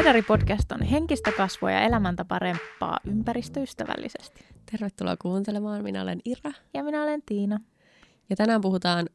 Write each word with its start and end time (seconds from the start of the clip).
Hedari-podcast 0.00 0.72
on 0.72 0.82
henkistä 0.82 1.32
kasvua 1.32 1.70
ja 1.70 1.80
elämäntä 1.80 2.24
parempaa 2.24 2.98
ympäristöystävällisesti. 3.04 4.44
Tervetuloa 4.70 5.16
kuuntelemaan. 5.16 5.82
Minä 5.82 6.02
olen 6.02 6.20
Ira. 6.24 6.52
Ja 6.74 6.84
minä 6.84 7.02
olen 7.02 7.22
Tiina. 7.26 7.60
Ja 8.30 8.36
tänään 8.36 8.60
puhutaan 8.60 9.06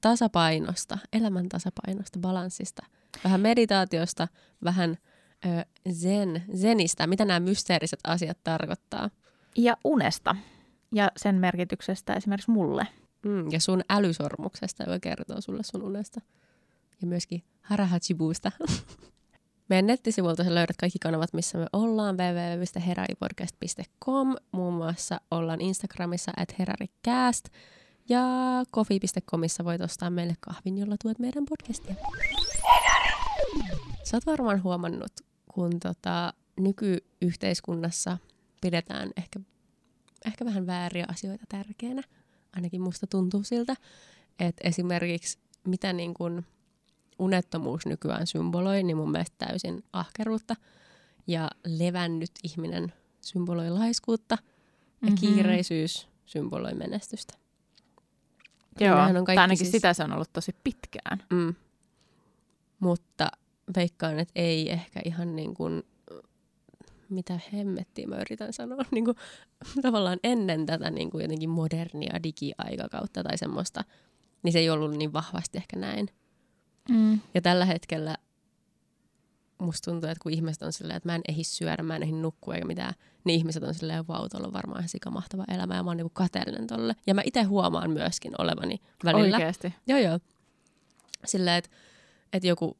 tasapainosta, 0.00 0.98
elämän 1.12 1.48
tasapainosta, 1.48 2.18
balanssista, 2.18 2.86
vähän 3.24 3.40
meditaatiosta, 3.40 4.28
vähän 4.64 4.98
ö, 5.46 5.64
zen, 5.92 6.42
zenistä, 6.56 7.06
mitä 7.06 7.24
nämä 7.24 7.40
mysteeriset 7.40 8.00
asiat 8.04 8.38
tarkoittaa. 8.44 9.10
Ja 9.56 9.76
unesta 9.84 10.36
ja 10.92 11.10
sen 11.16 11.34
merkityksestä 11.34 12.14
esimerkiksi 12.14 12.50
mulle. 12.50 12.86
Mm, 13.24 13.50
ja 13.50 13.60
sun 13.60 13.82
älysormuksesta, 13.90 14.82
joka 14.82 14.98
kertoo 15.00 15.40
sulle 15.40 15.62
sun 15.62 15.82
unesta. 15.82 16.20
Ja 17.00 17.06
myöskin 17.06 17.42
harahachibuusta. 17.62 18.52
Meidän 19.68 19.86
nettisivulta 19.86 20.44
sä 20.44 20.54
löydät 20.54 20.76
kaikki 20.76 20.98
kanavat, 20.98 21.32
missä 21.32 21.58
me 21.58 21.66
ollaan, 21.72 22.16
www.heraripodcast.com. 22.16 24.36
Muun 24.52 24.74
muassa 24.74 25.20
ollaan 25.30 25.60
Instagramissa 25.60 26.32
at 26.36 26.58
heraricast 26.58 27.48
ja 28.08 28.22
kofi.comissa 28.70 29.64
voit 29.64 29.80
ostaa 29.80 30.10
meille 30.10 30.36
kahvin, 30.40 30.78
jolla 30.78 30.96
tuet 31.02 31.18
meidän 31.18 31.44
podcastia. 31.48 31.94
Herari. 31.94 32.34
Sä 34.04 34.16
oot 34.16 34.26
varmaan 34.26 34.62
huomannut, 34.62 35.12
kun 35.54 35.80
tota, 35.80 36.32
nykyyhteiskunnassa 36.60 38.18
pidetään 38.60 39.10
ehkä, 39.16 39.40
ehkä 40.26 40.44
vähän 40.44 40.66
vääriä 40.66 41.04
asioita 41.08 41.44
tärkeänä. 41.48 42.02
Ainakin 42.56 42.80
musta 42.80 43.06
tuntuu 43.06 43.42
siltä, 43.42 43.76
että 44.38 44.68
esimerkiksi 44.68 45.38
mitä 45.66 45.92
niin 45.92 46.14
kun 46.14 46.44
unettomuus 47.18 47.86
nykyään 47.86 48.26
symboloi, 48.26 48.82
niin 48.82 48.96
mun 48.96 49.10
mielestä 49.10 49.46
täysin 49.46 49.84
ahkeruutta. 49.92 50.56
Ja 51.26 51.50
levännyt 51.66 52.30
ihminen 52.42 52.92
symboloi 53.20 53.70
laiskuutta 53.70 54.38
ja 54.40 54.46
mm-hmm. 55.00 55.16
kiireisyys 55.16 56.08
symboloi 56.26 56.74
menestystä. 56.74 57.34
Joo, 58.80 58.98
on 58.98 59.12
kaikki 59.12 59.24
tai 59.24 59.36
ainakin 59.36 59.58
siis... 59.58 59.70
sitä 59.70 59.94
se 59.94 60.04
on 60.04 60.12
ollut 60.12 60.32
tosi 60.32 60.56
pitkään. 60.64 61.22
Mm. 61.30 61.54
Mutta 62.80 63.30
veikkaan, 63.76 64.18
että 64.18 64.32
ei 64.36 64.70
ehkä 64.70 65.00
ihan 65.04 65.36
niin 65.36 65.54
kuin, 65.54 65.82
mitä 67.08 67.40
hemmettiä 67.52 68.06
mä 68.06 68.16
yritän 68.16 68.52
sanoa, 68.52 68.84
niin 68.90 69.04
kuin, 69.04 69.16
tavallaan 69.82 70.18
ennen 70.24 70.66
tätä 70.66 70.90
niin 70.90 71.10
kuin 71.10 71.22
jotenkin 71.22 71.50
modernia 71.50 72.22
digiaikakautta 72.22 73.22
tai 73.22 73.38
semmoista, 73.38 73.84
niin 74.42 74.52
se 74.52 74.58
ei 74.58 74.70
ollut 74.70 74.94
niin 74.94 75.12
vahvasti 75.12 75.58
ehkä 75.58 75.76
näin. 75.76 76.08
Mm. 76.88 77.20
Ja 77.34 77.42
tällä 77.42 77.64
hetkellä 77.64 78.16
musta 79.58 79.90
tuntuu, 79.90 80.10
että 80.10 80.22
kun 80.22 80.32
ihmiset 80.32 80.62
on 80.62 80.72
silleen, 80.72 80.96
että 80.96 81.08
mä 81.08 81.14
en 81.14 81.22
ehdi 81.28 81.44
syödä, 81.44 81.82
mä 81.82 81.96
en 81.96 82.02
ehdi 82.02 82.12
nukkua 82.12 82.54
eikä 82.54 82.66
mitään, 82.66 82.94
niin 83.24 83.38
ihmiset 83.38 83.62
on 83.62 83.74
silleen, 83.74 84.08
vau, 84.08 84.28
on 84.34 84.52
varmaan 84.52 84.80
ihan 84.80 84.88
sikamahtava 84.88 85.44
elämä 85.48 85.76
ja 85.76 85.82
mä 85.82 85.90
oon 85.90 85.96
niinku 85.96 86.12
kateellinen 86.14 86.66
tolle. 86.66 86.96
Ja 87.06 87.14
mä 87.14 87.22
itse 87.24 87.42
huomaan 87.42 87.90
myöskin 87.90 88.32
olevani 88.38 88.80
välillä. 89.04 89.36
Oikeasti? 89.36 89.74
Joo, 89.86 89.98
joo. 89.98 90.18
Silleen, 91.24 91.56
että, 91.56 91.70
että 92.32 92.48
joku 92.48 92.76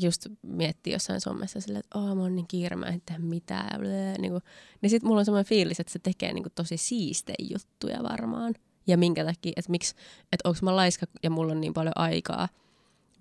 just 0.00 0.26
miettii 0.42 0.92
jossain 0.92 1.20
somessa 1.20 1.60
silleen, 1.60 1.80
että 1.84 1.98
oh, 1.98 2.16
mä 2.16 2.22
oon 2.22 2.36
niin 2.36 2.48
kiire, 2.48 2.76
mä 2.76 2.86
en 2.86 3.02
tee 3.06 3.18
mitään. 3.18 3.80
Blää, 3.80 4.18
niin, 4.18 4.32
kuin, 4.32 4.42
niin 4.82 4.90
sit 4.90 5.02
mulla 5.02 5.18
on 5.18 5.24
semmoinen 5.24 5.48
fiilis, 5.48 5.80
että 5.80 5.92
se 5.92 5.98
tekee 5.98 6.32
niin 6.32 6.42
kuin 6.42 6.52
tosi 6.54 6.76
siistejä 6.76 7.46
juttuja 7.50 8.02
varmaan. 8.02 8.54
Ja 8.86 8.98
minkä 8.98 9.24
takia, 9.24 9.52
että 9.56 9.70
miksi, 9.70 9.94
että 10.32 10.48
onko 10.48 10.58
mä 10.62 10.76
laiska 10.76 11.06
ja 11.22 11.30
mulla 11.30 11.52
on 11.52 11.60
niin 11.60 11.74
paljon 11.74 11.92
aikaa, 11.96 12.48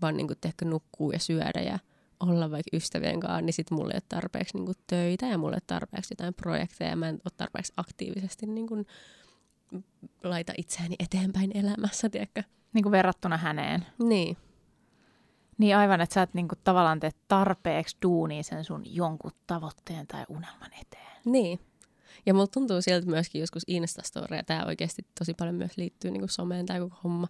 vaan 0.01 0.17
niin 0.17 0.27
kuin, 0.27 0.37
tehkö 0.41 0.65
nukkuu 0.65 1.11
ja 1.11 1.19
syödä 1.19 1.61
ja 1.61 1.79
olla 2.19 2.51
vaikka 2.51 2.77
ystävien 2.77 3.19
kanssa, 3.19 3.41
niin 3.41 3.53
sitten 3.53 3.77
mulla 3.77 3.91
ei 3.91 3.95
ole 3.95 4.03
tarpeeksi 4.09 4.57
niin 4.57 4.65
kuin, 4.65 4.77
töitä 4.87 5.25
ja 5.25 5.37
mulla 5.37 5.53
ei 5.53 5.55
ole 5.55 5.63
tarpeeksi 5.67 6.11
jotain 6.11 6.33
projekteja 6.33 6.89
ja 6.89 6.95
mä 6.95 7.09
en 7.09 7.15
ole 7.25 7.33
tarpeeksi 7.37 7.73
aktiivisesti 7.77 8.45
niin 8.45 8.67
kuin, 8.67 8.85
laita 10.23 10.53
itseäni 10.57 10.95
eteenpäin 10.99 11.57
elämässä, 11.57 12.09
tiedätkö? 12.09 12.43
Niin 12.73 12.83
kuin 12.83 12.91
verrattuna 12.91 13.37
häneen. 13.37 13.85
Niin. 14.03 14.37
Niin 15.57 15.77
aivan, 15.77 16.01
että 16.01 16.13
sä 16.13 16.21
et 16.21 16.33
niinku 16.33 16.55
tavallaan 16.63 16.99
tee 16.99 17.11
tarpeeksi 17.27 17.97
duunia 18.01 18.43
sen 18.43 18.63
sun 18.63 18.81
jonkun 18.85 19.31
tavoitteen 19.47 20.07
tai 20.07 20.25
unelman 20.29 20.73
eteen. 20.81 21.17
Niin. 21.25 21.59
Ja 22.25 22.33
mulla 22.33 22.47
tuntuu 22.47 22.81
siltä 22.81 23.07
myöskin 23.07 23.39
joskus 23.41 23.63
Instastoria, 23.67 24.43
tämä 24.43 24.65
oikeasti 24.65 25.05
tosi 25.19 25.33
paljon 25.33 25.55
myös 25.55 25.77
liittyy 25.77 26.11
niinku 26.11 26.27
someen 26.27 26.65
tämä 26.65 26.79
koko 26.79 26.95
homma. 27.03 27.27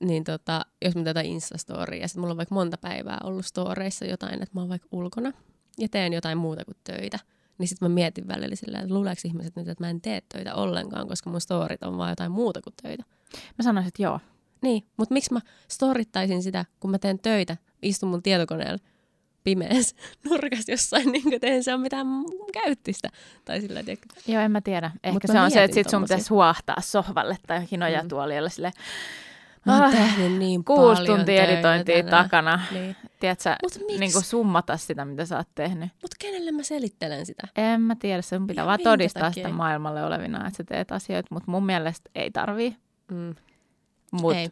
Niin 0.00 0.24
tota, 0.24 0.66
jos 0.84 0.96
mä 0.96 1.04
tätä 1.04 1.20
Instastoria, 1.20 2.00
ja 2.00 2.08
sitten 2.08 2.20
mulla 2.20 2.32
on 2.32 2.36
vaikka 2.36 2.54
monta 2.54 2.78
päivää 2.78 3.18
ollut 3.24 3.46
storeissa 3.46 4.04
jotain, 4.04 4.34
että 4.34 4.54
mä 4.54 4.60
oon 4.60 4.68
vaikka 4.68 4.88
ulkona 4.90 5.32
ja 5.78 5.88
teen 5.88 6.12
jotain 6.12 6.38
muuta 6.38 6.64
kuin 6.64 6.76
töitä, 6.84 7.18
niin 7.58 7.68
sitten 7.68 7.90
mä 7.90 7.94
mietin 7.94 8.28
välillä 8.28 8.56
sillä, 8.56 8.78
että 8.78 8.94
luuleeko 8.94 9.20
ihmiset 9.24 9.56
nyt, 9.56 9.68
että 9.68 9.84
mä 9.84 9.90
en 9.90 10.00
tee 10.00 10.22
töitä 10.28 10.54
ollenkaan, 10.54 11.08
koska 11.08 11.30
mun 11.30 11.40
storit 11.40 11.82
on 11.82 11.98
vaan 11.98 12.10
jotain 12.10 12.32
muuta 12.32 12.62
kuin 12.62 12.74
töitä. 12.82 13.04
Mä 13.58 13.62
sanoisin, 13.62 13.88
että 13.88 14.02
joo, 14.02 14.20
niin, 14.62 14.84
mutta 14.96 15.12
miksi 15.12 15.32
mä 15.32 15.40
storittaisin 15.68 16.42
sitä, 16.42 16.64
kun 16.80 16.90
mä 16.90 16.98
teen 16.98 17.18
töitä, 17.18 17.56
istun 17.82 18.08
mun 18.08 18.22
tietokoneella 18.22 18.78
pimeässä 19.44 19.96
nurkassa 20.30 20.72
jossain, 20.72 21.12
niin 21.12 21.22
kuin 21.22 21.40
teen 21.40 21.64
se 21.64 21.74
on 21.74 21.80
mitään 21.80 22.06
käyttistä. 22.52 23.08
Tai 23.44 23.60
sillä, 23.60 23.82
tiedätkö? 23.82 24.08
Joo, 24.26 24.42
en 24.42 24.50
mä 24.50 24.60
tiedä. 24.60 24.90
Ehkä 25.02 25.12
Mut 25.12 25.22
se 25.32 25.40
on 25.40 25.50
se, 25.50 25.64
että 25.64 25.74
sit 25.74 25.90
sun 25.90 26.02
pitäisi 26.02 26.28
huahtaa 26.28 26.80
sohvalle 26.80 27.36
tai 27.46 27.56
johonkin 27.56 27.80
nojatuolille 27.80 28.48
mm. 28.48 28.52
sille. 28.52 28.72
Mä 29.64 29.74
oon 29.74 29.82
ah, 29.82 29.92
tehnyt 29.92 30.32
niin 30.38 30.64
Kuusi 30.64 31.04
tuntia 31.04 31.44
editointia 31.44 31.96
tänään. 31.96 32.24
takana. 32.24 32.60
Niin. 32.70 32.96
Tiedätkö, 33.20 33.56
niin 33.98 34.12
kuin 34.12 34.24
summata 34.24 34.76
sitä, 34.76 35.04
mitä 35.04 35.26
sä 35.26 35.36
oot 35.36 35.48
tehnyt. 35.54 35.90
Mutta 36.02 36.16
kenelle 36.18 36.52
mä 36.52 36.62
selittelen 36.62 37.26
sitä? 37.26 37.48
En 37.56 37.80
mä 37.80 37.96
tiedä, 37.96 38.22
sun 38.22 38.46
pitää 38.46 38.62
ja 38.62 38.66
vaan 38.66 38.78
todistaa 38.84 39.22
takia? 39.22 39.44
sitä 39.44 39.56
maailmalle 39.56 40.04
olevina, 40.04 40.46
että 40.46 40.56
sä 40.56 40.64
teet 40.64 40.92
asioita, 40.92 41.28
mutta 41.30 41.50
mun 41.50 41.66
mielestä 41.66 42.10
ei 42.14 42.30
tarvii. 42.30 42.76
Mm. 43.10 43.34
Mutta 44.12 44.26
moni 44.32 44.50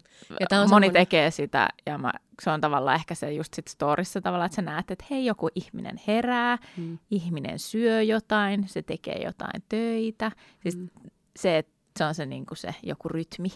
semmoinen... 0.49 0.93
tekee 0.93 1.31
sitä 1.31 1.69
ja 1.87 1.99
mä, 1.99 2.13
se 2.43 2.51
on 2.51 2.61
tavallaan 2.61 2.95
ehkä 2.95 3.15
se 3.15 3.33
just 3.33 3.55
sit 3.55 3.69
storissa 3.69 4.21
tavallaan, 4.21 4.47
että 4.47 4.57
sä 4.57 4.63
näet, 4.63 4.91
että 4.91 5.05
hei 5.11 5.27
joku 5.27 5.49
ihminen 5.55 6.01
herää, 6.07 6.59
mm. 6.77 6.99
ihminen 7.11 7.59
syö 7.59 8.03
jotain, 8.03 8.69
se 8.69 8.83
tekee 8.83 9.23
jotain 9.25 9.63
töitä. 9.69 10.33
Siis 10.63 10.77
mm. 10.77 10.89
se, 11.37 11.59
että 11.59 11.73
se 11.99 12.05
on 12.05 12.15
se, 12.15 12.27
niin 12.27 12.45
se 12.55 12.75
joku 12.83 13.09
rytmi. 13.09 13.49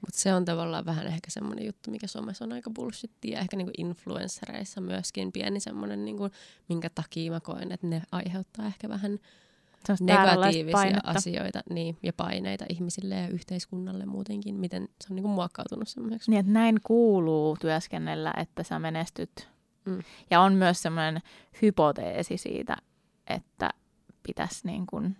Mutta 0.00 0.20
se 0.20 0.34
on 0.34 0.44
tavallaan 0.44 0.84
vähän 0.84 1.06
ehkä 1.06 1.30
semmoinen 1.30 1.66
juttu, 1.66 1.90
mikä 1.90 2.06
somessa 2.06 2.44
on 2.44 2.52
aika 2.52 2.70
bullshittia. 2.70 3.40
Ehkä 3.40 3.56
niinku 3.56 3.72
influenssereissa 3.78 4.80
myöskin 4.80 5.32
pieni 5.32 5.60
semmoinen, 5.60 6.04
niinku, 6.04 6.30
minkä 6.68 6.90
takia 6.94 7.32
mä 7.32 7.40
koen, 7.40 7.72
että 7.72 7.86
ne 7.86 8.02
aiheuttaa 8.12 8.66
ehkä 8.66 8.88
vähän 8.88 9.18
negatiivisia 10.00 11.00
asioita 11.04 11.62
niin, 11.70 11.98
ja 12.02 12.12
paineita 12.12 12.64
ihmisille 12.68 13.14
ja 13.14 13.28
yhteiskunnalle 13.28 14.06
muutenkin, 14.06 14.54
miten 14.54 14.88
se 15.00 15.06
on 15.10 15.16
niin 15.16 15.22
kuin 15.22 15.32
muokkautunut 15.32 15.88
semmoiseksi. 15.88 16.30
Niin, 16.30 16.40
että 16.40 16.52
näin 16.52 16.78
kuuluu 16.82 17.56
työskennellä, 17.60 18.34
että 18.36 18.62
sä 18.62 18.78
menestyt. 18.78 19.48
Mm. 19.84 20.02
Ja 20.30 20.40
on 20.40 20.52
myös 20.52 20.82
semmoinen 20.82 21.22
hypoteesi 21.62 22.36
siitä, 22.36 22.76
että 23.26 23.70
pitäisi 24.22 24.66
niin 24.66 24.86
kuin, 24.86 25.16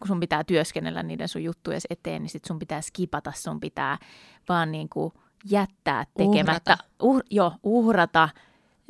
kun 0.00 0.08
sun 0.08 0.20
pitää 0.20 0.44
työskennellä 0.44 1.02
niiden 1.02 1.28
sun 1.28 1.44
juttujen 1.44 1.80
eteen, 1.90 2.22
niin 2.22 2.30
sit 2.30 2.44
sun 2.44 2.58
pitää 2.58 2.80
skipata, 2.80 3.32
sun 3.36 3.60
pitää 3.60 3.98
vaan 4.48 4.72
niin 4.72 4.88
kuin 4.88 5.12
jättää 5.50 6.06
tekemättä. 6.16 6.72
Uhrata. 6.72 6.84
Uh, 7.02 7.20
jo, 7.30 7.52
uhrata 7.62 8.28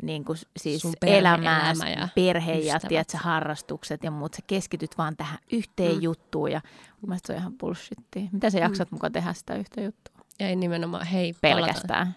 niin 0.03 0.25
kuin 0.25 0.39
siis 0.57 0.83
elämää, 1.07 1.71
elämä 1.71 1.91
ja 1.91 2.09
perhe 2.15 2.53
ja 2.53 2.81
tiedätkö, 2.81 3.19
harrastukset 3.19 4.05
ja 4.05 4.11
muut. 4.11 4.35
Sä 4.35 4.43
keskityt 4.47 4.99
vaan 4.99 5.17
tähän 5.17 5.39
yhteen 5.53 5.95
mm. 5.95 6.03
juttuun 6.03 6.53
ja 6.53 6.61
mun 7.01 7.09
mielestä 7.09 7.27
se 7.27 7.33
on 7.33 7.39
ihan 7.39 7.59
bullshittia. 7.59 8.29
Mitä 8.33 8.51
sä 8.51 8.59
mm. 8.59 8.63
jaksat 8.63 8.91
mm. 8.91 8.95
mukaan 8.95 9.13
tehdä 9.13 9.33
sitä 9.33 9.55
yhtä 9.55 9.81
juttua? 9.81 10.25
Ja 10.41 10.49
ei 10.49 10.57
nimenomaan, 10.57 11.07
hei, 11.07 11.35
Pelkästään. 11.41 12.07
Palataan. 12.07 12.15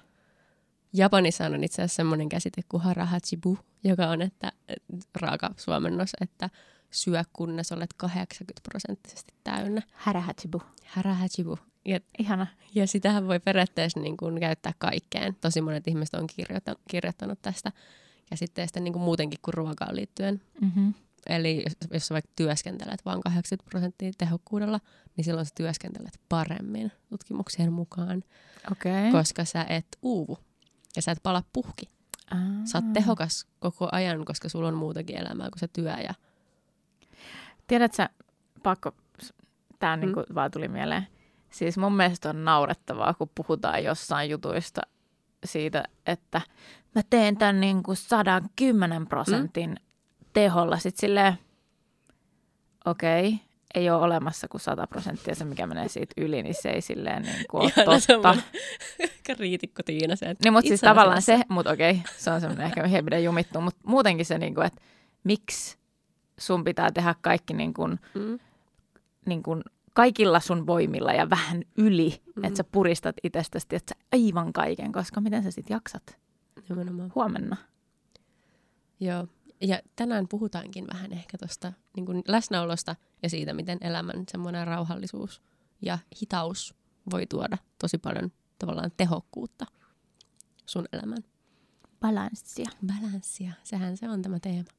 Japanissa 0.94 1.46
on 1.46 1.64
itse 1.64 1.82
asiassa 1.82 1.96
semmoinen 1.96 2.30
käsite 2.30 2.62
kuin 2.70 2.84
harahachibu, 2.84 3.58
joka 3.84 4.08
on 4.08 4.22
että, 4.22 4.52
raaka 5.16 5.52
suomennos, 5.58 6.12
että 6.22 6.50
syö 6.94 7.24
kunnes 7.34 7.72
olet 7.72 7.94
80 7.98 8.62
prosenttisesti 8.70 9.34
täynnä. 9.44 9.82
Harahachibu. 9.94 10.62
Harahachibu. 10.88 11.58
Ja, 11.86 12.00
Ihana. 12.20 12.48
Ja 12.76 12.88
sitähän 12.88 13.28
voi 13.28 13.40
periaatteessa 13.40 14.00
niin 14.00 14.18
kuin 14.18 14.40
käyttää 14.40 14.74
kaikkeen. 14.78 15.36
Tosi 15.42 15.62
monet 15.62 15.88
ihmiset 15.88 16.14
on 16.14 16.28
kirjoittanut, 16.28 16.82
kirjoittanut 16.90 17.42
tästä 17.42 17.72
käsitteestä 18.30 18.80
niin 18.80 18.94
kuin 18.94 19.04
muutenkin 19.04 19.40
kuin 19.42 19.54
ruokaan 19.54 19.96
liittyen. 19.96 20.42
Mm-hmm. 20.62 20.94
Eli 21.28 21.64
jos, 21.64 21.74
jos 21.92 22.08
sä 22.08 22.14
vaikka 22.14 22.32
työskentelet 22.36 23.06
vain 23.06 23.22
80 23.22 23.70
prosenttia 23.70 24.12
tehokkuudella, 24.18 24.80
niin 25.18 25.26
silloin 25.26 25.46
sä 25.46 25.52
työskentelet 25.56 26.20
paremmin 26.30 26.92
tutkimuksien 27.10 27.74
mukaan. 27.74 28.24
Okay. 28.72 29.12
Koska 29.12 29.46
sä 29.46 29.66
et 29.70 29.98
uuvu 30.02 30.38
ja 30.96 31.02
sä 31.02 31.12
et 31.12 31.24
pala 31.24 31.44
puhki. 31.54 31.90
Aa. 32.32 32.40
Sä 32.66 32.78
oot 32.78 32.94
tehokas 32.94 33.48
koko 33.60 33.90
ajan, 33.92 34.26
koska 34.26 34.50
sulla 34.50 34.68
on 34.68 34.74
muutakin 34.74 35.18
elämää 35.18 35.50
kuin 35.50 35.60
se 35.60 35.68
työ. 35.68 35.92
Ja... 35.92 36.14
Tiedätkö, 37.68 38.08
pakko, 38.64 38.92
tämä 39.80 39.96
mm. 39.96 40.02
niinku 40.02 40.24
vaan 40.36 40.52
tuli 40.52 40.68
mieleen 40.68 41.08
Siis 41.54 41.78
mun 41.78 41.96
mielestä 41.96 42.30
on 42.30 42.46
naurettavaa, 42.46 43.14
kun 43.14 43.30
puhutaan 43.36 43.84
jossain 43.84 44.30
jutuista, 44.30 44.82
siitä, 45.46 45.84
että 46.06 46.42
mä 46.96 47.02
teen 47.10 47.38
tämän 47.38 47.60
niin 47.60 47.84
kuin 47.84 47.98
110 47.98 49.08
prosentin 49.08 49.70
mm. 49.70 50.26
teholla. 50.34 50.78
Sitten 50.78 51.02
silleen, 51.02 51.34
okei, 52.86 53.28
okay, 53.28 53.40
ei 53.76 53.90
ole 53.90 54.04
olemassa 54.04 54.48
kuin 54.48 54.62
100 54.62 54.88
prosenttia 54.88 55.36
se, 55.36 55.46
mikä 55.46 55.68
menee 55.68 55.88
siitä 55.88 56.14
yli, 56.18 56.44
niin 56.44 56.56
se 56.62 56.70
ei 56.70 56.82
silleen 56.82 57.22
niin 57.22 57.46
kuin 57.50 57.64
ole 57.64 58.00
totta. 58.00 58.36
riitikko 59.40 59.84
Tiina 59.84 60.16
sen. 60.16 60.36
Niin, 60.44 60.54
mutta 60.54 60.68
siis 60.68 60.82
tavallaan 60.82 61.22
se, 61.22 61.42
mutta 61.50 61.72
okei, 61.72 61.92
okay, 61.92 62.04
se 62.18 62.32
on 62.32 62.42
semmoinen 62.42 62.66
ehkä 62.66 62.88
hieman 62.88 63.24
jumittu, 63.24 63.62
mutta 63.62 63.80
muutenkin 63.84 64.26
se, 64.26 64.38
niin 64.38 64.56
kuin, 64.56 64.68
että 64.68 64.82
miksi 65.24 65.78
sun 66.40 66.64
pitää 66.64 66.92
tehdä 66.92 67.16
kaikki 67.22 67.54
niin 67.54 67.74
kuin, 67.74 68.00
mm. 68.16 68.40
niin 69.26 69.44
kuin 69.44 69.64
kaikilla 69.94 70.40
sun 70.40 70.68
voimilla 70.68 71.14
ja 71.14 71.30
vähän 71.30 71.64
yli, 71.78 72.22
mm. 72.36 72.44
että 72.44 72.58
sä 72.58 72.64
puristat 72.64 73.16
itsestäsi, 73.24 73.68
että 73.72 73.96
sä 73.96 74.06
aivan 74.12 74.54
kaiken, 74.54 74.92
koska 74.92 75.22
miten 75.22 75.44
sä 75.44 75.52
sitten 75.52 75.76
jaksat 75.76 76.18
Nimenomaan. 76.70 77.12
huomenna. 77.16 77.58
Joo, 79.00 79.28
ja 79.62 79.80
tänään 79.96 80.28
puhutaankin 80.28 80.88
vähän 80.94 81.14
ehkä 81.14 81.38
tuosta 81.38 81.74
niin 81.96 82.24
läsnäolosta 82.28 82.96
ja 83.24 83.30
siitä, 83.30 83.54
miten 83.54 83.78
elämän 83.82 84.24
semmoinen 84.32 84.68
rauhallisuus 84.68 85.42
ja 85.82 85.98
hitaus 86.22 86.76
voi 87.12 87.26
tuoda 87.26 87.58
tosi 87.80 87.98
paljon 87.98 88.32
tavallaan 88.60 88.92
tehokkuutta 88.98 89.66
sun 90.66 90.86
elämään. 90.94 91.24
Balanssia. 92.00 92.70
Balanssia, 92.88 93.52
sehän 93.64 93.98
se 93.98 94.10
on 94.10 94.22
tämä 94.22 94.40
teema. 94.40 94.70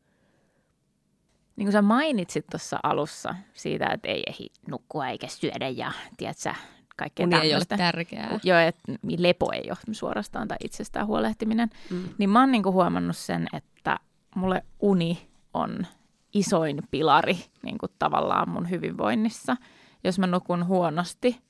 Niin 1.56 1.66
kuin 1.66 1.72
sä 1.72 1.82
mainitsit 1.82 2.46
tuossa 2.50 2.80
alussa 2.82 3.34
siitä, 3.52 3.86
että 3.86 4.08
ei 4.08 4.22
ehdi 4.26 4.46
nukkua 4.68 5.08
eikä 5.08 5.26
syödä 5.26 5.68
ja 5.68 5.92
tiedätkö, 6.16 6.54
kaikkea 6.96 7.26
Uni 7.26 7.36
ei 7.36 7.54
ole 7.54 7.64
tärkeää. 7.64 8.40
Joo, 8.42 8.58
että 8.58 8.92
lepo 9.18 9.52
ei 9.52 9.64
ole 9.68 9.94
suorastaan 9.94 10.48
tai 10.48 10.56
itsestään 10.64 11.06
huolehtiminen. 11.06 11.70
Mm. 11.90 12.08
Niin 12.18 12.30
mä 12.30 12.40
oon 12.40 12.52
niin 12.52 12.62
kuin 12.62 12.72
huomannut 12.72 13.16
sen, 13.16 13.46
että 13.52 13.98
mulle 14.34 14.62
uni 14.80 15.28
on 15.54 15.86
isoin 16.34 16.82
pilari 16.90 17.36
niin 17.62 17.78
kuin 17.78 17.92
tavallaan 17.98 18.50
mun 18.50 18.70
hyvinvoinnissa. 18.70 19.56
Jos 20.04 20.18
mä 20.18 20.26
nukun 20.26 20.66
huonosti, 20.66 21.40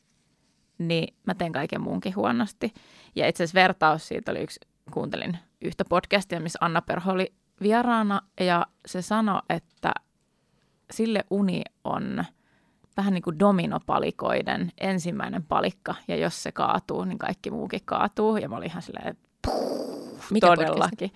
niin 0.79 1.15
mä 1.27 1.35
teen 1.35 1.53
kaiken 1.53 1.81
muunkin 1.81 2.17
huonosti. 2.17 2.75
Ja 3.17 3.29
itse 3.29 3.45
asiassa 3.45 3.61
vertaus 3.61 4.09
siitä 4.09 4.31
oli 4.31 4.41
yksi, 4.41 4.61
kuuntelin 4.91 5.39
yhtä 5.61 5.85
podcastia, 5.89 6.41
missä 6.41 6.59
Anna 6.61 6.83
Perho 6.83 7.13
oli 7.13 7.33
vieraana 7.63 8.21
ja 8.41 8.67
se 8.87 9.03
sanoi, 9.03 9.41
että 9.49 9.93
sille 10.91 11.25
uni 11.31 11.63
on 11.85 12.25
vähän 12.97 13.15
niin 13.15 13.23
kuin 13.23 13.39
dominopalikoiden 13.39 14.73
ensimmäinen 14.81 15.43
palikka 15.43 15.95
ja 16.09 16.17
jos 16.17 16.43
se 16.43 16.53
kaatuu, 16.53 17.05
niin 17.05 17.19
kaikki 17.19 17.51
muukin 17.51 17.81
kaatuu. 17.85 18.37
Ja 18.37 18.49
mä 18.49 18.57
olin 18.57 18.71
ihan 18.71 18.83
silleen, 18.83 19.17
Mikä 20.31 20.47
todellakin. 20.47 21.13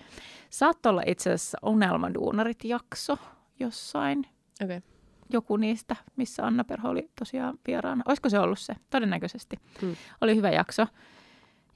Saattaa 0.49 0.89
olla 0.89 1.03
itse 1.05 1.29
asiassa 1.29 1.57
Unelmaduunarit 1.63 2.63
jakso 2.63 3.17
jossain. 3.59 4.25
Okay. 4.63 4.81
Joku 5.29 5.57
niistä, 5.57 5.95
missä 6.15 6.45
Anna 6.45 6.63
Perho 6.63 6.89
oli 6.89 7.09
tosiaan 7.19 7.59
vieraana. 7.67 8.03
Olisiko 8.07 8.29
se 8.29 8.39
ollut 8.39 8.59
se? 8.59 8.75
Todennäköisesti. 8.89 9.55
Hmm. 9.81 9.95
Oli 10.21 10.35
hyvä 10.35 10.49
jakso 10.49 10.87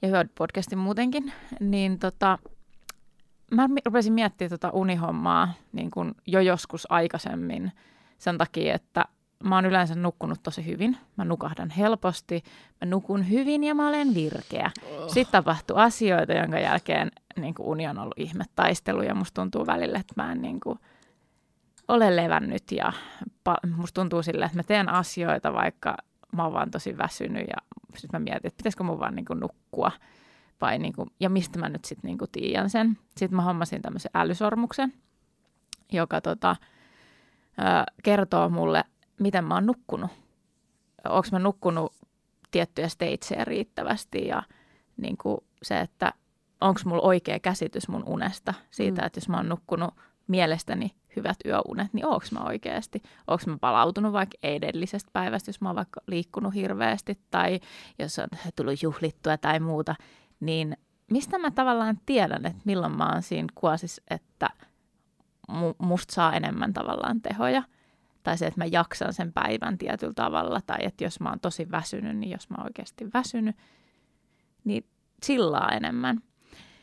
ja 0.02 0.08
hyvä 0.08 0.24
podcasti 0.38 0.76
muutenkin. 0.76 1.32
Niin 1.60 1.98
tota, 1.98 2.38
mä 3.50 3.68
rupesin 3.86 4.12
miettimään 4.12 4.50
tota 4.50 4.70
unihommaa 4.70 5.52
niin 5.72 5.90
kuin 5.90 6.14
jo 6.26 6.40
joskus 6.40 6.92
aikaisemmin 6.92 7.72
sen 8.18 8.38
takia, 8.38 8.74
että 8.74 9.04
mä 9.44 9.54
oon 9.54 9.66
yleensä 9.66 9.94
nukkunut 9.94 10.42
tosi 10.42 10.66
hyvin. 10.66 10.96
Mä 11.16 11.24
nukahdan 11.24 11.70
helposti, 11.70 12.42
mä 12.80 12.90
nukun 12.90 13.30
hyvin 13.30 13.64
ja 13.64 13.74
mä 13.74 13.88
olen 13.88 14.14
virkeä. 14.14 14.70
Oh. 14.98 15.08
Sitten 15.08 15.32
tapahtuu 15.32 15.76
asioita, 15.76 16.32
jonka 16.32 16.58
jälkeen 16.58 17.10
niin 17.36 17.54
kuin 17.54 17.66
uni 17.66 17.88
on 17.88 17.98
ollut 17.98 18.18
ihmetaistelu 18.18 19.02
ja 19.02 19.14
musta 19.14 19.42
tuntuu 19.42 19.66
välillä, 19.66 19.98
että 19.98 20.14
mä 20.16 20.32
en 20.32 20.42
niin 20.42 20.60
kuin 20.60 20.78
ole 21.88 22.16
levännyt 22.16 22.72
ja 22.72 22.92
pa- 23.48 23.70
musta 23.76 24.00
tuntuu 24.00 24.22
sille, 24.22 24.44
että 24.44 24.58
mä 24.58 24.62
teen 24.62 24.88
asioita, 24.88 25.52
vaikka 25.52 25.96
mä 26.32 26.44
oon 26.44 26.52
vaan 26.52 26.70
tosi 26.70 26.98
väsynyt 26.98 27.46
ja 27.48 27.78
sitten 27.96 28.20
mä 28.20 28.24
mietin, 28.24 28.46
että 28.46 28.56
pitäisikö 28.56 28.84
mun 28.84 29.00
vaan 29.00 29.14
niin 29.14 29.24
kuin 29.24 29.40
nukkua 29.40 29.90
vai 30.60 30.78
niin 30.78 30.92
kuin, 30.92 31.10
ja 31.20 31.30
mistä 31.30 31.58
mä 31.58 31.68
nyt 31.68 31.84
sitten 31.84 32.08
niin 32.08 32.18
tiedän 32.32 32.70
sen. 32.70 32.98
Sitten 33.16 33.36
mä 33.36 33.42
hommasin 33.42 33.82
tämmöisen 33.82 34.10
älysormuksen, 34.14 34.92
joka 35.92 36.20
tota, 36.20 36.56
ö, 37.58 37.92
kertoo 38.02 38.48
mulle, 38.48 38.84
miten 39.20 39.44
mä 39.44 39.54
oon 39.54 39.66
nukkunut. 39.66 40.10
Onko 41.08 41.28
mä 41.32 41.38
nukkunut 41.38 41.92
tiettyjä 42.50 42.88
stageja 42.88 43.44
riittävästi 43.44 44.26
ja 44.26 44.42
niin 44.96 45.16
kuin 45.16 45.38
se, 45.62 45.80
että 45.80 46.12
onko 46.60 46.80
mulla 46.84 47.02
oikea 47.02 47.38
käsitys 47.38 47.88
mun 47.88 48.04
unesta 48.06 48.54
siitä, 48.70 49.02
mm. 49.02 49.06
että 49.06 49.18
jos 49.18 49.28
mä 49.28 49.36
oon 49.36 49.48
nukkunut 49.48 49.94
mielestäni 50.26 50.90
hyvät 51.16 51.36
yöunet, 51.46 51.92
niin 51.92 52.06
onko 52.06 52.26
mä 52.30 52.40
oikeasti? 52.40 53.02
Onko 53.26 53.44
mä 53.46 53.58
palautunut 53.60 54.12
vaikka 54.12 54.38
edellisestä 54.42 55.10
päivästä, 55.12 55.48
jos 55.48 55.60
mä 55.60 55.68
oon 55.68 55.76
vaikka 55.76 56.00
liikkunut 56.06 56.54
hirveästi 56.54 57.18
tai 57.30 57.60
jos 57.98 58.18
on 58.18 58.28
tullut 58.56 58.82
juhlittua 58.82 59.38
tai 59.38 59.60
muuta, 59.60 59.94
niin 60.40 60.76
mistä 61.10 61.38
mä 61.38 61.50
tavallaan 61.50 62.00
tiedän, 62.06 62.46
että 62.46 62.62
milloin 62.64 62.96
mä 62.96 63.10
oon 63.12 63.22
siinä 63.22 63.48
kuosis, 63.54 64.00
että 64.10 64.50
musta 65.78 66.14
saa 66.14 66.32
enemmän 66.32 66.72
tavallaan 66.72 67.20
tehoja. 67.20 67.62
Tai 68.22 68.38
se, 68.38 68.46
että 68.46 68.60
mä 68.60 68.64
jaksan 68.64 69.12
sen 69.12 69.32
päivän 69.32 69.78
tietyllä 69.78 70.12
tavalla. 70.16 70.60
Tai 70.66 70.78
että 70.80 71.04
jos 71.04 71.20
mä 71.20 71.28
oon 71.28 71.40
tosi 71.40 71.70
väsynyt, 71.70 72.16
niin 72.16 72.30
jos 72.30 72.50
mä 72.50 72.56
oon 72.58 72.66
oikeasti 72.66 73.10
väsynyt, 73.14 73.56
niin 74.64 74.86
sillä 75.22 75.68
enemmän. 75.72 76.20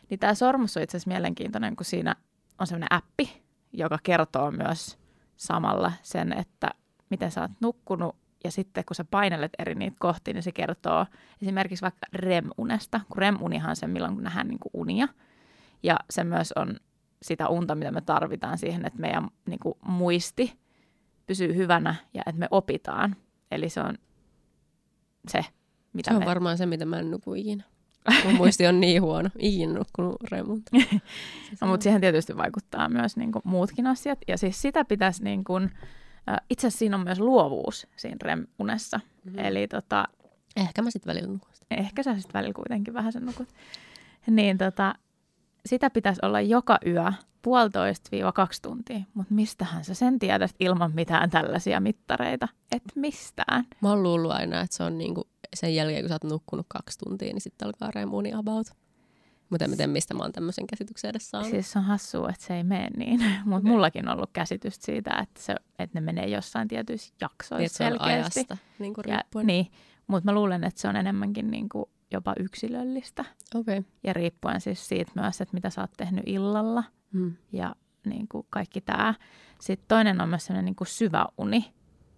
Niin 0.10 0.20
tämä 0.20 0.34
sormus 0.34 0.78
on 0.78 0.84
itse 0.84 0.98
asiassa 0.98 1.10
mielenkiintoinen, 1.10 1.76
kun 1.76 1.86
siinä 1.86 2.16
on 2.60 2.68
sellainen 2.68 2.94
appi, 2.94 3.44
joka 3.74 4.00
kertoo 4.04 4.52
myös 4.52 5.00
samalla 5.38 5.92
sen, 6.04 6.34
että 6.34 6.70
miten 7.10 7.32
sä 7.32 7.42
oot 7.42 7.52
nukkunut 7.62 8.16
ja 8.44 8.52
sitten 8.52 8.86
kun 8.86 8.96
sä 8.96 9.06
painelet 9.12 9.52
eri 9.60 9.76
niitä 9.76 9.98
kohti, 10.00 10.34
niin 10.34 10.44
se 10.44 10.52
kertoo 10.52 11.06
esimerkiksi 11.42 11.82
vaikka 11.82 12.08
REM-unesta, 12.14 13.02
kun 13.10 13.18
REM-unihan 13.18 13.70
on 13.70 13.76
se, 13.76 13.88
milloin 13.88 14.24
nähdään 14.24 14.48
niin 14.48 14.60
kuin 14.60 14.72
unia. 14.74 15.08
Ja 15.84 16.00
se 16.10 16.24
myös 16.24 16.52
on 16.52 16.78
sitä 17.22 17.48
unta, 17.48 17.76
mitä 17.76 17.92
me 17.92 18.02
tarvitaan 18.02 18.58
siihen, 18.58 18.86
että 18.86 19.00
meidän 19.00 19.28
niin 19.46 19.60
kuin 19.60 19.76
muisti 19.86 20.54
pysyy 21.28 21.56
hyvänä 21.56 21.96
ja 22.14 22.22
että 22.26 22.40
me 22.40 22.48
opitaan. 22.52 23.16
Eli 23.52 23.70
se 23.70 23.82
on 23.82 23.98
se, 25.28 25.46
mitä 25.94 26.12
Se 26.12 26.16
on 26.16 26.22
me... 26.22 26.26
varmaan 26.26 26.58
se, 26.58 26.66
mitä 26.66 26.86
mä 26.86 27.00
en 27.00 27.12
nuku 27.12 27.34
ikinä. 27.34 27.64
Mun 28.26 28.36
muisti 28.36 28.68
on 28.68 28.80
niin 28.80 29.02
huono. 29.02 29.30
Ikinä 29.40 29.74
nukkunut 29.74 30.16
remunta. 30.32 30.72
no, 31.62 31.68
mutta 31.68 31.84
siihen 31.84 32.02
tietysti 32.02 32.38
vaikuttaa 32.38 32.90
myös 32.90 33.18
niin 33.18 33.32
kuin, 33.32 33.42
muutkin 33.46 33.88
asiat. 33.88 34.20
Ja 34.28 34.38
siis 34.38 34.62
sitä 34.62 34.86
pitäisi 34.86 35.24
niin 35.24 35.44
kuin, 35.44 35.72
itse 36.50 36.68
asiassa 36.68 36.80
siinä 36.80 36.98
on 36.98 37.04
myös 37.04 37.20
luovuus 37.20 37.88
siinä 37.96 38.18
REM-unessa. 38.22 39.00
Mm-hmm. 39.24 39.40
Eli 39.40 39.68
tota, 39.68 40.08
Ehkä 40.56 40.82
mä 40.82 40.92
sitten 40.92 41.14
välillä 41.14 41.34
nukun. 41.34 41.52
Ehkä 41.72 42.04
sä 42.04 42.14
sitten 42.16 42.34
välillä 42.34 42.54
kuitenkin 42.54 42.94
vähän 42.94 43.14
sen 43.14 43.26
nukut. 43.26 43.48
Niin 44.28 44.58
tota, 44.58 44.96
sitä 45.66 45.90
pitäisi 45.90 46.20
olla 46.24 46.42
joka 46.42 46.78
yö 46.86 47.12
puolitoista-kaksi 47.42 48.62
tuntia, 48.62 49.00
mutta 49.14 49.34
mistähän 49.34 49.86
sä 49.86 49.94
sen 49.94 50.20
tiedät 50.20 50.56
ilman 50.60 50.92
mitään 50.96 51.30
tällaisia 51.30 51.80
mittareita? 51.80 52.48
Et 52.72 52.84
mistään. 52.96 53.64
Mä 53.82 53.90
oon 53.90 54.04
luullut 54.04 54.32
aina, 54.32 54.62
että 54.62 54.76
se 54.76 54.84
on 54.84 54.98
niinku 54.98 55.28
sen 55.54 55.76
jälkeen, 55.76 56.02
kun 56.02 56.10
sä 56.10 56.16
oot 56.16 56.32
nukkunut 56.32 56.66
kaksi 56.70 57.00
tuntia, 57.00 57.34
niin 57.34 57.42
sitten 57.42 57.66
alkaa 57.66 57.92
remuni 57.96 58.34
about. 58.34 58.68
Mutta 59.52 59.66
en 59.66 59.78
tiedä, 59.78 59.88
mistä 59.88 60.14
mä 60.14 60.24
oon 60.24 60.32
tämmöisen 60.32 60.68
käsityksen 60.68 61.10
edes 61.10 61.30
saanut. 61.30 61.50
Siis 61.50 61.76
on 61.76 61.84
hassua, 61.84 62.30
että 62.30 62.46
se 62.46 62.56
ei 62.56 62.64
mene 62.64 62.88
niin. 62.98 63.20
Mutta 63.46 63.58
okay. 63.58 63.72
mullakin 63.72 64.10
on 64.10 64.16
ollut 64.16 64.30
käsitys 64.34 64.76
siitä, 64.80 65.12
että, 65.22 65.42
se, 65.42 65.56
että 65.80 66.00
ne 66.00 66.06
menee 66.06 66.28
jossain 66.28 66.68
tietyissä 66.68 67.14
jaksoissa 67.22 67.84
niin, 67.84 67.92
se 67.92 67.96
on 67.96 68.02
ajasta 68.02 68.58
niin 68.80 68.94
kuin 68.94 69.06
ja, 69.08 69.24
niin, 69.44 69.68
mutta 70.08 70.32
mä 70.32 70.34
luulen, 70.34 70.64
että 70.64 70.82
se 70.82 70.88
on 70.88 70.96
enemmänkin 70.96 71.52
niin 71.52 71.70
kuin 71.70 71.86
jopa 72.12 72.34
yksilöllistä. 72.40 73.26
Okay. 73.56 73.84
Ja 74.04 74.14
riippuen 74.14 74.62
siis 74.62 74.88
siitä 74.88 75.12
myös, 75.16 75.42
että 75.42 75.54
mitä 75.54 75.70
sä 75.70 75.82
oot 75.82 75.92
tehnyt 75.98 76.24
illalla 76.28 76.84
hmm. 77.14 77.34
ja 77.52 77.76
niin 78.06 78.28
kuin 78.28 78.48
kaikki 78.50 78.82
tämä. 78.82 79.14
Sitten 79.62 79.88
toinen 79.88 80.22
on 80.22 80.30
myös 80.30 80.46
sellainen 80.46 80.66
niin 80.66 80.76
kuin 80.76 80.88
syvä 80.88 81.26
uni, 81.38 81.74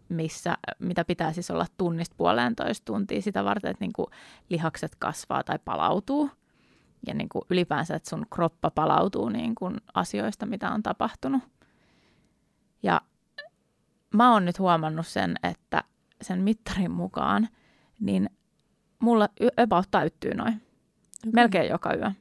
missä, 0.09 0.57
mitä 0.79 1.05
pitää 1.05 1.33
siis 1.33 1.51
olla 1.51 1.65
tunnista 1.77 2.15
puolentoista 2.17 2.85
tuntia 2.85 3.21
sitä 3.21 3.43
varten, 3.43 3.71
että 3.71 3.83
niin 3.83 3.93
kuin 3.93 4.07
lihakset 4.49 4.95
kasvaa 4.95 5.43
tai 5.43 5.59
palautuu– 5.65 6.29
ja 7.07 7.13
niin 7.13 7.29
kuin 7.29 7.41
ylipäänsä, 7.49 7.95
että 7.95 8.09
sun 8.09 8.25
kroppa 8.33 8.71
palautuu 8.71 9.29
niin 9.29 9.55
kuin 9.55 9.77
asioista, 9.93 10.45
mitä 10.45 10.71
on 10.71 10.83
tapahtunut. 10.83 11.43
Ja 12.83 13.01
mä 14.13 14.31
oon 14.33 14.45
nyt 14.45 14.59
huomannut 14.59 15.07
sen, 15.07 15.35
että 15.43 15.83
sen 16.21 16.41
mittarin 16.41 16.91
mukaan, 16.91 17.47
niin 17.99 18.29
mulla 18.99 19.29
about 19.63 19.85
täyttyy 19.91 20.33
noin. 20.33 20.53
Okay. 20.53 21.31
Melkein 21.33 21.69
joka 21.69 21.95
yö. 21.95 22.11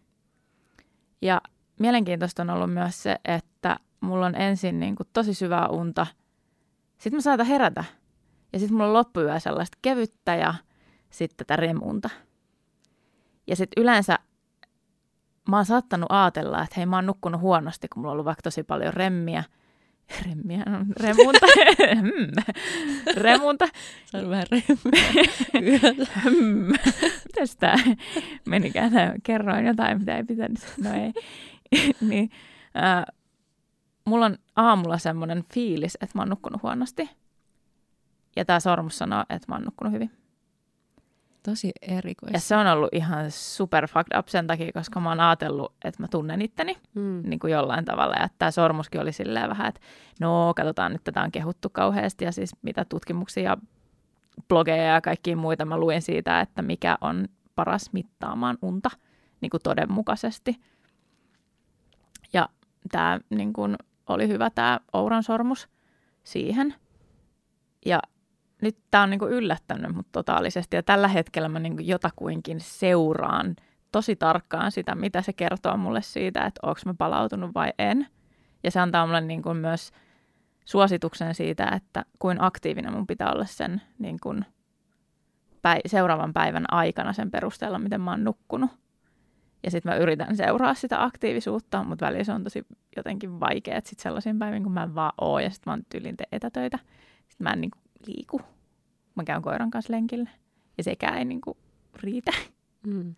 Ja 1.22 1.40
mielenkiintoista 1.78 2.42
on 2.42 2.50
ollut 2.50 2.72
myös 2.72 3.02
se, 3.02 3.16
että 3.24 3.76
mulla 4.00 4.26
on 4.26 4.34
ensin 4.34 4.80
niin 4.80 4.96
kuin 4.96 5.08
tosi 5.12 5.34
syvää 5.34 5.68
unta. 5.68 6.06
Sitten 6.98 7.16
mä 7.16 7.20
saatan 7.20 7.46
herätä. 7.46 7.84
Ja 8.52 8.58
sitten 8.58 8.76
mulla 8.76 8.86
on 8.86 8.92
loppuyö 8.92 9.40
sellaista 9.40 9.78
kevyttä 9.82 10.34
ja 10.34 10.54
sitten 11.10 11.36
tätä 11.36 11.56
remunta. 11.56 12.10
Ja 13.46 13.56
sitten 13.56 13.82
yleensä 13.82 14.18
mä 15.48 15.56
oon 15.56 15.64
saattanut 15.66 16.06
ajatella, 16.12 16.62
että 16.62 16.74
hei 16.76 16.86
mä 16.86 16.96
oon 16.96 17.06
nukkunut 17.06 17.40
huonosti, 17.40 17.88
kun 17.88 18.00
mulla 18.00 18.10
on 18.10 18.12
ollut 18.12 18.24
vaikka 18.24 18.42
tosi 18.42 18.62
paljon 18.62 18.94
remmiä. 18.94 19.44
Remmiä, 20.26 20.62
no, 20.66 20.78
remunta. 20.96 21.46
Hmm. 21.94 22.54
remunta. 23.16 23.68
Se 24.04 24.18
on 24.18 24.30
vähän 24.30 24.46
remmiä. 24.50 25.80
Mitäs 27.26 27.56
tää 27.56 27.76
menikään? 28.46 28.92
Kerroin 29.22 29.66
jotain, 29.66 29.98
mitä 29.98 30.16
ei 30.16 30.24
pitänyt. 30.24 30.60
No 30.84 30.90
ei. 30.92 31.12
niin, 32.00 32.30
äh, 32.76 33.04
mulla 34.04 34.26
on 34.26 34.38
aamulla 34.56 34.98
semmoinen 34.98 35.44
fiilis, 35.54 35.98
että 36.00 36.18
mä 36.18 36.22
oon 36.22 36.28
nukkunut 36.28 36.62
huonosti. 36.62 37.10
Ja 38.36 38.44
tämä 38.44 38.60
sormus 38.60 38.98
sanoo, 38.98 39.24
että 39.30 39.46
mä 39.48 39.54
oon 39.54 39.64
nukkunut 39.64 39.92
hyvin. 39.92 40.10
Tosi 41.42 41.72
erikoista. 41.82 42.36
Ja 42.36 42.40
se 42.40 42.56
on 42.56 42.66
ollut 42.66 42.88
ihan 42.92 43.30
super 43.30 43.88
fucked 43.88 44.18
up 44.18 44.28
sen 44.28 44.46
takia, 44.46 44.72
koska 44.72 45.00
mä 45.00 45.08
oon 45.08 45.20
ajatellut, 45.20 45.74
että 45.84 46.02
mä 46.02 46.08
tunnen 46.08 46.42
itteni 46.42 46.76
mm. 46.94 47.22
niin 47.24 47.38
kuin 47.40 47.52
jollain 47.52 47.84
tavalla. 47.84 48.16
Ja 48.20 48.28
tämä 48.38 48.50
sormuskin 48.50 49.00
oli 49.00 49.12
silleen 49.12 49.50
vähän, 49.50 49.68
että 49.68 49.80
no 50.20 50.52
katsotaan 50.56 50.92
nyt, 50.92 51.04
tätä 51.04 51.22
on 51.22 51.32
kehuttu 51.32 51.70
kauheasti. 51.70 52.24
Ja 52.24 52.32
siis 52.32 52.56
mitä 52.62 52.84
tutkimuksia 52.84 53.42
ja 53.42 53.56
blogeja 54.48 54.82
ja 54.82 55.00
kaikkia 55.00 55.36
muita 55.36 55.64
mä 55.64 55.78
luin 55.78 56.02
siitä, 56.02 56.40
että 56.40 56.62
mikä 56.62 56.98
on 57.00 57.28
paras 57.54 57.92
mittaamaan 57.92 58.58
unta 58.62 58.90
niin 59.40 59.50
kuin 59.50 59.62
todenmukaisesti. 59.62 60.60
Ja 62.32 62.48
tämä 62.90 63.20
niin 63.30 63.52
kuin, 63.52 63.76
oli 64.06 64.28
hyvä 64.28 64.50
tämä 64.50 64.80
Ouran 64.92 65.22
sormus 65.22 65.68
siihen. 66.24 66.74
Ja 67.86 68.00
nyt 68.62 68.78
tämä 68.90 69.02
on 69.02 69.10
niinku 69.10 69.26
yllättänyt 69.26 69.94
mut 69.94 70.06
totaalisesti 70.12 70.76
ja 70.76 70.82
tällä 70.82 71.08
hetkellä 71.08 71.48
mä 71.48 71.58
niinku 71.58 71.82
jotakuinkin 71.82 72.60
seuraan 72.60 73.56
tosi 73.92 74.16
tarkkaan 74.16 74.72
sitä, 74.72 74.94
mitä 74.94 75.22
se 75.22 75.32
kertoo 75.32 75.76
mulle 75.76 76.02
siitä, 76.02 76.44
että 76.46 76.60
onko 76.62 76.80
mä 76.86 76.94
palautunut 76.98 77.54
vai 77.54 77.72
en. 77.78 78.06
Ja 78.64 78.70
se 78.70 78.80
antaa 78.80 79.06
mulle 79.06 79.20
niinku 79.20 79.54
myös 79.54 79.92
suosituksen 80.64 81.34
siitä, 81.34 81.66
että 81.76 82.04
kuin 82.18 82.40
aktiivinen 82.40 82.92
mun 82.92 83.06
pitää 83.06 83.32
olla 83.32 83.44
sen 83.44 83.82
niinku 83.98 84.34
päi- 85.62 85.80
seuraavan 85.86 86.32
päivän 86.32 86.64
aikana 86.72 87.12
sen 87.12 87.30
perusteella, 87.30 87.78
miten 87.78 88.00
mä 88.00 88.10
oon 88.10 88.24
nukkunut. 88.24 88.70
Ja 89.64 89.70
sitten 89.70 89.92
mä 89.92 89.96
yritän 89.96 90.36
seuraa 90.36 90.74
sitä 90.74 91.04
aktiivisuutta, 91.04 91.84
mutta 91.84 92.06
välillä 92.06 92.24
se 92.24 92.32
on 92.32 92.44
tosi 92.44 92.66
jotenkin 92.96 93.40
vaikea, 93.40 93.76
että 93.76 93.90
sitten 93.90 94.02
sellaisiin 94.02 94.38
päiviin, 94.38 94.62
kun 94.62 94.72
mä 94.72 94.82
en 94.82 94.94
vaan 94.94 95.12
oo 95.20 95.38
ja 95.38 95.50
sitten 95.50 95.70
mä 95.70 95.72
oon 95.72 95.82
tyylin 95.88 96.16
etätöitä, 96.32 96.78
sitten 97.28 97.44
mä 97.44 97.50
en 97.50 97.60
niinku 97.60 97.78
liiku. 98.06 98.40
Mä 99.14 99.24
käyn 99.24 99.42
koiran 99.42 99.70
kanssa 99.70 99.92
lenkillä 99.92 100.30
ja 100.78 100.84
sekään 100.84 101.18
ei 101.18 101.24
niinku 101.24 101.56
riitä. 101.94 102.32
Mm. 102.86 103.14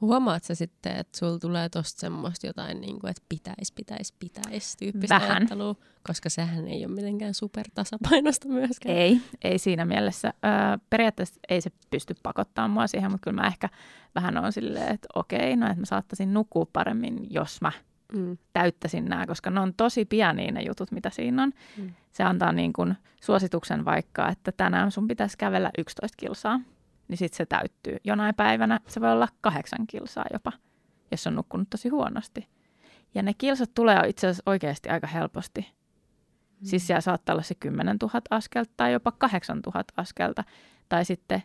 Huomaat 0.00 0.44
sä 0.44 0.54
sitten, 0.54 0.96
että 0.96 1.18
sulla 1.18 1.38
tulee 1.38 1.68
tosta 1.68 2.00
semmoista 2.00 2.46
jotain, 2.46 2.80
niin 2.80 3.00
kuin, 3.00 3.10
että 3.10 3.22
pitäisi, 3.28 3.72
pitäisi, 3.74 4.14
pitäisi 4.18 4.76
tyyppistä 4.78 5.14
Vähän. 5.14 5.36
ajattelua, 5.36 5.74
koska 6.06 6.30
sehän 6.30 6.68
ei 6.68 6.86
ole 6.86 6.94
mitenkään 6.94 7.34
supertasapainosta 7.34 8.48
myöskään. 8.48 8.96
Ei, 8.96 9.20
ei 9.44 9.58
siinä 9.58 9.84
mielessä. 9.84 10.28
Öö, 10.28 10.78
periaatteessa 10.90 11.40
ei 11.48 11.60
se 11.60 11.70
pysty 11.90 12.14
pakottamaan 12.22 12.70
mua 12.70 12.86
siihen, 12.86 13.10
mutta 13.10 13.24
kyllä 13.24 13.42
mä 13.42 13.48
ehkä 13.48 13.68
vähän 14.14 14.36
on 14.36 14.52
silleen, 14.52 14.94
että 14.94 15.08
okei, 15.14 15.56
no 15.56 15.66
että 15.66 15.80
mä 15.80 15.86
saattaisin 15.86 16.34
nukkua 16.34 16.66
paremmin, 16.72 17.26
jos 17.30 17.60
mä 17.60 17.72
mm. 18.14 18.38
täyttäisin 18.52 19.04
nämä, 19.04 19.26
koska 19.26 19.50
ne 19.50 19.60
on 19.60 19.74
tosi 19.74 20.04
pieniä 20.04 20.52
ne 20.52 20.62
jutut, 20.62 20.92
mitä 20.92 21.10
siinä 21.10 21.42
on. 21.42 21.52
Mm. 21.76 21.94
Se 22.12 22.22
antaa 22.22 22.52
niin 22.52 22.72
kuin 22.72 22.94
suosituksen 23.22 23.84
vaikka, 23.84 24.28
että 24.28 24.52
tänään 24.52 24.90
sun 24.90 25.08
pitäisi 25.08 25.38
kävellä 25.38 25.70
11 25.78 26.16
kilsaa, 26.16 26.60
niin 27.08 27.18
sitten 27.18 27.36
se 27.36 27.46
täyttyy. 27.46 27.96
Jonain 28.04 28.34
päivänä 28.34 28.80
se 28.88 29.00
voi 29.00 29.12
olla 29.12 29.28
kahdeksan 29.40 29.86
kilsaa 29.86 30.24
jopa, 30.32 30.52
jos 31.10 31.26
on 31.26 31.34
nukkunut 31.34 31.70
tosi 31.70 31.88
huonosti. 31.88 32.48
Ja 33.14 33.22
ne 33.22 33.34
kilsat 33.34 33.70
tulee 33.74 34.00
itse 34.08 34.26
asiassa 34.26 34.42
oikeasti 34.46 34.88
aika 34.88 35.06
helposti. 35.06 35.60
Mm. 35.60 36.66
Siis 36.66 36.86
siellä 36.86 37.00
saattaa 37.00 37.32
olla 37.34 37.42
se 37.42 37.54
10 37.54 37.96
000 38.02 38.20
askelta 38.30 38.72
tai 38.76 38.92
jopa 38.92 39.12
8 39.12 39.60
000 39.66 39.84
askelta. 39.96 40.44
Tai 40.88 41.04
sitten 41.04 41.42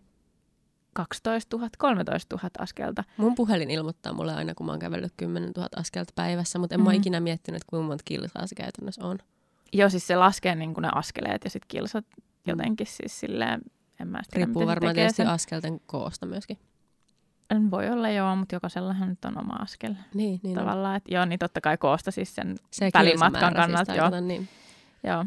12 0.97 1.57
000, 1.57 1.69
13 1.77 2.35
000 2.35 2.49
askelta. 2.59 3.03
Mun 3.17 3.35
puhelin 3.35 3.69
ilmoittaa 3.69 4.13
mulle 4.13 4.33
aina, 4.33 4.55
kun 4.55 4.65
mä 4.65 4.71
oon 4.71 4.79
kävellyt 4.79 5.13
10 5.17 5.51
000 5.55 5.69
askelta 5.75 6.13
päivässä, 6.15 6.59
mutta 6.59 6.75
en 6.75 6.79
mm-hmm. 6.81 6.89
mä 6.89 6.97
ikinä 6.97 7.19
miettinyt, 7.19 7.63
kuinka 7.63 7.87
monta 7.87 8.03
kilsaa 8.05 8.47
se 8.47 8.55
käytännössä 8.55 9.05
on. 9.05 9.17
Joo, 9.73 9.89
siis 9.89 10.07
se 10.07 10.15
laskee 10.15 10.55
niin 10.55 10.73
kuin 10.73 10.81
ne 10.81 10.89
askeleet 10.95 11.43
ja 11.43 11.49
sitten 11.49 11.67
kilsat 11.67 12.05
jotenkin 12.47 12.87
siis 12.87 13.19
silleen, 13.19 13.61
en 13.99 14.07
mä 14.07 14.19
tiedä, 14.29 14.45
Riippuu 14.45 14.67
varmaan 14.67 14.95
tietysti 14.95 15.17
sen. 15.17 15.27
askelten 15.27 15.79
koosta 15.85 16.25
myöskin. 16.25 16.57
En 17.49 17.71
voi 17.71 17.89
olla 17.89 18.09
joo, 18.09 18.35
mutta 18.35 18.55
jokaisellahan 18.55 19.09
nyt 19.09 19.25
on 19.25 19.39
oma 19.39 19.53
askel. 19.53 19.93
Niin, 20.13 20.39
niin 20.43 20.55
Tavallaan, 20.55 20.95
että 20.95 21.13
joo, 21.13 21.25
niin 21.25 21.39
totta 21.39 21.61
kai 21.61 21.77
koosta 21.77 22.11
siis 22.11 22.35
sen 22.35 22.55
se 22.71 22.89
välimatkan 22.93 23.53
siis 23.53 23.55
kannalta. 23.55 23.93
Siis 23.93 23.97
joo. 23.97 24.19
Niin. 24.21 24.47
joo. 25.03 25.25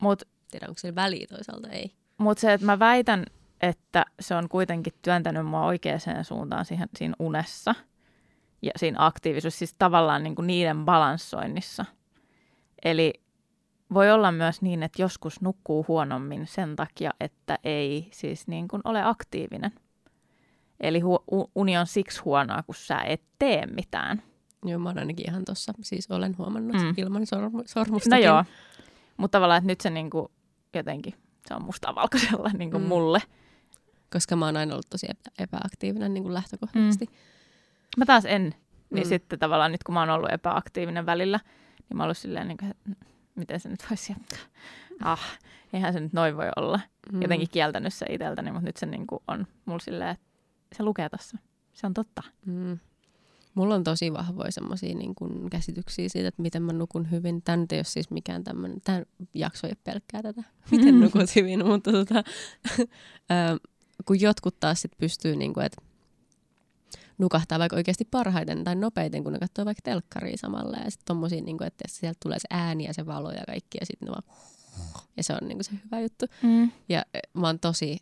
Mut, 0.00 0.22
Tiedä, 0.50 0.66
onko 0.68 0.78
se 0.78 0.94
väliä 0.94 1.26
toisaalta, 1.26 1.68
ei. 1.68 1.92
Mutta 2.18 2.40
se, 2.40 2.52
että 2.52 2.66
mä 2.66 2.78
väitän, 2.78 3.26
että 3.60 4.06
se 4.20 4.34
on 4.34 4.48
kuitenkin 4.48 4.92
työntänyt 5.02 5.46
mua 5.46 5.64
oikeaan 5.64 6.00
suuntaan 6.22 6.64
siihen, 6.64 6.88
siinä 6.96 7.14
unessa 7.18 7.74
ja 8.62 8.70
siinä 8.76 8.96
aktiivisuus, 9.06 9.58
siis 9.58 9.74
tavallaan 9.78 10.22
niin 10.22 10.34
kuin 10.34 10.46
niiden 10.46 10.84
balanssoinnissa. 10.84 11.84
Eli 12.84 13.12
voi 13.94 14.10
olla 14.10 14.32
myös 14.32 14.62
niin, 14.62 14.82
että 14.82 15.02
joskus 15.02 15.40
nukkuu 15.40 15.84
huonommin 15.88 16.46
sen 16.46 16.76
takia, 16.76 17.10
että 17.20 17.58
ei 17.64 18.08
siis 18.12 18.48
niin 18.48 18.68
kuin 18.68 18.82
ole 18.84 19.02
aktiivinen. 19.02 19.72
Eli 20.80 21.00
hu- 21.00 21.50
uni 21.54 21.78
on 21.78 21.86
siksi 21.86 22.20
huonoa, 22.24 22.62
kun 22.62 22.74
sä 22.74 23.00
et 23.00 23.22
tee 23.38 23.66
mitään. 23.66 24.22
Joo, 24.64 24.78
mä 24.78 24.88
oon 24.88 24.98
ainakin 24.98 25.30
ihan 25.30 25.44
tuossa, 25.44 25.72
siis 25.80 26.10
olen 26.10 26.38
huomannut 26.38 26.76
mm. 26.76 26.94
ilman 26.96 27.22
sorm- 27.22 27.62
sormustakin. 27.66 28.26
No 28.26 28.34
joo, 28.34 28.44
mutta 29.16 29.38
tavallaan, 29.38 29.58
että 29.58 29.66
nyt 29.66 29.80
se 29.80 29.90
niin 29.90 30.10
kuin 30.10 30.28
jotenkin, 30.74 31.14
se 31.48 31.54
on 31.54 31.64
mustaa 31.64 31.94
valkoisella 31.94 32.50
niin 32.58 32.70
kuin 32.70 32.82
mm. 32.82 32.88
mulle– 32.88 33.22
koska 34.12 34.36
mä 34.36 34.44
oon 34.44 34.56
aina 34.56 34.74
ollut 34.74 34.90
tosi 34.90 35.06
epä- 35.06 35.32
epäaktiivinen 35.38 36.14
niin 36.14 36.22
kuin 36.22 36.34
lähtökohtaisesti. 36.34 37.04
Mm. 37.04 37.12
Mä 37.96 38.06
taas 38.06 38.24
en. 38.24 38.54
Niin 38.90 39.06
mm. 39.06 39.08
sitten 39.08 39.38
tavallaan 39.38 39.72
nyt 39.72 39.84
kun 39.84 39.94
mä 39.94 40.00
oon 40.00 40.10
ollut 40.10 40.32
epäaktiivinen 40.32 41.06
välillä, 41.06 41.40
niin 41.88 41.96
mä 41.96 42.02
oon 42.02 42.06
ollut 42.06 42.18
silleen, 42.18 42.48
niin 42.48 42.58
kuin, 42.58 42.74
miten 43.34 43.60
se 43.60 43.68
nyt 43.68 43.86
voisi 43.90 44.14
Ah, 45.02 45.38
eihän 45.72 45.92
se 45.92 46.00
nyt 46.00 46.12
noin 46.12 46.36
voi 46.36 46.48
olla. 46.56 46.80
Mm. 47.12 47.22
Jotenkin 47.22 47.48
kieltänyt 47.50 47.94
se 47.94 48.06
itseltäni, 48.10 48.52
mutta 48.52 48.66
nyt 48.66 48.76
se 48.76 48.86
niin 48.86 49.06
kuin 49.06 49.20
on 49.28 49.46
mulla 49.64 49.78
silleen, 49.78 50.10
että 50.10 50.26
se 50.76 50.82
lukee 50.82 51.08
tässä. 51.08 51.38
Se 51.72 51.86
on 51.86 51.94
totta. 51.94 52.22
Mm. 52.46 52.78
Mulla 53.54 53.74
on 53.74 53.84
tosi 53.84 54.12
vahvoja 54.12 54.52
semmoisia 54.52 54.94
niin 54.94 55.14
kuin 55.14 55.50
käsityksiä 55.50 56.08
siitä, 56.08 56.28
että 56.28 56.42
miten 56.42 56.62
mä 56.62 56.72
nukun 56.72 57.10
hyvin. 57.10 57.42
Tämä 57.42 57.56
nyt 57.56 57.72
ei 57.72 57.78
ole 57.78 57.84
siis 57.84 58.10
mikään 58.10 58.44
tämmöinen, 58.44 58.80
tämä 58.84 59.02
jakso 59.34 59.66
ei 59.66 59.70
ole 59.70 59.78
pelkkää 59.84 60.22
tätä, 60.22 60.42
miten 60.70 60.94
mm. 60.94 61.00
nukut 61.04 61.36
hyvin, 61.36 61.66
mutta 61.66 61.92
tota, 61.92 62.14
kun 64.04 64.20
jotkut 64.20 64.60
taas 64.60 64.82
sit 64.82 64.92
pystyy, 64.98 65.36
niin 65.36 65.54
kuin, 65.54 65.66
että 65.66 65.82
nukahtaa 67.18 67.58
vaikka 67.58 67.76
oikeasti 67.76 68.04
parhaiten 68.04 68.64
tai 68.64 68.74
nopeiten, 68.74 69.24
kun 69.24 69.32
ne 69.32 69.38
katsoo 69.38 69.64
vaikka 69.64 69.82
telkkaria 69.84 70.36
samalla. 70.36 70.76
Ja 70.76 70.90
sitten 70.90 71.06
tommosia, 71.06 71.42
niin 71.42 71.58
kuin, 71.58 71.66
että 71.66 71.84
sieltä 71.88 72.18
tulee 72.22 72.38
se 72.38 72.46
ääni 72.50 72.84
ja 72.84 72.94
se 72.94 73.06
valo 73.06 73.30
ja 73.30 73.42
kaikki, 73.46 73.78
ja 73.80 73.86
sitten 73.86 74.06
ne 74.06 74.12
vaan... 74.12 74.22
Ja 75.16 75.22
se 75.22 75.32
on 75.32 75.48
niin 75.48 75.58
kuin 75.58 75.64
se 75.64 75.70
hyvä 75.84 76.00
juttu. 76.00 76.26
Mm. 76.42 76.70
Ja 76.88 77.04
e, 77.14 77.18
mä 77.34 77.46
oon 77.46 77.58
tosi 77.58 77.98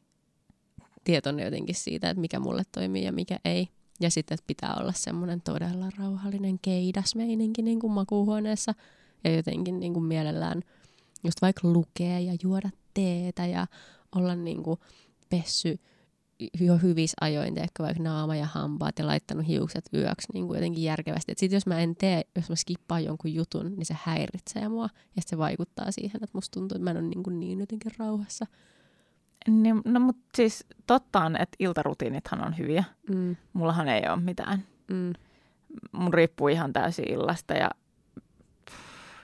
tietoinen 1.04 1.44
jotenkin 1.44 1.74
siitä, 1.74 2.10
että 2.10 2.20
mikä 2.20 2.40
mulle 2.40 2.62
toimii 2.72 3.04
ja 3.04 3.12
mikä 3.12 3.38
ei. 3.44 3.68
Ja 4.00 4.10
sitten, 4.10 4.34
että 4.34 4.46
pitää 4.46 4.74
olla 4.80 4.92
semmoinen 4.92 5.40
todella 5.40 5.90
rauhallinen 5.98 6.58
keidasmeininki 6.58 7.62
niin 7.62 7.80
kuin 7.80 7.92
makuuhuoneessa. 7.92 8.74
Ja 9.24 9.36
jotenkin 9.36 9.80
niin 9.80 9.92
kuin 9.92 10.04
mielellään 10.04 10.62
just 11.24 11.42
vaikka 11.42 11.68
lukea 11.68 12.18
ja 12.18 12.36
juoda 12.42 12.70
teetä 12.94 13.46
ja 13.46 13.66
olla 14.14 14.34
niin 14.34 14.62
kuin 14.62 14.80
pessy 15.30 15.78
jo 16.60 16.78
hyvissä 16.78 17.16
ajoin, 17.20 17.54
teekö 17.54 17.82
vaikka 17.82 18.02
naama 18.02 18.36
ja 18.36 18.46
hampaat 18.46 18.98
ja 18.98 19.06
laittanut 19.06 19.46
hiukset 19.46 19.84
yöksi 19.94 20.28
niin 20.32 20.46
kuin 20.46 20.56
jotenkin 20.56 20.84
järkevästi. 20.84 21.32
Sitten 21.36 21.56
jos 21.56 21.66
mä 21.66 21.80
en 21.80 21.96
tee, 21.96 22.24
jos 22.36 22.48
mä 22.48 22.56
skippaan 22.56 23.04
jonkun 23.04 23.34
jutun, 23.34 23.76
niin 23.76 23.86
se 23.86 23.96
häiritsee 24.02 24.68
mua 24.68 24.88
ja 25.16 25.22
se 25.26 25.38
vaikuttaa 25.38 25.90
siihen, 25.90 26.24
että 26.24 26.36
musta 26.38 26.54
tuntuu, 26.60 26.76
että 26.76 26.84
mä 26.84 26.90
en 26.90 26.96
ole 26.96 27.06
niin, 27.06 27.22
kuin 27.22 27.40
niin 27.40 27.60
jotenkin 27.60 27.92
rauhassa. 27.98 28.46
Niin, 29.48 29.82
no 29.84 30.00
mutta 30.00 30.24
siis 30.36 30.64
totta 30.86 31.20
on, 31.20 31.36
että 31.36 31.56
iltarutiinithan 31.58 32.46
on 32.46 32.58
hyviä. 32.58 32.84
Mm. 33.10 33.36
Mullahan 33.52 33.88
ei 33.88 34.02
ole 34.08 34.20
mitään. 34.20 34.64
Mm. 34.90 35.12
Mun 35.92 36.14
riippuu 36.14 36.48
ihan 36.48 36.72
täysin 36.72 37.12
illasta 37.12 37.54
ja 37.54 37.70
pff, 38.70 38.76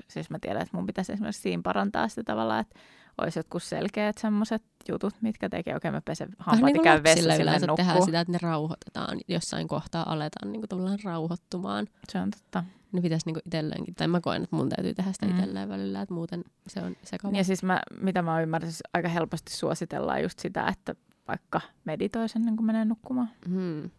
siis 0.09 0.30
mä 0.30 0.38
tiedän, 0.40 0.62
että 0.62 0.76
mun 0.76 0.87
pitäisi 0.87 1.12
esimerkiksi 1.12 1.42
siinä 1.42 1.62
parantaa 1.62 2.09
sitä 2.09 2.23
tavalla, 2.23 2.59
että 2.59 2.78
olisi 3.19 3.38
jotkut 3.38 3.62
selkeät 3.62 4.19
semmoiset 4.19 4.62
jutut, 4.89 5.15
mitkä 5.21 5.49
tekee, 5.49 5.77
okei 5.77 5.89
okay, 5.89 5.97
mä 5.97 6.03
pesen 6.05 6.29
hampaat 6.39 6.73
niin 6.73 6.83
käyn 6.83 7.03
vessassa 7.03 7.43
yleensä 7.43 7.67
tehdään 7.77 8.03
sitä, 8.03 8.21
että 8.21 8.33
ne 8.33 8.39
rauhoitetaan. 8.43 9.19
Jossain 9.29 9.69
kohtaa 9.69 10.13
aletaan 10.13 10.53
niin 10.53 10.61
kuin 10.61 10.69
tavallaan 10.69 10.99
rauhoittumaan. 11.05 11.87
Se 12.09 12.19
on 12.19 12.31
totta. 12.31 12.65
Ne 12.93 13.01
pitäisi 13.01 13.27
niin 13.27 13.43
itselleenkin, 13.47 13.95
tai 13.95 14.09
mä 14.09 14.21
koen, 14.21 14.43
että 14.43 14.57
mun 14.57 14.69
täytyy 14.69 14.95
tehdä 14.95 15.13
sitä 15.13 15.27
mm. 15.27 15.33
itselleen 15.33 15.69
välillä, 15.69 16.03
että 16.03 16.15
muuten 16.15 16.45
se 16.67 16.81
on 16.81 16.97
sekava. 17.05 17.37
Ja 17.37 17.45
siis 17.45 17.63
mä, 17.63 17.81
mitä 18.01 18.23
mä 18.23 18.41
ymmärrän, 18.41 18.71
siis 18.71 18.83
aika 18.95 19.09
helposti 19.09 19.53
suositellaan 19.53 20.23
just 20.23 20.39
sitä, 20.39 20.67
että 20.69 20.95
vaikka 21.29 21.61
meditoi 21.85 22.29
sen, 22.29 22.45
niin 22.45 22.57
kuin 22.57 22.67
menee 22.67 22.85
nukkumaan. 22.85 23.31
Mm. 23.49 23.91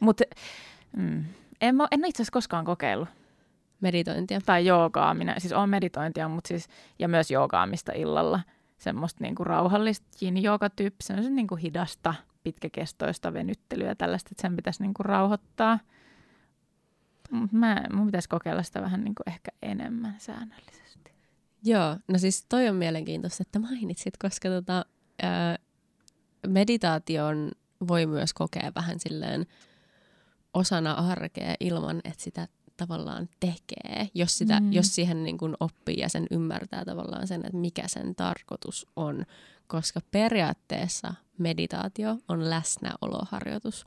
Mutta 0.00 0.24
mm, 0.96 1.24
En, 1.60 1.76
mä, 1.76 1.88
en 1.90 2.04
itse 2.04 2.22
asiassa 2.22 2.32
koskaan 2.32 2.64
kokeillut. 2.64 3.08
Meditointia. 3.80 4.40
Tai 4.46 4.66
joogaa. 4.66 5.14
Minä, 5.14 5.34
siis 5.38 5.52
on 5.52 5.68
meditointia, 5.68 6.28
mutta 6.28 6.48
siis, 6.48 6.68
ja 6.98 7.08
myös 7.08 7.30
joogaamista 7.30 7.92
illalla. 7.92 8.40
Semmoista 8.80 9.24
niinku 9.24 9.44
rauhallista 9.44 10.06
yin 10.22 10.34
tyyppi, 10.76 11.04
se 11.04 11.12
on 11.12 11.34
niinku 11.34 11.56
hidasta, 11.56 12.14
pitkäkestoista 12.42 13.32
venyttelyä 13.32 13.94
tällaista, 13.94 14.28
että 14.32 14.42
sen 14.42 14.56
pitäisi 14.56 14.82
niinku 14.82 15.02
rauhoittaa. 15.02 15.78
Mut 17.30 17.52
mä, 17.52 17.84
mun 17.92 18.06
pitäisi 18.06 18.28
kokeilla 18.28 18.62
sitä 18.62 18.82
vähän 18.82 19.04
niinku 19.04 19.22
ehkä 19.26 19.50
enemmän 19.62 20.14
säännöllisesti. 20.18 21.12
Joo, 21.64 21.96
no 22.08 22.18
siis 22.18 22.46
toi 22.48 22.68
on 22.68 22.76
mielenkiintoista, 22.76 23.42
että 23.42 23.58
mainitsit, 23.58 24.16
koska 24.16 24.48
tota, 24.48 24.84
ää, 25.22 25.58
meditaation 26.46 27.50
voi 27.88 28.06
myös 28.06 28.34
kokea 28.34 28.72
vähän 28.74 29.00
silleen 29.00 29.46
osana 30.54 30.92
arkea 30.92 31.54
ilman, 31.60 32.00
että 32.04 32.22
sitä 32.22 32.48
tavallaan 32.86 33.28
tekee, 33.40 34.08
jos, 34.14 34.38
sitä, 34.38 34.60
mm. 34.60 34.72
jos 34.72 34.94
siihen 34.94 35.24
niin 35.24 35.38
kuin 35.38 35.54
oppii 35.60 35.98
ja 35.98 36.08
sen 36.08 36.26
ymmärtää 36.30 36.84
tavallaan 36.84 37.26
sen, 37.26 37.40
että 37.40 37.56
mikä 37.56 37.82
sen 37.86 38.14
tarkoitus 38.14 38.86
on. 38.96 39.24
Koska 39.66 40.00
periaatteessa 40.10 41.14
meditaatio 41.38 42.16
on 42.28 42.50
läsnäoloharjoitus. 42.50 43.86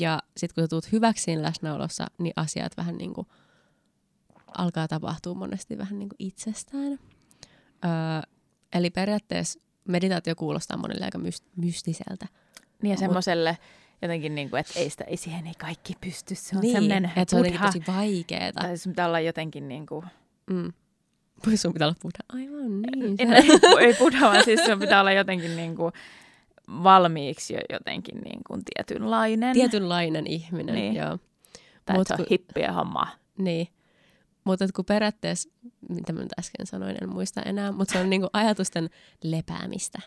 Ja 0.00 0.22
sitten 0.36 0.54
kun 0.54 0.64
sä 0.64 0.68
tulet 0.68 0.92
hyväksi 0.92 1.24
siinä 1.24 1.42
läsnäolossa, 1.42 2.06
niin 2.18 2.32
asiat 2.36 2.76
vähän 2.76 2.96
niin 2.96 3.14
kuin 3.14 3.26
alkaa 4.58 4.88
tapahtua 4.88 5.34
monesti 5.34 5.78
vähän 5.78 5.98
niin 5.98 6.08
kuin 6.08 6.16
itsestään. 6.18 6.92
Öö, 6.92 8.32
eli 8.72 8.90
periaatteessa 8.90 9.60
meditaatio 9.88 10.34
kuulostaa 10.36 10.76
monelle 10.76 11.04
aika 11.04 11.20
mystiseltä. 11.56 12.26
Niin 12.82 12.90
ja 12.90 12.96
semmoiselle 12.96 13.58
jotenkin, 14.02 14.34
niin 14.34 14.50
kuin, 14.50 14.60
että 14.60 14.72
ei, 14.76 14.90
sitä, 14.90 15.04
ei 15.04 15.16
siihen 15.16 15.46
ei 15.46 15.54
kaikki 15.58 15.94
pysty. 16.00 16.34
Se 16.34 16.56
on 16.56 16.62
niin, 16.62 16.72
semmoinen 16.72 17.04
että 17.04 17.24
se 17.30 17.36
on 17.36 17.44
jotenkin 17.44 17.66
tosi 17.66 17.82
vaikeaa. 17.86 18.52
Tai 18.52 18.78
sun 18.78 18.92
pitää 18.92 19.06
olla 19.06 19.20
jotenkin 19.20 19.68
niin 19.68 19.86
kuin... 19.86 20.06
Mm. 20.50 20.72
Sun 21.56 21.72
pitää 21.72 21.88
olla 21.88 21.96
buddha. 22.02 22.24
Aivan 22.28 22.82
niin. 22.82 23.16
En, 23.20 23.32
ei 23.80 23.94
buddha, 23.94 24.26
vaan 24.26 24.44
siis 24.44 24.64
sun 24.64 24.78
pitää 24.78 25.00
olla 25.00 25.12
jotenkin 25.12 25.56
niin 25.56 25.76
kuin 25.76 25.92
valmiiksi 26.68 27.54
jo 27.54 27.60
jotenkin 27.72 28.20
niin 28.20 28.40
kuin 28.46 28.62
tietynlainen. 28.64 29.52
Tietynlainen 29.52 30.26
ihminen, 30.26 30.74
niin. 30.74 30.94
joo. 30.94 31.18
Tai 31.84 31.96
Mut, 31.96 32.06
se 32.06 32.14
on 32.14 32.26
hippiä 32.30 32.72
homma. 32.72 33.08
Niin. 33.38 33.68
Mutta 34.44 34.66
kun 34.76 34.84
periaatteessa, 34.84 35.48
mitä 35.88 36.12
mä 36.12 36.20
nyt 36.20 36.38
äsken 36.38 36.66
sanoin, 36.66 36.96
en 37.02 37.08
muista 37.08 37.42
enää, 37.42 37.72
mutta 37.72 37.92
se 37.92 38.00
on 38.00 38.10
niinku 38.10 38.28
ajatusten 38.32 38.90
lepäämistä. 39.24 39.98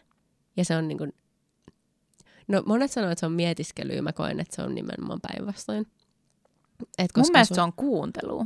Ja 0.57 0.65
se 0.65 0.75
on 0.75 0.87
niinku, 0.87 1.07
no 2.49 2.63
monet 2.65 2.91
sanoo, 2.91 3.09
että 3.09 3.19
se 3.19 3.25
on 3.25 3.31
mietiskelyä, 3.31 4.01
mä 4.01 4.13
koen, 4.13 4.39
että 4.39 4.55
se 4.55 4.61
on 4.61 4.75
nimenomaan 4.75 5.19
päinvastoin. 5.21 5.87
Et 6.97 7.11
koska 7.11 7.27
Mun 7.27 7.31
mielestä 7.31 7.55
sun... 7.55 7.55
se 7.55 7.61
on 7.61 7.73
kuuntelu. 7.73 8.43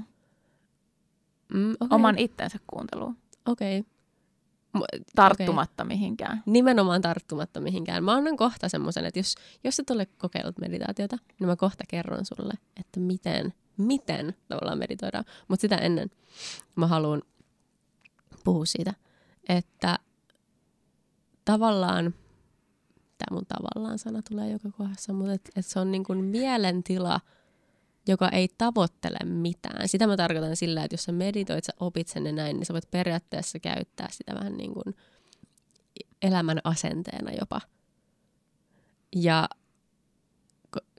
Mm, 1.53 1.71
okay. 1.71 1.87
Oman 1.89 2.17
itsensä 2.17 2.59
kuuntelu. 2.67 3.13
Okei. 3.45 3.79
Okay. 3.79 4.99
Tarttumatta 5.15 5.83
okay. 5.83 5.95
mihinkään. 5.95 6.43
Nimenomaan 6.45 7.01
tarttumatta 7.01 7.59
mihinkään. 7.59 8.03
Mä 8.03 8.13
annan 8.13 8.37
kohta 8.37 8.69
semmoisen, 8.69 9.05
että 9.05 9.19
jos, 9.19 9.35
jos 9.63 9.79
et 9.79 9.89
ole 9.89 10.05
kokeillut 10.05 10.57
meditaatiota, 10.59 11.17
niin 11.39 11.47
mä 11.47 11.55
kohta 11.55 11.83
kerron 11.87 12.25
sulle, 12.25 12.53
että 12.79 12.99
miten, 12.99 13.53
miten 13.77 14.35
tavallaan 14.47 14.77
meditoidaan. 14.77 15.25
Mutta 15.47 15.61
sitä 15.61 15.77
ennen 15.77 16.09
mä 16.75 16.87
haluan 16.87 17.21
puhua 18.43 18.65
siitä, 18.65 18.93
että 19.49 19.99
tavallaan, 21.45 22.13
tämä 23.17 23.35
mun 23.35 23.45
tavallaan 23.45 23.99
sana 23.99 24.21
tulee 24.29 24.51
joka 24.51 24.71
kohdassa, 24.71 25.13
mutta 25.13 25.33
et, 25.33 25.51
et 25.55 25.65
se 25.65 25.79
on 25.79 25.91
niin 25.91 26.03
kuin 26.03 26.23
mielentila– 26.23 27.19
joka 28.07 28.29
ei 28.29 28.47
tavoittele 28.57 29.17
mitään. 29.25 29.87
Sitä 29.87 30.07
mä 30.07 30.17
tarkoitan 30.17 30.55
sillä, 30.55 30.83
että 30.83 30.93
jos 30.93 31.03
sä 31.03 31.11
meditoit, 31.11 31.63
sä 31.63 31.73
opit 31.79 32.07
sen 32.07 32.25
ja 32.25 32.31
näin, 32.31 32.55
niin 32.57 32.65
sä 32.65 32.73
voit 32.73 32.91
periaatteessa 32.91 33.59
käyttää 33.59 34.07
sitä 34.11 34.33
vähän 34.35 34.57
niin 34.57 34.73
kuin 34.73 34.95
elämän 36.21 36.59
asenteena 36.63 37.31
jopa. 37.31 37.61
Ja, 39.15 39.49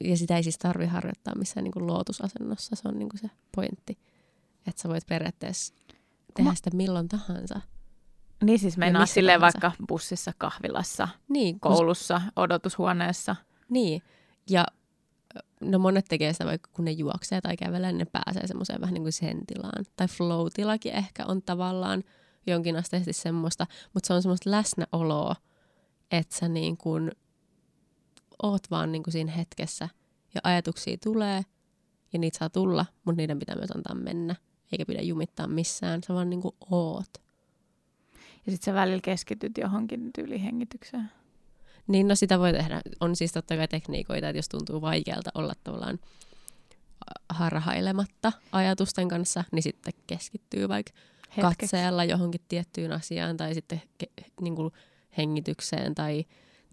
ja 0.04 0.16
sitä 0.16 0.36
ei 0.36 0.42
siis 0.42 0.58
tarvi 0.58 0.86
harjoittaa 0.86 1.34
missään 1.38 1.64
niin 1.64 1.72
kuin 1.72 1.86
lootusasennossa, 1.86 2.76
se 2.76 2.88
on 2.88 2.98
niin 2.98 3.08
kuin 3.08 3.20
se 3.20 3.30
pointti. 3.54 3.98
Että 4.66 4.82
sä 4.82 4.88
voit 4.88 5.06
periaatteessa 5.06 5.74
tehdä 6.34 6.50
mä... 6.50 6.54
sitä 6.54 6.70
milloin 6.74 7.08
tahansa. 7.08 7.60
Niin 8.44 8.58
siis 8.58 8.76
mennään 8.76 9.06
silleen 9.06 9.40
tahansa. 9.40 9.58
vaikka 9.62 9.84
bussissa, 9.88 10.32
kahvilassa, 10.38 11.08
niin, 11.28 11.60
koulussa, 11.60 12.20
odotushuoneessa. 12.36 13.36
Niin, 13.68 14.02
ja 14.50 14.66
no 15.60 15.78
monet 15.78 16.04
tekee 16.08 16.32
sitä 16.32 16.44
vaikka 16.44 16.70
kun 16.72 16.84
ne 16.84 16.90
juoksee 16.90 17.40
tai 17.40 17.56
kävelee, 17.56 17.92
niin 17.92 17.98
ne 17.98 18.22
pääsee 18.24 18.46
semmoiseen 18.46 18.80
vähän 18.80 18.94
niin 18.94 19.02
kuin 19.02 19.12
sen 19.12 19.46
tilaan. 19.46 19.84
Tai 19.96 20.08
flow-tilakin 20.08 20.92
ehkä 20.92 21.26
on 21.26 21.42
tavallaan 21.42 22.02
jonkinasteisesti 22.46 23.22
semmoista, 23.22 23.66
mutta 23.94 24.06
se 24.06 24.14
on 24.14 24.22
semmoista 24.22 24.50
läsnäoloa, 24.50 25.36
että 26.10 26.36
sä 26.36 26.48
niin 26.48 26.76
kuin 26.76 27.10
oot 28.42 28.70
vaan 28.70 28.92
niin 28.92 29.02
kuin 29.02 29.12
siinä 29.12 29.32
hetkessä 29.32 29.88
ja 30.34 30.40
ajatuksia 30.44 30.96
tulee 31.04 31.42
ja 32.12 32.18
niitä 32.18 32.38
saa 32.38 32.50
tulla, 32.50 32.86
mutta 33.04 33.16
niiden 33.16 33.38
pitää 33.38 33.56
myös 33.56 33.70
antaa 33.70 33.94
mennä, 33.94 34.36
eikä 34.72 34.86
pidä 34.86 35.02
jumittaa 35.02 35.46
missään, 35.46 36.02
sä 36.02 36.14
vaan 36.14 36.30
niin 36.30 36.42
kuin 36.42 36.54
oot. 36.70 37.23
Ja 38.46 38.52
sitten 38.52 38.64
sä 38.64 38.74
välillä 38.74 39.00
keskityt 39.02 39.58
johonkin 39.58 40.10
tyylihengitykseen. 40.12 41.10
Niin, 41.86 42.08
no 42.08 42.14
sitä 42.14 42.38
voi 42.38 42.52
tehdä. 42.52 42.80
On 43.00 43.16
siis 43.16 43.32
totta 43.32 43.56
kai 43.56 43.68
tekniikoita, 43.68 44.28
että 44.28 44.38
jos 44.38 44.48
tuntuu 44.48 44.80
vaikealta 44.80 45.30
olla 45.34 45.52
tavallaan 45.64 45.98
harhailematta 47.28 48.32
ajatusten 48.52 49.08
kanssa, 49.08 49.44
niin 49.52 49.62
sitten 49.62 49.92
keskittyy 50.06 50.68
vaikka 50.68 50.92
Hetkeksi. 51.36 51.42
katseella 51.60 52.04
johonkin 52.04 52.40
tiettyyn 52.48 52.92
asiaan 52.92 53.36
tai 53.36 53.54
sitten 53.54 53.82
ke- 54.04 54.24
niin 54.40 54.56
kuin 54.56 54.72
hengitykseen 55.16 55.94
tai 55.94 56.24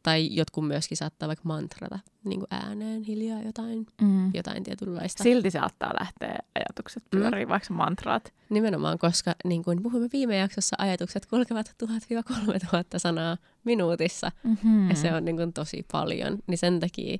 tai 0.03 0.35
jotkut 0.35 0.67
myöskin 0.67 0.97
saattaa 0.97 1.27
vaikka 1.27 1.43
mantrata 1.45 1.99
niin 2.23 2.39
kuin 2.39 2.47
ääneen 2.51 3.01
hiljaa 3.01 3.41
jotain, 3.41 3.87
mm. 4.01 4.31
jotain 4.33 4.63
tietynlaista. 4.63 5.23
Silti 5.23 5.51
saattaa 5.51 5.93
lähteä 5.99 6.39
ajatukset 6.55 7.03
pyöriin, 7.09 7.47
mm. 7.47 7.49
vaikka 7.49 7.73
mantraat. 7.73 8.33
Nimenomaan, 8.49 8.97
koska 8.97 9.35
niin 9.45 9.63
kuin 9.63 9.83
puhuimme 9.83 10.09
viime 10.13 10.37
jaksossa, 10.37 10.75
ajatukset 10.79 11.25
kulkevat 11.25 11.75
1000-3000 11.83 11.87
sanaa 12.97 13.37
minuutissa. 13.63 14.31
Mm-hmm. 14.43 14.89
Ja 14.89 14.95
se 14.95 15.13
on 15.13 15.25
niin 15.25 15.37
kuin 15.37 15.53
tosi 15.53 15.85
paljon. 15.91 16.37
Niin 16.47 16.57
sen 16.57 16.79
takia 16.79 17.17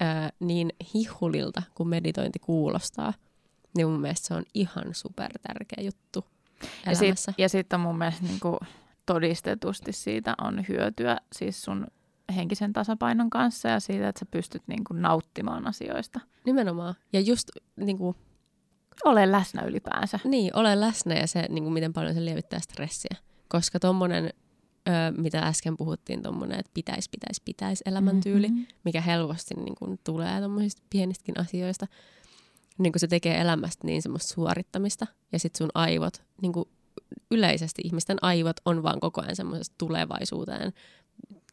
ää, 0.00 0.30
niin 0.40 0.72
hihulilta, 0.94 1.62
kun 1.74 1.88
meditointi 1.88 2.38
kuulostaa, 2.38 3.14
niin 3.76 3.88
mun 3.88 4.00
mielestä 4.00 4.26
se 4.26 4.34
on 4.34 4.44
ihan 4.54 4.84
super 4.92 5.30
tärkeä 5.38 5.84
juttu 5.84 6.24
elämässä. 6.86 7.34
Ja 7.38 7.48
sitten 7.48 7.64
sit 7.64 7.72
on 7.72 7.80
mun 7.80 7.98
mielestä 7.98 8.22
niin 8.22 8.40
kuin 8.40 8.58
todistetusti 9.06 9.92
siitä 9.92 10.34
on 10.40 10.64
hyötyä 10.68 11.18
siis 11.32 11.62
sun 11.62 11.86
henkisen 12.36 12.72
tasapainon 12.72 13.30
kanssa 13.30 13.68
ja 13.68 13.80
siitä, 13.80 14.08
että 14.08 14.18
sä 14.18 14.26
pystyt 14.30 14.62
niin 14.66 14.84
kuin 14.84 15.02
nauttimaan 15.02 15.66
asioista. 15.66 16.20
Nimenomaan. 16.46 16.94
Ja 17.12 17.20
just 17.20 17.48
niin 17.76 17.98
kuin... 17.98 18.16
Ole 19.04 19.32
läsnä 19.32 19.62
ylipäänsä. 19.62 20.18
Niin, 20.24 20.56
ole 20.56 20.80
läsnä 20.80 21.14
ja 21.14 21.26
se, 21.26 21.46
niin 21.48 21.64
kuin 21.64 21.72
miten 21.72 21.92
paljon 21.92 22.14
se 22.14 22.24
lievittää 22.24 22.60
stressiä. 22.60 23.16
Koska 23.48 23.80
tuommoinen, 23.80 24.30
mitä 25.16 25.38
äsken 25.38 25.76
puhuttiin, 25.76 26.22
tuommoinen, 26.22 26.58
että 26.58 26.70
pitäisi, 26.74 27.10
pitäisi, 27.10 27.42
pitäisi 27.44 27.84
elämäntyyli, 27.86 28.48
mm-hmm. 28.48 28.66
mikä 28.84 29.00
helposti 29.00 29.54
niin 29.54 29.74
kuin, 29.74 30.00
tulee 30.04 30.38
tuommoisista 30.38 30.82
pienistäkin 30.90 31.40
asioista, 31.40 31.86
niin 32.78 32.92
kuin 32.92 33.00
se 33.00 33.06
tekee 33.08 33.40
elämästä 33.40 33.86
niin 33.86 34.02
semmoista 34.02 34.34
suorittamista. 34.34 35.06
Ja 35.32 35.38
sitten 35.38 35.58
sun 35.58 35.70
aivot, 35.74 36.22
niin 36.42 36.52
kuin 36.52 36.68
yleisesti 37.30 37.82
ihmisten 37.84 38.16
aivot 38.22 38.56
on 38.64 38.82
vaan 38.82 39.00
koko 39.00 39.20
ajan 39.20 39.36
semmoisessa 39.36 39.72
tulevaisuuteen 39.78 40.72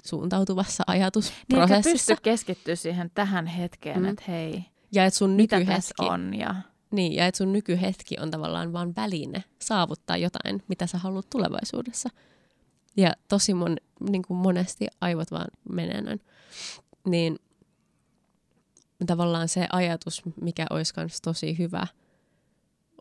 suuntautuvassa 0.06 0.84
ajatusprosessissa. 0.88 1.90
Niin, 1.90 1.94
pysty 1.94 2.16
keskittyä 2.24 2.76
siihen 2.76 3.12
tähän 3.14 3.48
hetkeen, 3.48 4.00
mm. 4.00 4.06
että 4.06 4.24
hei, 4.28 4.66
ja 4.92 5.06
et 5.06 5.14
sun 5.14 5.30
mitä 5.30 5.60
nykyhetki, 5.60 5.94
on. 6.00 6.34
Ja... 6.34 6.56
Niin, 6.92 7.14
ja 7.14 7.28
että 7.28 7.38
sun 7.38 7.54
nykyhetki 7.54 8.16
on 8.20 8.32
tavallaan 8.32 8.74
vaan 8.74 8.96
väline 8.96 9.44
saavuttaa 9.62 10.18
jotain, 10.18 10.64
mitä 10.68 10.88
sä 10.88 10.98
haluat 10.98 11.30
tulevaisuudessa. 11.30 12.10
Ja 12.98 13.14
tosi 13.28 13.54
mon, 13.54 13.78
niin 14.10 14.22
kuin 14.22 14.38
monesti 14.38 14.88
aivot 15.02 15.32
vaan 15.32 15.48
menee. 15.72 16.18
Niin 17.06 17.40
tavallaan 19.08 19.48
se 19.48 19.68
ajatus, 19.72 20.22
mikä 20.42 20.66
olisi 20.70 20.94
myös 20.98 21.22
tosi 21.22 21.58
hyvä 21.58 21.88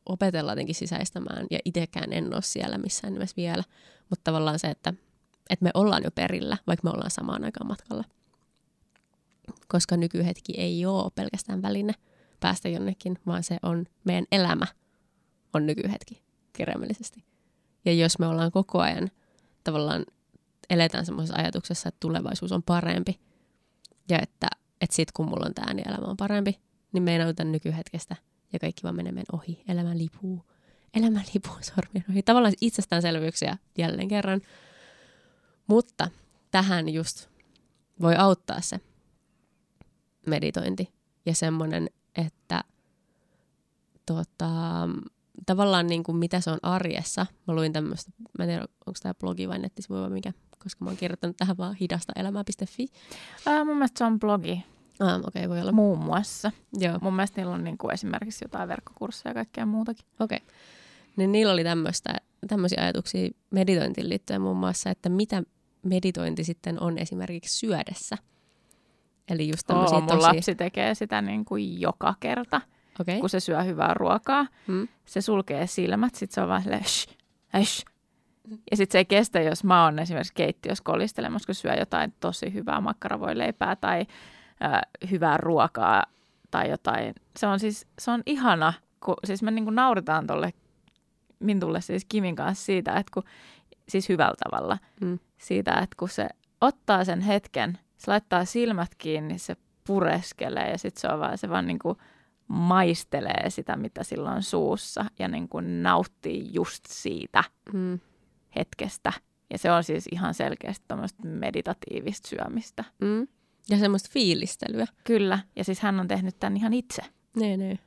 opetella 0.06 0.52
jotenkin 0.52 0.74
sisäistämään, 0.74 1.46
ja 1.50 1.58
itsekään 1.64 2.12
en 2.12 2.34
ole 2.34 2.42
siellä 2.42 2.78
missään 2.78 3.12
nimessä 3.12 3.37
vielä, 3.37 3.64
mutta 4.11 4.24
tavallaan 4.24 4.58
se, 4.58 4.68
että 4.68 4.92
että 5.50 5.64
me 5.64 5.70
ollaan 5.74 6.02
jo 6.04 6.11
perillä, 6.11 6.56
vaikka 6.66 6.84
me 6.84 6.90
ollaan 6.90 7.11
samaan 7.11 7.44
aikaan 7.44 7.66
matkalla. 7.66 8.04
Koska 9.68 9.96
nykyhetki 9.96 10.52
ei 10.56 10.87
ole 10.87 11.11
pelkästään 11.14 11.62
väline 11.62 11.92
päästä 12.40 12.68
jonnekin, 12.68 13.18
vaan 13.26 13.42
se 13.42 13.56
on 13.62 13.87
meidän 14.04 14.26
elämä 14.32 14.66
on 15.54 15.66
nykyhetki 15.66 16.22
kirjaimellisesti. 16.52 17.24
Ja 17.84 17.92
jos 17.92 18.18
me 18.18 18.26
ollaan 18.26 18.52
koko 18.52 18.80
ajan 18.80 19.11
tavallaan 19.64 20.04
eletään 20.70 21.06
semmoisessa 21.06 21.40
ajatuksessa, 21.40 21.88
että 21.88 22.00
tulevaisuus 22.00 22.52
on 22.52 22.62
parempi 22.62 23.20
ja 24.08 24.18
että, 24.22 24.48
että 24.80 24.96
sit 24.96 25.12
kun 25.12 25.28
mulla 25.28 25.46
on 25.46 25.54
tämä, 25.54 25.74
niin 25.74 25.88
elämä 25.88 26.06
on 26.06 26.16
parempi, 26.16 26.58
niin 26.92 27.02
me 27.02 27.12
ei 27.12 27.18
nautita 27.18 27.44
nykyhetkestä 27.44 28.16
ja 28.52 28.58
kaikki 28.58 28.82
vaan 28.82 28.96
menee 28.96 29.12
meidän 29.12 29.38
ohi. 29.38 29.62
Elämä 29.68 29.98
lipuu. 29.98 30.44
Elämä 30.94 31.20
lipuu 31.34 31.56
sormien 31.74 32.04
ohi. 32.11 32.22
Tavallaan 32.22 32.54
itsestäänselvyyksiä 32.61 33.58
jälleen 33.78 34.08
kerran. 34.08 34.40
Mutta 35.68 36.11
tähän 36.50 36.88
just 36.88 37.28
voi 38.00 38.16
auttaa 38.16 38.61
se 38.61 38.81
meditointi 40.26 40.92
ja 41.26 41.35
semmoinen, 41.35 41.90
että 42.16 42.64
tota, 44.07 44.48
tavallaan 45.46 45.87
niin 45.87 46.02
kuin 46.02 46.16
mitä 46.16 46.40
se 46.40 46.50
on 46.50 46.59
arjessa. 46.62 47.26
Mä 47.46 47.54
luin 47.54 47.72
tämmöistä, 47.72 48.12
mä 48.38 48.44
en 48.44 48.50
tiedä 48.50 48.62
onko 48.62 48.98
tämä 49.02 49.14
blogi 49.14 49.48
vai 49.48 49.59
nettisivu 49.59 49.94
vai 49.94 50.11
mikä, 50.11 50.33
koska 50.59 50.85
mä 50.85 50.90
oon 50.90 50.96
kirjoittanut 50.96 51.37
tähän 51.37 51.57
vaan 51.57 51.74
hidasta 51.74 52.12
elämää.fi. 52.16 52.87
Ää, 53.46 53.64
mun 53.64 53.76
mielestä 53.76 53.98
se 53.98 54.04
on 54.04 54.18
blogi. 54.20 54.64
Ah, 55.00 55.18
okei, 55.18 55.26
okay, 55.26 55.48
voi 55.48 55.61
olla. 55.61 55.72
Muun 55.72 55.98
muassa. 55.98 56.52
Joo. 56.72 56.98
Mun 57.02 57.14
mielestä 57.14 57.40
niillä 57.40 57.54
on 57.54 57.64
niin 57.64 57.78
kuin 57.78 57.94
esimerkiksi 57.94 58.44
jotain 58.44 58.68
verkkokursseja 58.68 59.31
ja 59.31 59.35
kaikkea 59.35 59.66
muutakin. 59.66 60.07
Okei. 60.20 60.37
Okay. 60.37 60.54
Niin 61.16 61.33
niillä 61.33 61.52
oli 61.52 61.64
tämmöistä, 61.64 62.14
tämmöisiä 62.48 62.83
ajatuksia 62.83 63.31
meditointiin 63.50 64.09
liittyen 64.09 64.40
muun 64.40 64.57
muassa, 64.57 64.90
että 64.90 65.09
mitä 65.09 65.42
meditointi 65.82 66.44
sitten 66.44 66.82
on 66.82 66.98
esimerkiksi 66.98 67.58
syödessä. 67.58 68.16
Eli 69.28 69.48
just 69.48 69.66
tämmöisiä 69.66 69.96
Oo, 69.96 70.00
mun 70.00 70.08
tosi... 70.08 70.20
lapsi 70.20 70.54
tekee 70.54 70.94
sitä 70.94 71.22
niin 71.22 71.44
kuin 71.44 71.80
joka 71.80 72.14
kerta, 72.20 72.60
Okay. 73.00 73.18
kun 73.20 73.30
se 73.30 73.40
syö 73.40 73.62
hyvää 73.62 73.94
ruokaa. 73.94 74.46
Hmm. 74.66 74.88
Se 75.04 75.20
sulkee 75.20 75.66
silmät, 75.66 76.14
sit 76.14 76.30
se 76.30 76.40
on 76.40 76.48
vaan 76.48 76.62
silleen, 76.62 76.84
shh, 76.84 77.16
shh. 77.64 77.84
Ja 78.70 78.76
sitten 78.76 78.92
se 78.92 78.98
ei 78.98 79.04
kestä, 79.04 79.40
jos 79.40 79.64
mä 79.64 79.84
oon 79.84 79.98
esimerkiksi 79.98 80.34
keittiössä 80.34 80.84
kolistelemassa, 80.84 81.46
kun 81.46 81.54
syö 81.54 81.74
jotain 81.74 82.14
tosi 82.20 82.54
hyvää 82.54 82.80
makkaravoileipää 82.80 83.76
tai 83.76 84.06
äh, 84.64 84.80
hyvää 85.10 85.36
ruokaa 85.36 86.04
tai 86.50 86.70
jotain. 86.70 87.14
Se 87.36 87.46
on 87.46 87.60
siis, 87.60 87.86
se 87.98 88.10
on 88.10 88.22
ihana, 88.26 88.72
kun 89.04 89.16
siis 89.24 89.42
me 89.42 89.50
niinku 89.50 89.70
nauritaan 89.70 90.26
tolle 90.26 90.52
Mintulle 91.38 91.80
siis 91.80 92.04
Kimin 92.04 92.36
kanssa 92.36 92.64
siitä, 92.64 92.96
että 92.96 93.10
kun, 93.14 93.22
siis 93.88 94.09
hyvällä 94.09 94.35
tavalla, 94.51 94.79
Mm. 95.01 95.18
siitä, 95.38 95.72
että 95.72 95.96
kun 95.98 96.09
se 96.09 96.29
ottaa 96.61 97.05
sen 97.05 97.20
hetken, 97.20 97.79
se 97.96 98.11
laittaa 98.11 98.44
silmät 98.44 98.94
kiinni, 98.98 99.38
se 99.38 99.57
pureskelee 99.87 100.70
ja 100.70 100.79
sitten 100.79 101.01
se 101.01 101.09
on 101.09 101.20
vaan, 101.20 101.38
se 101.38 101.48
vaan 101.48 101.66
niin 101.66 101.79
kuin 101.79 101.98
maistelee 102.48 103.51
sitä, 103.51 103.77
mitä 103.77 104.05
sillä 104.05 104.31
on 104.31 104.42
suussa 104.42 105.05
ja 105.18 105.29
niin 105.29 105.48
kuin 105.48 105.83
nauttii 105.83 106.51
just 106.53 106.85
siitä 106.88 107.44
Mm. 107.72 107.98
hetkestä. 108.57 109.12
Ja 109.53 109.59
se 109.59 109.72
on 109.72 109.85
siis 109.85 110.09
ihan 110.12 110.35
selkeästi 110.35 110.85
tämmöistä 110.88 111.22
meditatiivista 111.29 112.29
syömistä. 112.29 112.85
Mm. 113.01 113.29
Ja 113.70 113.79
semmoista 113.79 114.09
fiilistelyä. 114.12 114.87
Kyllä, 115.05 115.38
ja 115.57 115.64
siis 115.64 115.81
hän 115.81 116.01
on 116.01 116.09
tehnyt 116.09 116.38
tämän 116.40 116.57
ihan 116.57 116.72
itse. 116.74 117.03
Nee, 117.37 117.57
nee. 117.57 117.79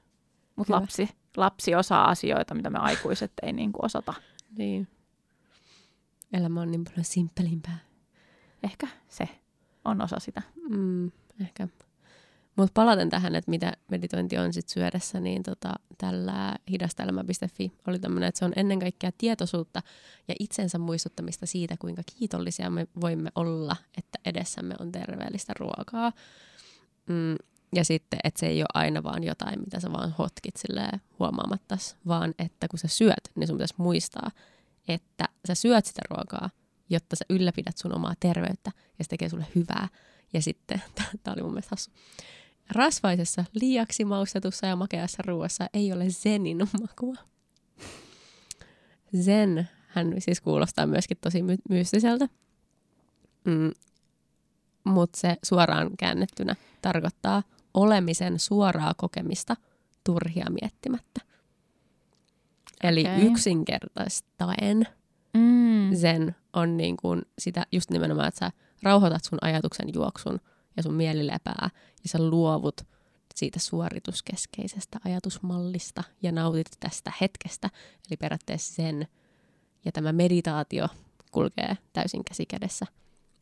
Mutta 0.56 0.74
lapsi, 0.74 1.10
lapsi 1.38 1.76
osaa 1.76 2.10
asioita, 2.10 2.54
mitä 2.56 2.70
me 2.70 2.80
aikuiset 2.80 3.32
ei 3.44 3.54
niin 3.54 3.72
kuin 3.72 3.86
osata. 3.86 4.14
Niin. 4.58 4.88
Elämä 6.34 6.62
on 6.62 6.72
niin 6.72 6.84
paljon 6.84 7.06
simppelimpää. 7.06 7.78
Ehkä 8.64 8.88
se 9.10 9.30
on 9.86 10.02
osa 10.02 10.20
sitä. 10.20 10.42
Mm, 10.70 11.12
ehkä. 11.42 11.68
Mutta 12.56 12.72
palaten 12.74 13.10
tähän, 13.10 13.36
että 13.36 13.52
mitä 13.52 13.74
meditointi 13.92 14.38
on 14.38 14.54
sit 14.54 14.70
syödessä, 14.70 15.20
niin 15.20 15.44
tota, 15.44 15.74
tällä 15.98 16.56
hidastelmä.fi 16.70 17.72
oli 17.88 18.00
tämmöinen, 18.00 18.28
että 18.28 18.40
se 18.40 18.46
on 18.46 18.54
ennen 18.56 18.80
kaikkea 18.80 19.12
tietoisuutta 19.18 19.82
ja 20.28 20.36
itsensä 20.40 20.78
muistuttamista 20.78 21.46
siitä, 21.46 21.76
kuinka 21.80 22.02
kiitollisia 22.18 22.70
me 22.70 22.88
voimme 23.02 23.30
olla, 23.36 23.76
että 23.98 24.20
edessämme 24.26 24.76
on 24.80 24.92
terveellistä 24.92 25.54
ruokaa. 25.60 26.12
Mm, 27.10 27.36
ja 27.76 27.86
sitten, 27.86 28.20
että 28.24 28.40
se 28.40 28.48
ei 28.48 28.62
ole 28.62 28.68
aina 28.74 29.04
vaan 29.04 29.24
jotain, 29.24 29.60
mitä 29.60 29.80
sä 29.80 29.92
vaan 29.92 30.16
hotkit 30.18 30.56
huomaamatta, 31.20 31.78
vaan 32.08 32.34
että 32.40 32.68
kun 32.68 32.80
sä 32.80 32.88
syöt, 32.88 33.32
niin 33.36 33.48
sun 33.48 33.58
pitäisi 33.58 33.74
muistaa, 33.78 34.32
että 34.88 35.30
sä 35.48 35.56
syöt 35.56 35.86
sitä 35.86 36.02
ruokaa, 36.10 36.50
jotta 36.90 37.16
sä 37.16 37.26
ylläpidät 37.30 37.78
sun 37.78 37.96
omaa 37.96 38.14
terveyttä 38.20 38.72
ja 39.00 39.04
se 39.04 39.10
tekee 39.10 39.30
sulle 39.30 39.46
hyvää. 39.56 39.88
Ja 40.34 40.42
sitten, 40.42 40.82
tämä 41.24 41.34
oli 41.34 41.44
mun 41.44 41.52
mielestä 41.52 41.70
hassu, 41.72 41.92
rasvaisessa, 42.70 43.46
liiaksi 43.54 44.06
maustetussa 44.06 44.68
ja 44.68 44.76
makeassa 44.76 45.24
ruoassa 45.28 45.68
ei 45.74 45.94
ole 45.94 46.10
zenin 46.10 46.58
makua. 46.82 47.16
Zen, 49.22 49.70
hän 49.88 50.14
siis 50.20 50.42
kuulostaa 50.42 50.88
myöskin 50.88 51.18
tosi 51.22 51.44
my- 51.44 51.58
mystiseltä, 51.70 52.28
mm, 53.46 53.72
mutta 54.84 55.20
se 55.20 55.38
suoraan 55.44 55.98
käännettynä 55.98 56.56
tarkoittaa 56.82 57.44
olemisen 57.74 58.40
suoraa 58.40 58.94
kokemista 58.98 59.56
turhia 60.04 60.46
miettimättä. 60.62 61.31
Eli 62.84 63.02
Okei. 63.02 63.28
yksinkertaistaen 63.28 64.88
Mm. 65.34 65.96
zen 65.96 66.36
on 66.54 66.78
niin 66.78 66.98
kuin 66.98 67.22
sitä 67.40 67.66
just 67.72 67.90
nimenomaan, 67.90 68.28
että 68.28 68.40
sä 68.40 68.52
rauhoitat 68.84 69.24
sun 69.24 69.40
ajatuksen 69.42 69.94
juoksun 69.94 70.40
ja 70.78 70.84
sun 70.84 70.94
mieli 70.94 71.28
lepää 71.28 71.70
ja 72.04 72.10
sä 72.10 72.30
luovut 72.30 72.82
siitä 73.36 73.60
suorituskeskeisestä 73.60 75.00
ajatusmallista 75.06 76.04
ja 76.22 76.32
nautit 76.32 76.68
tästä 76.80 77.12
hetkestä. 77.22 77.70
Eli 78.10 78.18
periaatteessa 78.18 78.74
sen 78.74 79.08
ja 79.86 79.92
tämä 79.92 80.12
meditaatio 80.12 80.88
kulkee 81.32 81.78
täysin 81.94 82.24
käsi 82.24 82.46
kädessä. 82.46 82.86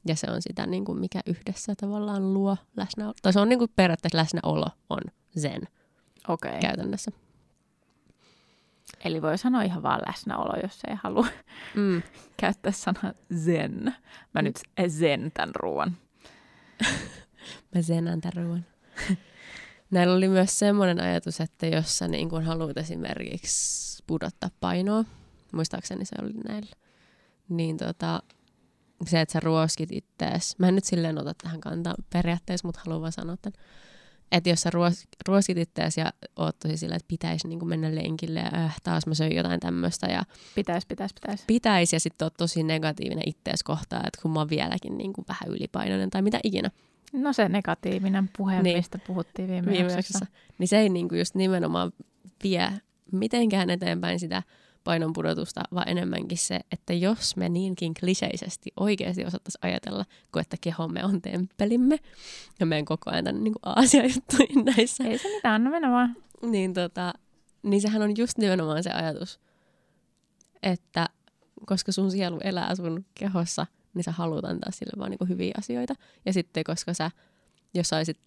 Ja 0.08 0.15
se 0.15 0.32
on 0.32 0.41
sitä, 0.41 0.65
niin 0.65 0.86
kuin 0.86 0.99
mikä 0.99 1.21
yhdessä 1.25 1.73
tavallaan 1.75 2.34
luo 2.34 2.58
läsnäolo. 2.78 3.13
Tai 3.21 3.34
se 3.34 3.39
on 3.39 3.49
niin 3.49 3.60
kuin 3.60 3.71
periaatteessa 3.75 4.17
läsnäolo 4.17 4.67
on 4.89 5.02
zen 5.39 5.62
Okei. 6.28 6.49
Okay. 6.49 6.62
käytännössä. 6.62 7.12
Eli 9.06 9.21
voi 9.21 9.38
sanoa 9.38 9.62
ihan 9.62 9.84
vaan 9.84 10.02
läsnäolo, 10.08 10.60
jos 10.63 10.80
ei 10.88 10.95
halua 11.04 11.28
Mm. 11.75 12.02
käyttää 12.41 12.71
sanaa 12.71 13.13
zen. 13.36 13.95
Mä 14.34 14.41
nyt 14.41 14.60
zen 14.88 15.32
tämän 15.34 15.56
ruoan. 15.56 15.97
Mä 17.75 17.82
zenään 17.82 18.21
tämän 18.21 18.45
ruoan. 18.45 18.65
Näillä 19.91 20.15
oli 20.15 20.28
myös 20.28 20.60
semmoinen 20.60 21.02
ajatus, 21.02 21.41
että 21.41 21.67
jos 21.67 21.97
sä 21.97 22.08
niin 22.08 22.30
kun 22.30 22.43
haluat 22.43 22.78
esimerkiksi 22.78 24.04
pudottaa 24.08 24.49
painoa, 24.60 25.06
muistaakseni 25.54 26.06
se 26.06 26.15
oli 26.21 26.34
näillä, 26.34 26.75
niin 27.49 27.78
tota, 27.78 28.23
se, 29.08 29.21
että 29.21 29.34
sä 29.34 29.39
ruoskit 29.39 29.91
ittees. 29.91 30.60
Mä 30.60 30.67
en 30.67 30.75
nyt 30.75 30.84
silleen 30.84 31.17
ota 31.17 31.34
tähän 31.43 31.62
kantaa 31.62 31.95
periaatteessa, 32.13 32.67
mutta 32.67 32.82
haluan 32.86 33.02
vaan 33.02 33.12
sanoa 33.12 33.38
tämän. 33.41 33.60
Että 34.32 34.50
jos 34.50 34.62
sä 34.62 34.70
ruos, 34.70 35.04
ruoskit 35.28 35.58
ittees 35.58 35.98
ja 35.98 36.13
oot 36.36 36.60
tosi 36.60 36.78
sillä, 36.78 36.96
että 36.96 37.08
pitäisi 37.08 37.48
niin 37.48 37.68
mennä 37.68 37.96
lenkille 37.96 38.39
ja 38.39 38.50
äh, 38.65 38.76
taas 38.84 39.08
mä 39.08 39.13
söin 39.13 39.36
jotain 39.36 39.60
tämmöistä 39.60 40.08
ja 40.08 40.24
Pitäis, 40.56 40.86
pitäis, 40.86 41.13
pitäis. 41.13 41.44
pitäisi 41.48 41.96
ja 41.96 42.00
sitten 42.00 42.26
oot 42.26 42.34
tosi 42.38 42.63
negatiivinen 42.63 43.24
ittees 43.30 43.63
kohtaan, 43.63 44.08
että 44.08 44.22
kun 44.22 44.32
mä 44.32 44.39
oon 44.39 44.50
vieläkin 44.50 44.98
niin 44.98 45.13
kuin 45.13 45.26
vähän 45.28 45.56
ylipainoinen 45.56 46.10
tai 46.10 46.22
mitä 46.22 46.39
ikinä. 46.44 46.70
No 47.13 47.34
se 47.34 47.50
negatiivinen 47.50 48.30
puhe, 48.38 48.54
Niin. 48.54 48.63
niin. 48.63 48.78
mistä 48.78 49.00
puhuttiin 49.08 49.50
viime, 49.50 49.72
viime 49.72 49.92
jaksossa, 49.92 50.26
niin 50.58 50.68
se 50.68 50.78
ei 50.80 50.89
niinku 50.89 51.15
just 51.15 51.36
nimenomaan 51.36 51.92
vie 52.44 52.70
mitenkään 53.12 53.70
eteenpäin 53.70 54.20
sitä 54.20 54.44
painon 54.84 55.13
pudotusta, 55.13 55.62
vaan 55.74 55.89
enemmänkin 55.89 56.38
se, 56.38 56.60
että 56.72 56.94
jos 56.94 57.36
me 57.36 57.50
niinkin 57.50 57.94
kliseisesti 58.00 58.72
oikeasti 58.80 59.26
osattaisiin 59.26 59.65
ajatella, 59.65 60.06
kun 60.32 60.42
että 60.42 60.58
kehomme 60.62 61.06
on 61.06 61.22
temppelimme, 61.22 61.98
ja 62.60 62.65
meidän 62.65 62.86
koko 62.86 63.12
ajan 63.12 63.24
tänne 63.24 63.42
niin 63.42 63.54
Aasia-juttuihin 63.63 64.65
näissä, 64.65 65.04
Ei 65.04 65.18
se 65.18 65.36
mitään, 65.36 65.56
anna 65.56 65.70
mennä 65.70 65.92
vaan. 65.92 66.15
niin, 66.42 66.74
tota, 66.74 67.13
niin 67.63 67.82
sehän 67.82 68.02
on 68.02 68.18
just 68.18 68.38
nimenomaan 68.38 68.84
se 68.84 68.92
ajatus, 68.92 69.39
että 70.63 71.10
koska 71.65 71.92
sun 71.92 72.12
sielu 72.12 72.39
elää 72.44 72.76
sun 72.76 73.06
kehossa, 73.15 73.65
niin 73.94 74.04
sä 74.04 74.12
haluat 74.12 74.46
antaa 74.46 74.72
sille 74.72 74.94
vaan 74.98 75.12
niin 75.12 75.30
hyviä 75.30 75.54
asioita. 75.58 75.94
Ja 76.26 76.34
sitten 76.34 76.63
koska 76.63 76.94
sä, 76.94 77.12
jos 77.74 77.89
sä 77.89 77.98
olisit 77.98 78.20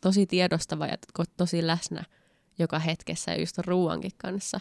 tosi 0.00 0.26
tiedostava 0.26 0.86
ja 0.86 0.96
tosi 1.36 1.66
läsnä 1.66 2.04
joka 2.58 2.78
hetkessä 2.78 3.30
ja 3.30 3.40
just 3.40 3.58
ruuankin 3.58 4.10
kanssa, 4.16 4.60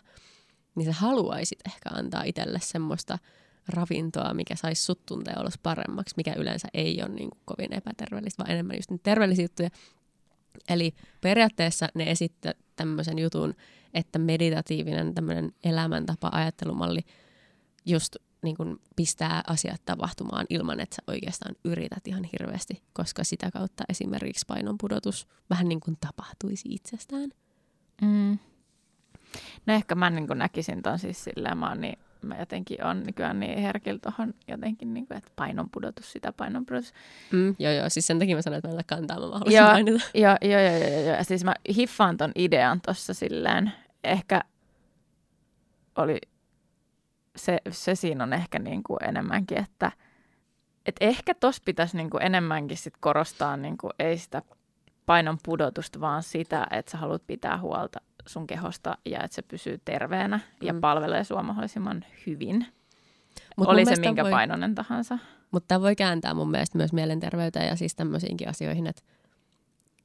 niin 0.75 0.85
sä 0.85 0.99
haluaisit 0.99 1.59
ehkä 1.65 1.89
antaa 1.89 2.23
itselle 2.23 2.59
semmoista 2.61 3.17
ravintoa, 3.67 4.33
mikä 4.33 4.55
saisi 4.55 4.85
sut 4.85 5.05
tuntea 5.05 5.39
olos 5.39 5.57
paremmaksi, 5.63 6.13
mikä 6.17 6.33
yleensä 6.33 6.67
ei 6.73 7.01
ole 7.01 7.09
niin 7.09 7.29
kuin 7.29 7.41
kovin 7.45 7.73
epäterveellistä, 7.73 8.43
vaan 8.43 8.51
enemmän 8.51 8.75
just 8.75 8.91
niitä 8.91 9.03
terveellisiä 9.03 9.43
juttuja. 9.43 9.69
Eli 10.69 10.93
periaatteessa 11.21 11.87
ne 11.95 12.11
esittää 12.11 12.53
tämmöisen 12.75 13.19
jutun, 13.19 13.55
että 13.93 14.19
meditatiivinen 14.19 15.15
tämmöinen 15.15 15.51
elämäntapa, 15.63 16.29
ajattelumalli 16.31 17.01
just 17.85 18.15
niin 18.43 18.57
kuin 18.57 18.77
pistää 18.95 19.43
asiat 19.47 19.81
tapahtumaan 19.85 20.45
ilman, 20.49 20.79
että 20.79 20.95
sä 20.95 21.01
oikeastaan 21.07 21.55
yrität 21.65 22.07
ihan 22.07 22.23
hirveästi, 22.23 22.83
koska 22.93 23.23
sitä 23.23 23.51
kautta 23.51 23.83
esimerkiksi 23.89 24.45
painon 24.47 24.77
pudotus 24.77 25.27
vähän 25.49 25.69
niin 25.69 25.79
kuin 25.79 25.97
tapahtuisi 26.01 26.69
itsestään. 26.71 27.29
Mm. 28.01 28.39
No 29.65 29.73
ehkä 29.73 29.95
mä 29.95 30.09
niin 30.09 30.27
näkisin 30.35 30.81
ton 30.81 30.99
siis 30.99 31.23
silleen, 31.23 31.57
mä 31.57 31.69
oon 31.69 31.81
niin 31.81 31.99
mä 32.21 32.35
jotenkin 32.39 32.83
on 32.83 33.03
nykyään 33.03 33.39
niin 33.39 33.59
herkillä 33.59 33.99
tuohon 33.99 34.33
jotenkin, 34.47 34.93
niin 34.93 35.07
kuin, 35.07 35.17
että 35.17 35.31
painon 35.35 35.69
pudotus, 35.69 36.11
sitä 36.11 36.33
painon 36.33 36.65
pudotus. 36.65 36.93
Mm, 37.31 37.55
joo, 37.59 37.73
joo, 37.73 37.89
siis 37.89 38.07
sen 38.07 38.19
takia 38.19 38.35
mä 38.35 38.41
sanoin, 38.41 38.57
että 38.57 38.67
mä 38.67 38.79
en 38.79 38.85
kantaa, 38.85 39.17
mä 39.19 39.23
haluaisin 39.23 39.57
joo, 39.57 39.67
mainita. 39.67 40.05
Joo, 40.13 40.37
joo, 40.41 40.61
joo, 40.61 40.77
joo, 40.77 41.13
joo. 41.13 41.23
Siis 41.23 41.43
mä 41.43 41.53
hiffaan 41.75 42.17
ton 42.17 42.31
idean 42.35 42.81
tuossa 42.81 43.13
silleen, 43.13 43.71
ehkä 44.03 44.41
oli, 45.95 46.19
se, 47.35 47.57
se 47.71 47.95
siinä 47.95 48.23
on 48.23 48.33
ehkä 48.33 48.59
niin 48.59 48.83
kuin 48.83 48.97
enemmänkin, 49.03 49.57
että 49.57 49.91
et 50.85 50.95
ehkä 51.01 51.33
tos 51.33 51.61
pitäisi 51.61 51.97
niin 51.97 52.09
kuin 52.09 52.23
enemmänkin 52.23 52.77
sit 52.77 52.93
korostaa, 52.99 53.57
niin 53.57 53.77
kuin 53.77 53.93
ei 53.99 54.17
sitä 54.17 54.41
painon 55.05 55.37
pudotusta, 55.43 55.99
vaan 55.99 56.23
sitä, 56.23 56.67
että 56.71 56.91
sä 56.91 56.97
haluat 56.97 57.27
pitää 57.27 57.57
huolta 57.57 58.01
sun 58.27 58.47
kehosta 58.47 58.97
ja 59.05 59.23
että 59.23 59.35
se 59.35 59.41
pysyy 59.41 59.81
terveenä 59.85 60.37
mm. 60.37 60.67
ja 60.67 60.73
palvelee 60.81 61.23
sua 61.23 61.43
mahdollisimman 61.43 62.05
hyvin. 62.27 62.65
Mut 63.57 63.67
Oli 63.67 63.85
se 63.85 63.95
minkä 63.95 64.23
voi, 64.23 64.31
painoinen 64.31 64.75
tahansa. 64.75 65.19
Mutta 65.51 65.67
tämä 65.67 65.81
voi 65.81 65.95
kääntää 65.95 66.33
mun 66.33 66.51
mielestä 66.51 66.77
myös 66.77 66.93
mielenterveyteen 66.93 67.67
ja 67.67 67.75
siis 67.75 67.95
tämmöisiinkin 67.95 68.49
asioihin, 68.49 68.87
että, 68.87 69.01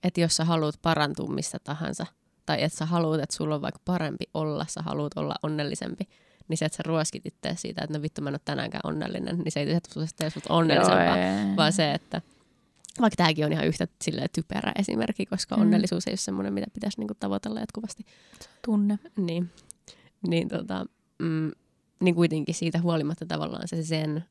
että 0.04 0.20
jos 0.20 0.36
sä 0.36 0.44
haluat 0.44 0.74
parantua 0.82 1.28
mistä 1.28 1.58
tahansa, 1.64 2.06
tai 2.46 2.62
että 2.62 2.78
sä 2.78 2.86
haluat, 2.86 3.20
että 3.20 3.36
sulla 3.36 3.54
on 3.54 3.62
vaikka 3.62 3.80
parempi 3.84 4.24
olla, 4.34 4.66
sä 4.68 4.82
haluat 4.82 5.12
olla 5.16 5.34
onnellisempi, 5.42 6.08
niin 6.48 6.58
se, 6.58 6.64
että 6.64 6.76
sä 6.76 6.82
ruoskit 6.86 7.26
itse 7.26 7.52
siitä, 7.56 7.84
että 7.84 7.98
no 7.98 8.02
vittu 8.02 8.22
mä 8.22 8.28
en 8.28 8.34
ole 8.34 8.40
tänäänkään 8.44 8.80
onnellinen, 8.84 9.38
niin 9.38 9.52
se 9.52 9.60
ei 9.60 9.66
tee 10.16 10.30
sut 10.30 10.44
onnellisempaa, 10.48 11.18
Joo, 11.18 11.56
vaan 11.56 11.72
se, 11.72 11.92
että 11.92 12.22
vaikka 13.00 13.16
tämäkin 13.16 13.44
on 13.44 13.52
ihan 13.52 13.66
yhtä 13.66 13.88
silleen, 14.02 14.28
typerä 14.32 14.72
esimerkki, 14.78 15.26
koska 15.26 15.56
mm. 15.56 15.62
onnellisuus 15.62 16.06
ei 16.06 16.10
ole 16.10 16.16
semmoinen, 16.16 16.52
mitä 16.54 16.66
pitäisi 16.74 17.00
niinku 17.00 17.14
tavoitella 17.20 17.60
jatkuvasti. 17.60 18.04
Tunne. 18.64 18.98
Niin, 19.16 19.50
niin, 20.26 20.48
tota, 20.48 20.86
mm, 21.18 21.50
niin 22.00 22.14
kuitenkin 22.14 22.54
siitä 22.54 22.80
huolimatta 22.80 23.26
tavallaan 23.26 23.68
se 23.68 23.82
sen, 23.82 24.24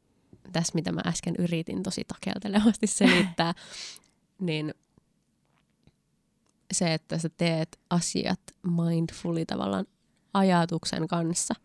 tässä 0.52 0.71
mitä 0.76 0.91
mä 0.91 1.02
äsken 1.06 1.36
yritin 1.39 1.84
tosi 1.84 2.04
takeltelevasti 2.08 2.88
selittää, 2.97 3.54
niin 4.39 4.73
se, 6.73 6.93
että 6.93 7.17
sä 7.17 7.30
teet 7.30 7.80
asiat 7.89 8.41
mindfully 8.63 9.45
tavallaan 9.45 9.86
ajatuksen 10.34 11.08
kanssa– 11.08 11.54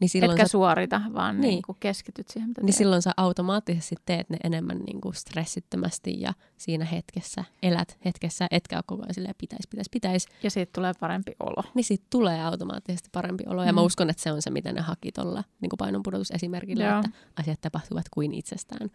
niin 0.00 0.08
silloin 0.08 0.30
Etkä 0.30 0.44
sä, 0.44 0.50
suorita, 0.50 1.00
vaan 1.14 1.40
niin. 1.40 1.48
Niin 1.48 1.62
kuin 1.62 1.76
keskityt 1.80 2.28
siihen, 2.28 2.48
mitä 2.48 2.60
Niin 2.60 2.66
teet. 2.66 2.76
silloin 2.76 3.02
sä 3.02 3.10
automaattisesti 3.16 3.96
teet 4.04 4.30
ne 4.30 4.36
enemmän 4.44 4.78
niin 4.78 5.00
kuin 5.00 5.14
stressittömästi 5.14 6.20
ja 6.20 6.32
siinä 6.56 6.84
hetkessä 6.84 7.44
elät 7.62 7.98
hetkessä, 8.04 8.46
etkä 8.50 8.76
ole 8.76 8.84
koko 8.86 9.02
ajan 9.02 9.14
silleen 9.14 9.34
pitäisi, 9.38 9.68
pitäisi, 9.68 9.90
pitäisi. 9.92 10.28
Ja 10.42 10.50
siitä 10.50 10.72
tulee 10.74 10.92
parempi 11.00 11.32
olo. 11.40 11.62
Niin 11.74 11.84
siitä 11.84 12.06
tulee 12.10 12.42
automaattisesti 12.42 13.08
parempi 13.12 13.44
olo. 13.46 13.60
Mm. 13.62 13.66
Ja 13.66 13.72
mä 13.72 13.80
uskon, 13.80 14.10
että 14.10 14.22
se 14.22 14.32
on 14.32 14.42
se, 14.42 14.50
mitä 14.50 14.72
ne 14.72 14.80
haki 14.80 15.12
tuolla 15.12 15.44
niin 15.60 15.70
kuin 15.70 15.78
painonpudotusesimerkillä, 15.78 16.84
Joo. 16.84 16.98
että 16.98 17.10
asiat 17.40 17.60
tapahtuvat 17.60 18.04
kuin 18.10 18.34
itsestään. 18.34 18.90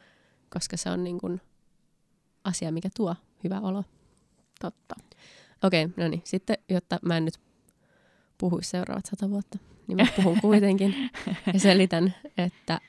Koska 0.50 0.78
se 0.78 0.90
on 0.90 1.04
niin 1.04 1.20
kuin 1.20 1.42
asia, 2.44 2.72
mikä 2.72 2.90
tuo 2.98 3.16
hyvä 3.44 3.60
olo. 3.60 3.84
Totta. 4.62 4.96
Okei, 5.64 5.86
okay, 5.86 6.04
no 6.04 6.08
niin. 6.08 6.22
Sitten, 6.26 6.58
jotta 6.70 7.00
mä 7.02 7.18
en 7.18 7.26
nyt 7.26 7.40
puhuisi 8.38 8.70
seuraavat 8.70 9.06
sata 9.06 9.30
vuotta 9.30 9.58
niin 9.88 9.98
mä 9.98 10.08
puhun 10.16 10.42
kuitenkin 10.42 10.96
ja 11.54 11.60
selitän, 11.60 12.14
että 12.38 12.80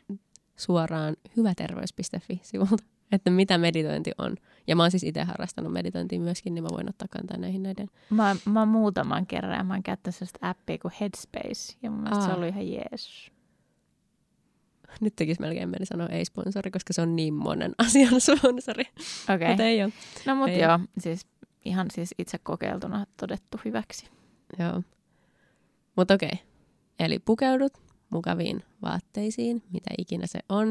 suoraan 0.57 1.17
hyväterveys.fi-sivulta, 1.37 2.85
että 3.13 3.31
mitä 3.31 3.59
meditointi 3.59 4.13
on. 4.19 4.37
Ja 4.67 4.77
mä 4.77 4.83
oon 4.83 4.91
siis 4.91 5.05
itse 5.05 5.23
harrastanut 5.23 5.73
meditointia 5.73 6.21
myöskin, 6.21 6.55
niin 6.55 6.63
mä 6.63 6.69
voin 6.73 6.89
ottaa 6.89 7.09
kantaa 7.11 7.37
näihin 7.37 7.63
näiden. 7.63 7.89
Mä, 8.11 8.37
mä 8.45 8.61
oon 8.61 8.69
muutaman 8.69 9.27
kerran 9.27 9.59
ja 9.59 9.65
mä 9.65 9.75
oon 9.75 9.83
käyttänyt 9.83 10.15
sellaista 10.15 10.51
appia 10.51 10.79
kuin 10.79 10.95
Headspace 11.01 11.77
ja 11.83 11.91
mun 11.91 12.01
mielestä 12.01 12.25
Aa. 12.25 12.31
se 12.31 12.39
oli 12.39 12.49
ihan 12.49 12.69
jees. 12.69 13.31
Nyt 15.01 15.17
tekisi 15.17 15.41
melkein 15.41 15.69
meni 15.69 15.87
sanoa 15.87 16.07
ei-sponsori, 16.07 16.71
koska 16.71 16.93
se 16.93 17.03
on 17.03 17.17
niin 17.17 17.35
monen 17.35 17.75
asian 17.87 18.21
sponsori. 18.21 18.85
Okei. 18.85 19.35
Okay. 19.35 19.49
Mutta 19.49 19.63
ei 19.63 19.85
ole. 19.85 19.93
No 20.27 20.35
mutta 20.35 20.51
joo, 20.51 20.79
siis 20.99 21.27
ihan 21.65 21.91
siis 21.91 22.15
itse 22.19 22.39
kokeiltuna 22.39 23.07
todettu 23.17 23.61
hyväksi. 23.65 24.07
Joo. 24.59 24.83
Mutta 25.97 26.15
okei, 26.15 26.31
okay. 26.33 26.47
Eli 26.99 27.19
pukeudut 27.19 27.73
mukaviin 28.11 28.63
vaatteisiin, 28.83 29.63
mitä 29.73 29.91
ikinä 29.99 30.27
se 30.27 30.39
on. 30.49 30.69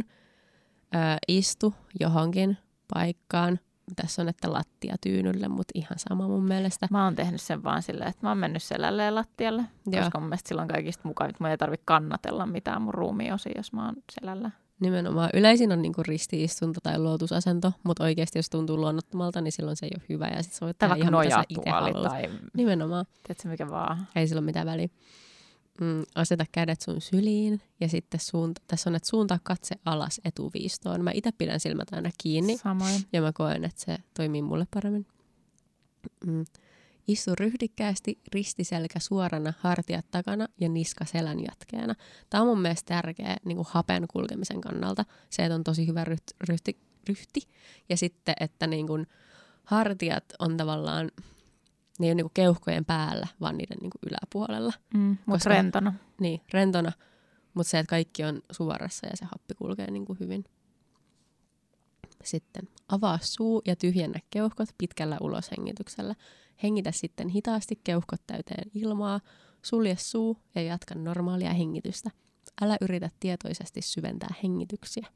Ö, 0.96 0.98
istu 1.28 1.74
johonkin 2.00 2.58
paikkaan. 2.94 3.60
Tässä 3.96 4.22
on, 4.22 4.30
että 4.30 4.54
lattia 4.54 4.96
tyynylle, 5.02 5.48
mutta 5.48 5.72
ihan 5.76 6.00
sama 6.00 6.28
mun 6.28 6.44
mielestä. 6.44 6.88
Mä 6.92 7.04
oon 7.04 7.16
tehnyt 7.16 7.42
sen 7.42 7.64
vaan 7.64 7.84
silleen, 7.84 8.10
että 8.10 8.26
mä 8.26 8.30
oon 8.30 8.38
mennyt 8.38 8.64
selälleen 8.64 9.16
lattialle, 9.16 9.64
Joo. 9.88 10.04
koska 10.04 10.20
mun 10.20 10.30
mielestä 10.30 10.48
silloin 10.48 10.68
kaikista 10.68 11.08
mukavit. 11.08 11.40
Mun 11.40 11.50
ei 11.50 11.58
tarvitse 11.58 11.84
kannatella 11.86 12.46
mitään 12.46 12.82
mun 12.82 12.94
ruumiosi, 12.94 13.50
jos 13.56 13.74
mä 13.74 13.86
oon 13.86 13.96
selällä. 14.12 14.52
Nimenomaan. 14.84 15.30
Yleisin 15.34 15.72
on 15.72 15.82
niinku 15.82 16.04
ristiistunto 16.04 16.80
tai 16.84 17.00
luotusasento, 17.00 17.74
mutta 17.84 18.04
oikeasti 18.04 18.39
jos 18.39 18.50
tuntuu 18.50 18.78
luonnottomalta, 18.78 19.41
niin 19.41 19.52
silloin 19.52 19.78
se 19.78 19.86
ei 19.86 19.91
ole 19.96 20.04
hyvä. 20.10 20.28
Ja 20.28 20.43
sit 20.43 20.54
sä 20.54 20.65
voit 20.65 20.78
tai 20.78 21.00
ihan 21.00 21.13
mitä 21.26 21.43
itse 21.50 21.69
Tai... 22.04 22.30
Nimenomaan. 22.54 23.06
Tiedätkö 23.24 23.50
mikä 23.50 23.69
vaan? 23.69 24.08
Ei 24.15 24.28
sillä 24.28 24.39
ole 24.39 24.46
mitään 24.46 24.65
väliä 24.65 24.88
mm, 25.82 26.04
aseta 26.15 26.46
kädet 26.52 26.82
sun 26.82 27.02
syliin 27.02 27.62
ja 27.80 27.88
sitten 27.88 28.19
suunta, 28.19 28.62
tässä 28.67 28.89
on, 28.89 28.96
että 28.96 29.10
suuntaa 29.10 29.39
katse 29.43 29.76
alas 29.86 30.22
etuviistoon. 30.26 31.04
Mä 31.04 31.12
itse 31.13 31.32
pidän 31.38 31.60
silmät 31.60 31.93
aina 31.93 32.10
kiinni 32.17 32.58
Samoin. 32.58 33.02
ja 33.13 33.22
mä 33.22 33.34
koen, 33.34 33.63
että 33.63 33.82
se 33.86 33.98
toimii 34.13 34.41
mulle 34.41 34.67
paremmin. 34.74 35.06
Mm. 36.26 36.46
Istu 37.08 37.36
ryhdikkäästi, 37.36 38.20
ristiselkä 38.34 39.00
suorana, 39.00 39.54
hartiat 39.60 40.06
takana 40.12 40.48
ja 40.60 40.70
niska 40.70 41.06
selän 41.06 41.39
jatkeena. 41.39 41.96
Tämä 42.30 42.42
on 42.42 42.48
mun 42.48 42.62
mielestä 42.62 42.96
tärkeä 42.96 43.38
niin 43.46 43.56
kuin 43.56 43.68
hapen 43.70 44.06
kulkemisen 44.13 44.62
kannalta. 44.62 45.06
Se, 45.30 45.46
että 45.46 45.56
on 45.56 45.63
tosi 45.63 45.88
hyvä 45.88 46.04
ryhti, 46.04 46.34
ryhti, 46.50 46.78
ryhti. 47.10 47.42
ja 47.89 47.98
sitten, 47.98 48.36
että 48.39 48.68
niin 48.68 48.88
kuin 48.88 49.08
hartiat 49.63 50.26
on 50.39 50.58
tavallaan 50.58 51.12
ne 52.00 52.06
ei 52.06 52.10
ole 52.10 52.16
niinku 52.16 52.32
keuhkojen 52.34 52.86
päällä, 52.86 53.28
vaan 53.42 53.58
niiden 53.58 53.78
niinku 53.82 53.98
yläpuolella. 54.08 54.74
Mm, 54.94 55.18
mutta 55.26 55.50
rentona. 55.50 55.94
Niin, 56.20 56.42
rentona. 56.54 56.92
Mutta 57.54 57.70
se, 57.70 57.80
että 57.80 57.89
kaikki 57.89 58.24
on 58.24 58.42
suorassa 58.52 59.08
ja 59.08 59.18
se 59.18 59.26
happi 59.26 59.54
kulkee 59.54 59.92
niinku 59.92 60.18
hyvin. 60.20 60.46
Sitten 62.24 62.68
avaa 62.88 63.20
suu 63.22 63.62
ja 63.66 63.76
tyhjennä 63.76 64.20
keuhkot 64.30 64.70
pitkällä 64.78 65.18
uloshengityksellä. 65.22 66.16
Hengitä 66.63 66.92
sitten 66.92 67.30
hitaasti 67.30 67.80
keuhkot 67.84 68.22
täyteen 68.28 68.72
ilmaa, 68.76 69.20
sulje 69.62 69.96
suu 70.00 70.38
ja 70.56 70.62
jatka 70.62 70.96
normaalia 70.96 71.54
hengitystä. 71.54 72.10
Älä 72.62 72.78
yritä 72.82 73.10
tietoisesti 73.20 73.82
syventää 73.82 74.34
hengityksiä. 74.44 75.08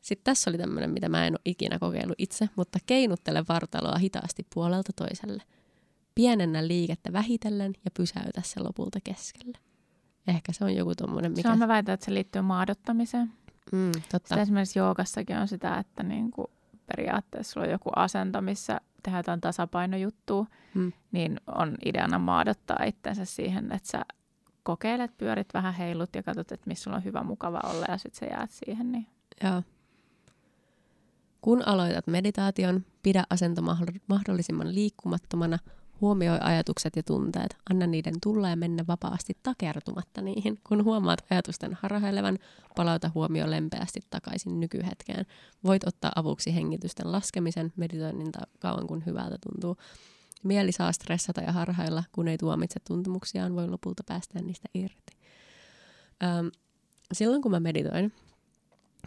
Sitten 0.00 0.24
tässä 0.24 0.50
oli 0.50 0.58
tämmöinen, 0.58 0.90
mitä 0.90 1.08
mä 1.08 1.26
en 1.26 1.32
ole 1.32 1.40
ikinä 1.44 1.78
kokeillut 1.78 2.14
itse, 2.18 2.48
mutta 2.56 2.78
keinuttele 2.86 3.44
vartaloa 3.48 3.98
hitaasti 3.98 4.46
puolelta 4.54 4.92
toiselle. 4.96 5.42
Pienennä 6.14 6.66
liikettä 6.66 7.12
vähitellen 7.12 7.72
ja 7.84 7.90
pysäytä 7.96 8.42
se 8.44 8.60
lopulta 8.60 8.98
keskelle. 9.04 9.58
Ehkä 10.26 10.52
se 10.52 10.64
on 10.64 10.74
joku 10.74 10.94
tommonen, 10.94 11.32
mikä... 11.32 11.42
Se 11.42 11.52
on, 11.52 11.58
mä 11.58 11.68
väitän, 11.68 11.94
että 11.94 12.06
se 12.06 12.14
liittyy 12.14 12.42
maadottamiseen. 12.42 13.32
Mm, 13.72 13.92
totta. 13.92 14.18
Sitten 14.18 14.38
esimerkiksi 14.38 14.78
joogassakin 14.78 15.36
on 15.36 15.48
sitä, 15.48 15.78
että 15.78 16.02
niinku 16.02 16.50
periaatteessa 16.86 17.52
sulla 17.52 17.66
on 17.66 17.72
joku 17.72 17.90
asento, 17.96 18.40
missä 18.40 18.80
tehdään 19.02 19.18
jotain 19.20 19.40
tasapainojuttua, 19.40 20.46
mm. 20.74 20.92
niin 21.12 21.40
on 21.46 21.76
ideana 21.84 22.18
maadottaa 22.18 22.84
itsensä 22.86 23.24
siihen, 23.24 23.72
että 23.72 23.88
sä 23.88 24.02
kokeilet, 24.62 25.18
pyörit 25.18 25.54
vähän 25.54 25.74
heilut 25.74 26.10
ja 26.14 26.22
katsot, 26.22 26.52
että 26.52 26.68
missä 26.68 26.82
sulla 26.82 26.96
on 26.96 27.04
hyvä, 27.04 27.22
mukava 27.22 27.60
olla 27.64 27.86
ja 27.88 27.98
sitten 27.98 28.28
sä 28.28 28.34
jäät 28.36 28.50
siihen. 28.50 28.92
Niin... 28.92 29.06
Joo. 29.44 29.62
Kun 31.40 31.68
aloitat 31.68 32.06
meditaation, 32.06 32.84
pidä 33.02 33.24
asento 33.30 33.62
mahdollisimman 34.06 34.74
liikkumattomana, 34.74 35.58
huomioi 36.02 36.38
ajatukset 36.40 36.96
ja 36.96 37.02
tunteet, 37.02 37.56
anna 37.70 37.86
niiden 37.86 38.14
tulla 38.22 38.48
ja 38.48 38.56
mennä 38.56 38.84
vapaasti 38.88 39.36
takertumatta 39.42 40.22
niihin. 40.22 40.58
Kun 40.68 40.84
huomaat 40.84 41.24
ajatusten 41.30 41.78
harhailevan, 41.82 42.38
palauta 42.76 43.10
huomio 43.14 43.50
lempeästi 43.50 44.00
takaisin 44.10 44.60
nykyhetkeen. 44.60 45.26
Voit 45.64 45.86
ottaa 45.86 46.12
avuksi 46.16 46.54
hengitysten 46.54 47.12
laskemisen, 47.12 47.72
meditoinnin 47.76 48.32
kauan 48.58 48.86
kun 48.86 49.02
hyvältä 49.06 49.36
tuntuu. 49.50 49.76
Mieli 50.42 50.72
saa 50.72 50.92
stressata 50.92 51.40
ja 51.40 51.52
harhailla, 51.52 52.04
kun 52.12 52.28
ei 52.28 52.38
tuomitse 52.38 52.80
tuntemuksiaan, 52.86 53.54
voi 53.54 53.68
lopulta 53.68 54.02
päästä 54.06 54.42
niistä 54.42 54.68
irti. 54.74 55.16
Öm, 56.22 56.50
silloin 57.12 57.42
kun 57.42 57.50
mä 57.50 57.60
meditoin, 57.60 58.12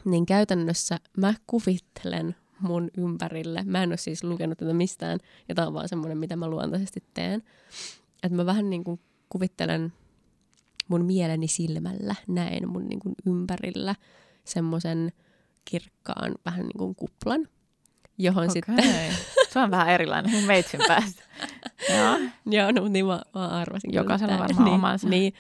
niin 0.06 0.26
käytännössä 0.26 1.00
mä 1.18 1.34
kuvittelen 1.48 2.36
mun 2.60 2.90
ympärille. 2.98 3.64
Mä 3.66 3.84
en 3.84 3.90
ole 3.90 3.98
siis 3.98 4.24
lukenut 4.24 4.58
tätä 4.58 4.74
mistään, 4.74 5.20
ja 5.50 5.56
tämä 5.56 5.68
on 5.68 5.74
vaan 5.74 5.90
semmoinen, 5.90 6.18
mitä 6.18 6.36
mä 6.36 6.48
luontaisesti 6.48 7.04
teen. 7.14 7.44
Että 8.24 8.36
mä 8.36 8.46
vähän 8.46 8.70
niin 8.70 8.84
kuin 8.84 9.00
kuvittelen 9.30 9.94
mun 10.88 11.06
mieleni 11.06 11.48
silmällä, 11.48 12.16
näen 12.28 12.70
mun 12.70 12.86
niin 12.88 13.00
kuin 13.00 13.16
ympärillä 13.26 13.96
semmoisen 14.44 15.12
kirkkaan 15.66 16.36
vähän 16.46 16.62
niin 16.62 16.78
kuin 16.78 16.96
kuplan, 16.96 17.48
johon 18.18 18.44
okay. 18.44 18.54
sitten... 18.54 18.76
Se 19.54 19.60
on 19.60 19.72
vähän 19.72 19.90
erilainen 19.90 20.32
mun 20.32 20.44
meitsin 20.44 20.80
päästä. 20.88 21.24
Joo. 21.98 22.20
Joo, 22.46 22.72
no, 22.72 22.88
niin 22.88 23.06
mä, 23.06 23.22
mä 23.36 23.48
arvasin. 23.48 23.94
Jokaisella 23.94 24.40
varmaan 24.40 24.66
niin, 24.66 24.76
omansa. 24.76 25.10
Niin. 25.10 25.34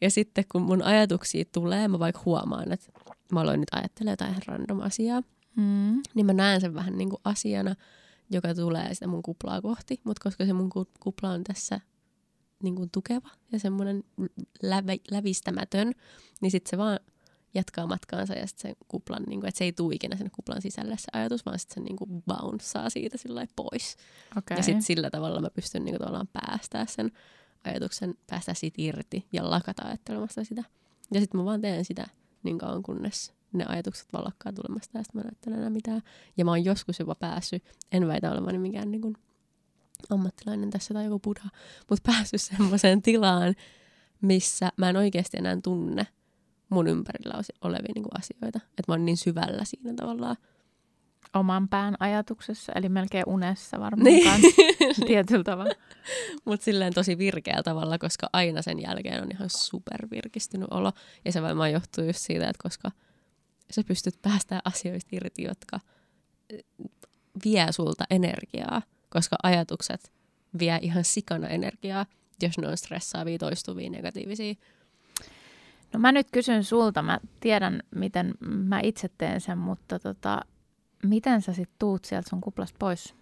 Ja 0.00 0.10
sitten 0.10 0.44
kun 0.52 0.62
mun 0.62 0.82
ajatuksia 0.82 1.44
tulee, 1.52 1.88
mä 1.88 1.98
vaikka 1.98 2.22
huomaan, 2.24 2.72
että 2.72 2.92
mä 3.32 3.40
aloin 3.40 3.60
nyt 3.60 3.68
ajattelemaan 3.72 4.12
jotain 4.12 4.42
random 4.46 4.80
asiaa, 4.80 5.22
mm. 5.56 6.02
niin 6.14 6.26
mä 6.26 6.32
näen 6.32 6.60
sen 6.60 6.74
vähän 6.74 6.98
niin 6.98 7.10
kuin 7.10 7.20
asiana, 7.24 7.74
joka 8.30 8.54
tulee 8.54 8.94
sitä 8.94 9.06
mun 9.06 9.22
kuplaa 9.22 9.62
kohti. 9.62 10.00
Mutta 10.04 10.24
koska 10.24 10.46
se 10.46 10.52
mun 10.52 10.70
kupla 11.00 11.30
on 11.30 11.44
tässä 11.44 11.80
niin 12.62 12.74
kuin 12.74 12.90
tukeva 12.90 13.30
ja 13.52 13.58
semmoinen 13.58 14.04
lävi, 14.62 15.00
lävistämätön, 15.10 15.92
niin 16.40 16.50
sitten 16.50 16.70
se 16.70 16.78
vaan 16.78 17.00
jatkaa 17.54 17.86
matkaansa 17.86 18.34
ja 18.34 18.46
sitten 18.46 18.70
se 18.70 18.76
kuplan, 18.88 19.22
niin 19.22 19.40
kuin, 19.40 19.48
että 19.48 19.58
se 19.58 19.64
ei 19.64 19.72
tule 19.72 19.94
ikinä 19.94 20.16
sen 20.16 20.30
kuplan 20.30 20.62
sisälle 20.62 20.96
se 20.98 21.08
ajatus, 21.12 21.46
vaan 21.46 21.58
sitten 21.58 21.74
se 21.74 21.80
niin 21.80 21.96
kuin 21.96 22.22
bounceaa 22.22 22.90
siitä 22.90 23.18
sillä 23.18 23.46
pois. 23.56 23.96
Okay. 24.36 24.56
Ja 24.56 24.62
sitten 24.62 24.82
sillä 24.82 25.10
tavalla 25.10 25.40
mä 25.40 25.50
pystyn 25.50 25.84
niin 25.84 25.92
kuin, 25.92 26.00
tavallaan 26.00 26.28
päästää 26.32 26.86
sen 26.86 27.12
ajatuksen, 27.64 28.14
päästä 28.30 28.54
siitä 28.54 28.82
irti 28.82 29.26
ja 29.32 29.50
lakata 29.50 29.82
ajattelemasta 29.82 30.44
sitä. 30.44 30.64
Ja 31.12 31.20
sitten 31.20 31.40
mä 31.40 31.44
vaan 31.44 31.60
teen 31.60 31.84
sitä 31.84 32.06
niin 32.42 32.58
kauan, 32.58 32.82
kunnes 32.82 33.32
ne 33.58 33.64
ajatukset 33.68 34.12
vaan 34.12 34.24
lakkaa 34.24 34.52
tulemasta 34.52 34.98
ja 34.98 35.04
sitten 35.04 35.22
mä 35.22 35.28
ajattelen 35.28 35.58
enää 35.58 35.70
mitään. 35.70 36.02
Ja 36.36 36.44
mä 36.44 36.50
oon 36.50 36.64
joskus 36.64 36.98
jopa 36.98 37.14
päässyt, 37.14 37.64
en 37.92 38.08
väitä 38.08 38.32
olevani 38.32 38.58
mikään 38.58 38.90
niin 38.90 39.00
kuin 39.00 39.16
ammattilainen 40.10 40.70
tässä 40.70 40.94
tai 40.94 41.04
joku 41.04 41.18
buddha, 41.18 41.48
mutta 41.90 42.12
päässyt 42.12 42.40
semmoiseen 42.56 43.02
tilaan, 43.02 43.54
missä 44.20 44.72
mä 44.76 44.90
en 44.90 44.96
oikeasti 44.96 45.36
enää 45.36 45.58
tunne 45.62 46.06
mun 46.68 46.86
ympärillä 46.86 47.42
olevia 47.62 47.92
niin 47.94 48.02
kuin 48.02 48.18
asioita. 48.18 48.60
Että 48.64 48.82
mä 48.88 48.92
oon 48.92 49.04
niin 49.04 49.16
syvällä 49.16 49.64
siinä 49.64 49.94
tavallaan. 49.96 50.36
Oman 51.34 51.68
pään 51.68 51.94
ajatuksessa, 52.00 52.72
eli 52.74 52.88
melkein 52.88 53.24
unessa 53.26 53.80
varmaan 53.80 54.04
niin. 54.04 54.40
tietyllä 55.06 55.44
tavalla. 55.44 55.74
Mutta 56.44 56.64
silleen 56.64 56.94
tosi 56.94 57.18
virkeällä 57.18 57.62
tavalla, 57.62 57.98
koska 57.98 58.26
aina 58.32 58.62
sen 58.62 58.82
jälkeen 58.82 59.22
on 59.22 59.28
ihan 59.32 59.50
supervirkistynyt 59.50 60.68
olo. 60.70 60.92
Ja 61.24 61.32
se 61.32 61.42
varmaan 61.42 61.72
johtuu 61.72 62.04
just 62.04 62.18
siitä, 62.18 62.48
että 62.48 62.62
koska 62.62 62.90
sä 63.70 63.82
pystyt 63.86 64.22
päästään 64.22 64.60
asioista 64.64 65.08
irti, 65.12 65.42
jotka 65.42 65.80
eh, 66.50 66.64
vie 67.44 67.66
sulta 67.70 68.04
energiaa, 68.10 68.82
koska 69.10 69.36
ajatukset 69.42 70.12
vie 70.58 70.78
ihan 70.82 71.04
sikana 71.04 71.48
energiaa, 71.48 72.06
jos 72.42 72.58
ne 72.58 72.68
on 72.68 72.76
stressaavia, 72.76 73.38
toistuvia, 73.38 73.90
negatiivisia. 73.90 74.54
No 75.92 76.00
mä 76.00 76.12
nyt 76.12 76.26
kysyn 76.32 76.64
sulta, 76.64 77.02
mä 77.02 77.20
tiedän 77.40 77.82
miten 77.94 78.34
mä 78.40 78.80
itse 78.82 79.08
teen 79.18 79.40
sen, 79.40 79.58
mutta 79.58 79.98
tota, 79.98 80.40
miten 81.02 81.42
sä 81.42 81.52
sitten 81.52 81.76
tuut 81.78 82.04
sieltä 82.04 82.30
sun 82.30 82.40
kuplasta 82.40 82.76
pois? 82.78 83.14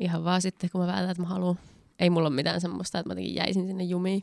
Ihan 0.00 0.24
vaan 0.24 0.42
sitten, 0.42 0.70
kun 0.70 0.80
mä 0.80 0.86
päätän, 0.86 1.10
että 1.10 1.22
mä 1.22 1.28
haluan. 1.28 1.58
Ei 1.98 2.10
mulla 2.10 2.28
ole 2.28 2.34
mitään 2.34 2.60
semmoista, 2.60 2.98
että 2.98 3.08
mä 3.08 3.12
jotenkin 3.12 3.34
jäisin 3.34 3.66
sinne 3.66 3.84
jumiin. 3.84 4.22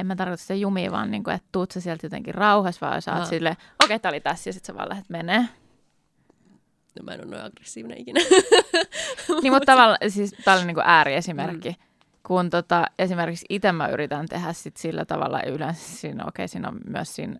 En 0.00 0.06
mä 0.06 0.16
tarkoita 0.16 0.40
sitä 0.40 0.54
jumiin, 0.54 0.92
vaan 0.92 1.10
niin 1.10 1.24
kuin, 1.24 1.34
että 1.34 1.48
tuut 1.52 1.70
sä 1.70 1.80
sieltä 1.80 2.06
jotenkin 2.06 2.34
rauhassa, 2.34 2.86
vaan 2.86 3.02
sä 3.02 3.14
oot 3.14 3.26
silleen, 3.26 3.56
okei, 3.56 3.84
okay, 3.84 3.98
tää 3.98 4.10
oli 4.10 4.20
tässä, 4.20 4.50
ja 4.50 4.52
sit 4.52 4.64
sä 4.64 4.74
vaan 4.74 4.88
lähdet 4.88 5.08
menee. 5.08 5.48
No 6.98 7.04
mä 7.04 7.12
en 7.12 7.20
ole 7.20 7.30
noin 7.30 7.44
aggressiivinen 7.44 7.98
ikinä. 7.98 8.20
niin, 9.42 9.52
mutta 9.52 9.66
tavallaan, 9.66 9.98
siis 10.08 10.34
tää 10.44 10.56
oli 10.56 10.64
niin 10.64 10.74
kuin 10.74 10.86
ääriesimerkki. 10.86 11.68
Mm 11.68 11.92
kun 12.26 12.50
tota, 12.50 12.84
esimerkiksi 12.98 13.46
itse 13.48 13.72
mä 13.72 13.88
yritän 13.88 14.26
tehdä 14.26 14.52
sit 14.52 14.76
sillä 14.76 15.04
tavalla, 15.04 15.42
yleensä 15.42 15.96
siinä, 15.96 16.24
okay, 16.26 16.48
siinä 16.48 16.68
on 16.68 16.80
myös 16.86 17.14
siinä 17.14 17.36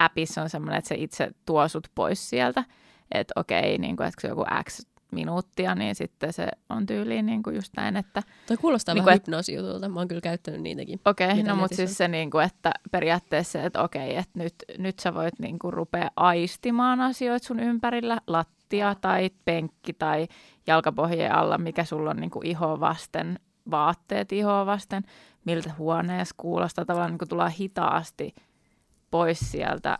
appissa 0.00 0.42
on 0.42 0.50
semmoinen, 0.50 0.78
että 0.78 0.88
se 0.88 0.94
itse 0.94 1.30
tuo 1.46 1.68
sut 1.68 1.88
pois 1.94 2.30
sieltä, 2.30 2.64
että 3.12 3.32
okei, 3.36 3.78
niin 3.78 3.96
kuin, 3.96 4.06
että 4.06 4.20
se 4.20 4.28
joku 4.28 4.44
X 4.68 4.86
minuuttia, 5.14 5.74
niin 5.74 5.94
sitten 5.94 6.32
se 6.32 6.48
on 6.68 6.86
tyyliin 6.86 7.26
niin 7.26 7.42
kuin 7.42 7.56
just 7.56 7.72
näin, 7.76 7.96
että... 7.96 8.22
Toi 8.46 8.56
kuulostaa 8.56 8.94
niin 8.94 9.04
vähän 9.04 9.18
hypnoosijutulta, 9.18 9.88
mä 9.88 10.00
oon 10.00 10.08
kyllä 10.08 10.20
käyttänyt 10.20 10.60
niitäkin. 10.60 11.00
Okei, 11.04 11.30
okay, 11.30 11.42
no 11.42 11.56
mutta 11.56 11.76
siis 11.76 11.96
se 11.96 12.08
niin 12.08 12.30
kuin, 12.30 12.44
että 12.44 12.72
periaatteessa, 12.90 13.62
että 13.62 13.82
okei, 13.82 14.16
että 14.16 14.38
nyt, 14.38 14.54
nyt 14.78 14.98
sä 14.98 15.14
voit 15.14 15.38
niin 15.38 15.58
kuin 15.58 15.72
rupea 15.72 16.10
aistimaan 16.16 17.00
asioita 17.00 17.46
sun 17.46 17.60
ympärillä, 17.60 18.20
lattia 18.26 18.94
tai 19.00 19.30
penkki 19.44 19.92
tai 19.92 20.28
jalkapohjeen 20.66 21.34
alla, 21.34 21.58
mikä 21.58 21.84
sulla 21.84 22.10
on 22.10 22.16
niin 22.16 22.30
kuin 22.30 22.46
ihoa 22.46 22.80
vasten, 22.80 23.38
vaatteet 23.70 24.32
ihoa 24.32 24.66
vasten, 24.66 25.02
miltä 25.44 25.72
huoneessa 25.78 26.34
kuulostaa, 26.38 26.84
tavallaan 26.84 27.12
niin 27.12 27.18
kuin 27.18 27.28
tullaan 27.28 27.50
hitaasti 27.50 28.34
pois 29.10 29.40
sieltä 29.40 29.98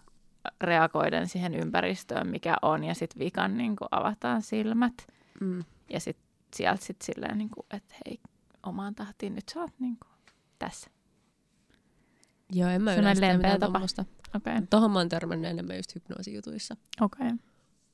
reagoiden 0.61 1.29
siihen 1.29 1.55
ympäristöön, 1.55 2.27
mikä 2.27 2.57
on, 2.63 2.85
ja 2.85 2.95
sitten 2.95 3.19
vikan 3.19 3.59
niin 3.59 3.77
kuin 3.77 3.89
avataan 3.91 4.43
silmät. 4.43 4.95
Mm. 5.41 5.65
Ja 5.91 6.01
sitten 6.01 6.25
sieltä 6.57 6.85
sitten 6.85 7.07
silleen, 7.07 7.39
niin 7.39 7.51
kuin, 7.51 7.67
että 7.71 7.95
hei, 8.07 8.21
omaan 8.63 8.95
tahtiin, 8.95 9.35
nyt 9.35 9.49
sä 9.49 9.61
oot 9.61 9.73
niin 9.79 9.97
kuin, 10.03 10.13
tässä. 10.59 10.91
Joo, 12.53 12.69
en 12.69 12.83
mä 12.83 12.95
yleensä 12.95 13.27
lempeä 13.27 13.59
tapa. 13.59 13.81
Okay. 14.37 14.63
Tuohon 14.71 14.91
mä 14.91 14.99
oon 14.99 15.09
törmännyt 15.09 15.51
enemmän 15.51 15.77
just 15.77 15.95
hypnoosijutuissa. 15.95 16.77
Okei. 17.01 17.27
Okay. 17.27 17.39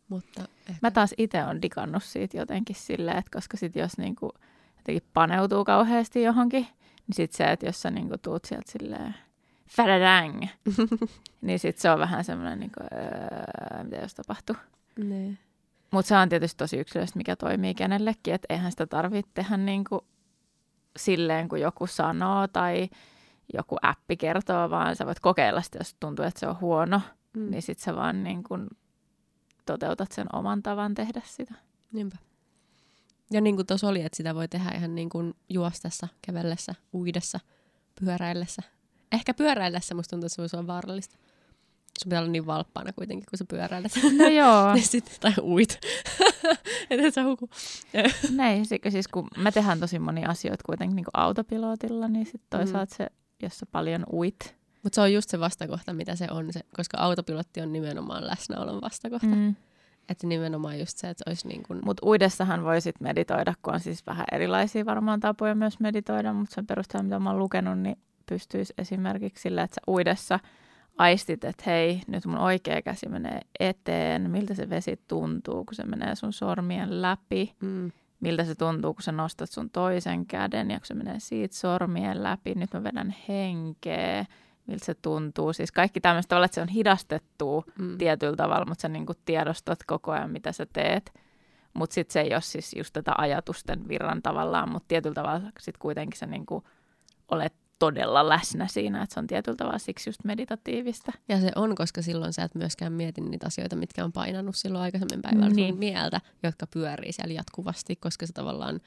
Mutta 0.08 0.40
ehkä... 0.40 0.78
Mä 0.82 0.90
taas 0.90 1.14
itse 1.18 1.44
on 1.44 1.62
digannut 1.62 2.02
siitä 2.02 2.36
jotenkin 2.36 2.76
silleen, 2.76 3.18
että 3.18 3.30
koska 3.34 3.56
sit 3.56 3.76
jos 3.76 3.98
niinku 3.98 4.32
jotenkin 4.76 5.08
paneutuu 5.14 5.64
kauheasti 5.64 6.22
johonkin, 6.22 6.66
niin 7.06 7.14
sit 7.14 7.32
se, 7.32 7.44
että 7.44 7.66
jos 7.66 7.82
sä 7.82 7.90
niinku 7.90 8.18
tuut 8.18 8.44
sieltä 8.44 8.72
silleen 8.72 9.14
fadadang, 9.76 10.42
niin 11.42 11.58
sit 11.58 11.78
se 11.78 11.90
on 11.90 11.98
vähän 11.98 12.24
semmoinen, 12.24 12.60
niinku, 12.60 12.80
öö, 12.80 13.84
mitä 13.84 13.96
jos 13.96 14.14
tapahtuu. 14.14 14.56
Nee. 14.96 15.38
Mutta 15.90 16.08
se 16.08 16.16
on 16.16 16.28
tietysti 16.28 16.58
tosi 16.58 16.76
yksilöllistä, 16.76 17.18
mikä 17.18 17.36
toimii 17.36 17.74
kenellekin, 17.74 18.34
että 18.34 18.46
eihän 18.48 18.70
sitä 18.70 18.86
tarvitse 18.86 19.30
tehdä 19.34 19.56
niinku 19.56 20.06
silleen, 20.96 21.48
kun 21.48 21.60
joku 21.60 21.86
sanoo 21.86 22.48
tai 22.48 22.88
joku 23.54 23.76
appi 23.82 24.16
kertoo, 24.16 24.70
vaan 24.70 24.96
sä 24.96 25.06
voit 25.06 25.20
kokeilla 25.20 25.62
sitä, 25.62 25.78
jos 25.78 25.96
tuntuu, 26.00 26.24
että 26.24 26.40
se 26.40 26.46
on 26.46 26.60
huono, 26.60 27.00
mm. 27.36 27.50
niin 27.50 27.62
sit 27.62 27.78
sä 27.78 27.96
vaan 27.96 28.24
niin 28.24 28.44
kun 28.44 28.68
toteutat 29.66 30.12
sen 30.12 30.26
oman 30.32 30.62
tavan 30.62 30.94
tehdä 30.94 31.22
sitä. 31.24 31.54
Niinpä. 31.92 32.16
Ja 33.30 33.40
niin 33.40 33.56
kuin 33.56 33.66
tuossa 33.66 33.88
oli, 33.88 34.02
että 34.02 34.16
sitä 34.16 34.34
voi 34.34 34.48
tehdä 34.48 34.70
ihan 34.70 34.94
niin 34.94 35.08
kuin 35.08 35.34
juostessa, 35.48 36.08
kävellessä, 36.26 36.74
uidessa, 36.94 37.40
pyöräillessä. 38.00 38.62
Ehkä 39.12 39.34
pyöräillessä 39.34 39.94
musta 39.94 40.10
tuntuu, 40.10 40.26
että 40.26 40.48
se 40.48 40.56
olla 40.56 40.66
vaarallista. 40.66 41.16
Sun 41.98 42.08
pitää 42.08 42.20
olla 42.20 42.30
niin 42.30 42.46
valppaana 42.46 42.92
kuitenkin, 42.92 43.26
kun 43.30 43.38
sä 43.38 43.44
pyöräilet. 43.44 43.92
No 44.18 44.28
joo. 44.28 44.76
Sitten, 44.82 45.14
tai 45.20 45.32
uit. 45.42 45.78
että 46.90 47.10
sä 47.10 47.24
huku. 47.24 47.50
Näin, 48.30 48.66
siis 48.66 49.08
kun 49.08 49.28
me 49.36 49.52
tehdään 49.52 49.80
tosi 49.80 49.98
monia 49.98 50.28
asioita 50.28 50.64
kuitenkin 50.66 50.96
niin 50.96 51.06
autopilotilla, 51.14 52.08
niin 52.08 52.26
sitten 52.26 52.58
toisaalta 52.58 52.94
mm. 52.94 52.96
se, 52.96 53.06
jos 53.42 53.58
sä 53.58 53.66
paljon 53.66 54.06
uit. 54.12 54.60
Mutta 54.82 54.94
se 54.94 55.00
on 55.00 55.12
just 55.12 55.30
se 55.30 55.40
vastakohta, 55.40 55.92
mitä 55.92 56.16
se 56.16 56.26
on, 56.30 56.52
se, 56.52 56.60
koska 56.76 56.98
autopilotti 56.98 57.60
on 57.60 57.72
nimenomaan 57.72 58.26
läsnäolon 58.26 58.80
vastakohta. 58.80 59.26
Mm. 59.26 59.54
Että 60.08 60.26
nimenomaan 60.26 60.78
just 60.78 60.98
se, 60.98 61.10
että 61.10 61.24
olisi 61.26 61.48
niin 61.48 61.62
kuin... 61.62 61.80
Mutta 61.84 62.06
uidessahan 62.06 62.64
voisit 62.64 63.00
meditoida, 63.00 63.54
kun 63.62 63.74
on 63.74 63.80
siis 63.80 64.06
vähän 64.06 64.24
erilaisia 64.32 64.86
varmaan 64.86 65.20
tapoja 65.20 65.54
myös 65.54 65.80
meditoida, 65.80 66.32
mutta 66.32 66.54
sen 66.54 66.66
perusteella, 66.66 67.04
mitä 67.04 67.18
mä 67.18 67.30
oon 67.30 67.38
lukenut, 67.38 67.78
niin 67.78 67.96
pystyisi 68.30 68.74
esimerkiksi 68.78 69.42
sillä, 69.42 69.62
että 69.62 69.74
sä 69.74 69.80
uidessa 69.92 70.38
aistit, 70.98 71.44
että 71.44 71.62
hei, 71.66 72.00
nyt 72.06 72.26
mun 72.26 72.38
oikea 72.38 72.82
käsi 72.82 73.08
menee 73.08 73.40
eteen, 73.60 74.30
miltä 74.30 74.54
se 74.54 74.70
vesi 74.70 75.00
tuntuu, 75.08 75.64
kun 75.64 75.74
se 75.74 75.84
menee 75.84 76.14
sun 76.14 76.32
sormien 76.32 77.02
läpi, 77.02 77.54
mm. 77.60 77.92
miltä 78.20 78.44
se 78.44 78.54
tuntuu, 78.54 78.94
kun 78.94 79.02
sä 79.02 79.12
nostat 79.12 79.50
sun 79.50 79.70
toisen 79.70 80.26
käden 80.26 80.70
ja 80.70 80.78
kun 80.78 80.86
se 80.86 80.94
menee 80.94 81.20
siitä 81.20 81.56
sormien 81.56 82.22
läpi, 82.22 82.54
nyt 82.54 82.74
mä 82.74 82.84
vedän 82.84 83.14
henkeä, 83.28 84.24
miltä 84.66 84.84
se 84.84 84.94
tuntuu. 84.94 85.52
Siis 85.52 85.72
kaikki 85.72 86.00
tämmöistä 86.00 86.28
tavalla, 86.28 86.44
että 86.44 86.54
se 86.54 86.62
on 86.62 86.68
hidastettu 86.68 87.64
mm. 87.78 87.98
tietyllä 87.98 88.36
tavalla, 88.36 88.66
mutta 88.66 88.82
sä 88.82 88.88
niin 88.88 89.06
kuin 89.06 89.18
tiedostat 89.24 89.78
koko 89.86 90.12
ajan, 90.12 90.30
mitä 90.30 90.52
sä 90.52 90.66
teet. 90.72 91.12
Mutta 91.74 91.94
sitten 91.94 92.12
se 92.12 92.20
ei 92.20 92.34
ole 92.34 92.40
siis 92.40 92.74
just 92.74 92.92
tätä 92.92 93.14
ajatusten 93.18 93.88
virran 93.88 94.22
tavallaan, 94.22 94.72
mutta 94.72 94.88
tietyllä 94.88 95.14
tavalla 95.14 95.40
sitten 95.40 95.78
kuitenkin 95.78 96.18
sä 96.18 96.26
niin 96.26 96.46
kuin 96.46 96.64
olet 97.30 97.54
todella 97.80 98.28
läsnä 98.28 98.66
siinä, 98.66 99.02
että 99.02 99.14
se 99.14 99.20
on 99.20 99.26
tietyllä 99.26 99.56
tavalla 99.56 99.78
siksi 99.78 100.08
just 100.08 100.24
meditatiivista. 100.24 101.12
Ja 101.28 101.40
se 101.40 101.50
on, 101.56 101.74
koska 101.74 102.02
silloin 102.02 102.32
sä 102.32 102.42
et 102.42 102.54
myöskään 102.54 102.92
mieti 102.92 103.20
niitä 103.20 103.46
asioita, 103.46 103.76
mitkä 103.76 104.04
on 104.04 104.12
painanut 104.12 104.56
silloin 104.56 104.82
aikaisemmin 104.84 105.22
päivällä 105.22 105.48
niin. 105.48 105.68
sun 105.68 105.78
mieltä, 105.78 106.20
jotka 106.42 106.66
pyörii 106.66 107.12
siellä 107.12 107.34
jatkuvasti, 107.34 107.96
koska 107.96 108.26
sä 108.26 108.32
tavallaan 108.32 108.80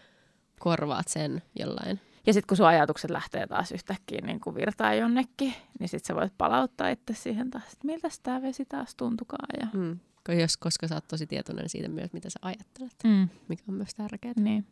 korvaat 0.59 1.07
sen 1.07 1.41
jollain 1.59 1.99
ja 2.27 2.33
sitten 2.33 2.47
kun 2.47 2.57
sun 2.57 2.65
ajatukset 2.65 3.09
lähtee 3.11 3.47
taas 3.47 3.71
yhtäkkiä 3.71 4.21
niin 4.25 4.39
kuin 4.39 4.55
virtaa 4.55 4.93
jonnekin, 4.93 5.53
niin 5.79 5.89
sitten 5.89 6.07
sä 6.07 6.15
voit 6.15 6.33
palauttaa 6.37 6.89
itse 6.89 7.13
siihen 7.13 7.51
taas, 7.51 7.63
että 7.63 7.87
miltä 7.87 8.07
tämä 8.23 8.41
vesi 8.41 8.65
taas 8.65 8.95
tuntukaan. 8.95 9.47
Ja... 9.59 9.67
Mm. 9.73 9.99
Jos, 10.39 10.57
koska 10.57 10.87
sä 10.87 10.95
oot 10.95 11.07
tosi 11.07 11.27
tietoinen 11.27 11.69
siitä 11.69 11.89
myös, 11.89 12.13
mitä 12.13 12.29
sä 12.29 12.39
ajattelet, 12.41 12.95
mm. 13.03 13.29
mikä 13.47 13.63
on 13.67 13.73
myös 13.73 13.95
tärkeää. 13.95 14.33
Niin. 14.37 14.65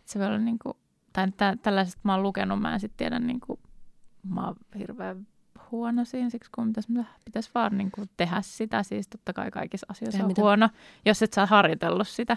Et 0.00 0.08
se 0.08 0.18
voi 0.18 0.26
olla 0.26 0.38
niin 0.38 0.58
kuin, 0.58 0.74
tai 1.12 1.32
tä, 1.36 1.56
tällaiset 1.62 1.98
mä 2.02 2.14
oon 2.14 2.22
lukenut, 2.22 2.60
mä 2.60 2.74
en 2.74 2.80
sitten 2.80 2.96
tiedä, 2.96 3.18
niin 3.18 3.40
kuin, 3.40 3.58
mä 4.22 4.46
oon 4.46 4.56
hirveän 4.78 5.26
huono 5.70 6.04
siinä, 6.04 6.30
siksi 6.30 6.50
kun 6.54 6.68
pitäisi, 6.68 6.92
pitäisi 7.24 7.50
vaan 7.54 7.78
niin 7.78 7.90
kuin 7.90 8.10
tehdä 8.16 8.42
sitä. 8.42 8.82
Siis 8.82 9.08
totta 9.08 9.32
kai 9.32 9.50
kaikissa 9.50 9.86
asioissa 9.90 10.12
Tehdä 10.12 10.24
on 10.24 10.30
mitä? 10.30 10.42
huono, 10.42 10.68
jos 11.04 11.22
et 11.22 11.32
sä 11.32 11.46
harjoitellut 11.46 12.08
sitä. 12.08 12.36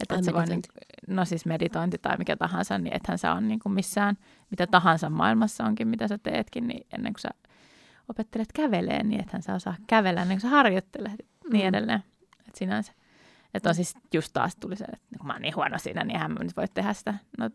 Että 0.00 0.14
et 0.14 0.34
voi, 0.34 0.46
niin, 0.46 0.62
no 1.08 1.24
siis 1.24 1.46
meditointi 1.46 1.98
tai 1.98 2.16
mikä 2.16 2.36
tahansa, 2.36 2.78
niin 2.78 2.96
ethän 2.96 3.18
sä 3.18 3.32
on 3.32 3.48
niin 3.48 3.58
kuin 3.58 3.72
missään, 3.72 4.16
mitä 4.50 4.66
tahansa 4.66 5.10
maailmassa 5.10 5.64
onkin, 5.64 5.88
mitä 5.88 6.08
sä 6.08 6.18
teetkin, 6.18 6.66
niin 6.66 6.86
ennen 6.92 7.12
kuin 7.12 7.20
sä 7.20 7.30
opettelet 8.08 8.52
käveleen, 8.52 9.08
niin 9.08 9.20
ethän 9.20 9.42
sä 9.42 9.54
osaa 9.54 9.74
kävellä 9.86 10.22
ennen 10.22 10.36
kuin 10.36 10.50
sä 10.50 10.56
harjoittelet 10.56 11.12
mm. 11.44 11.52
niin 11.52 11.66
edelleen. 11.66 12.04
Että 12.38 12.58
sinänsä. 12.58 12.92
Että 13.54 13.68
on 13.68 13.74
siis 13.74 13.94
just 14.14 14.32
taas 14.32 14.56
tuli 14.56 14.76
se, 14.76 14.84
että 14.84 15.18
kun 15.18 15.26
mä 15.26 15.32
oon 15.32 15.42
niin 15.42 15.56
huono 15.56 15.78
siinä, 15.78 16.04
niin 16.04 16.16
eihän 16.16 16.32
mä 16.32 16.44
nyt 16.44 16.56
voi 16.56 16.68
tehdä 16.74 16.92
sitä. 16.92 17.14
No, 17.38 17.50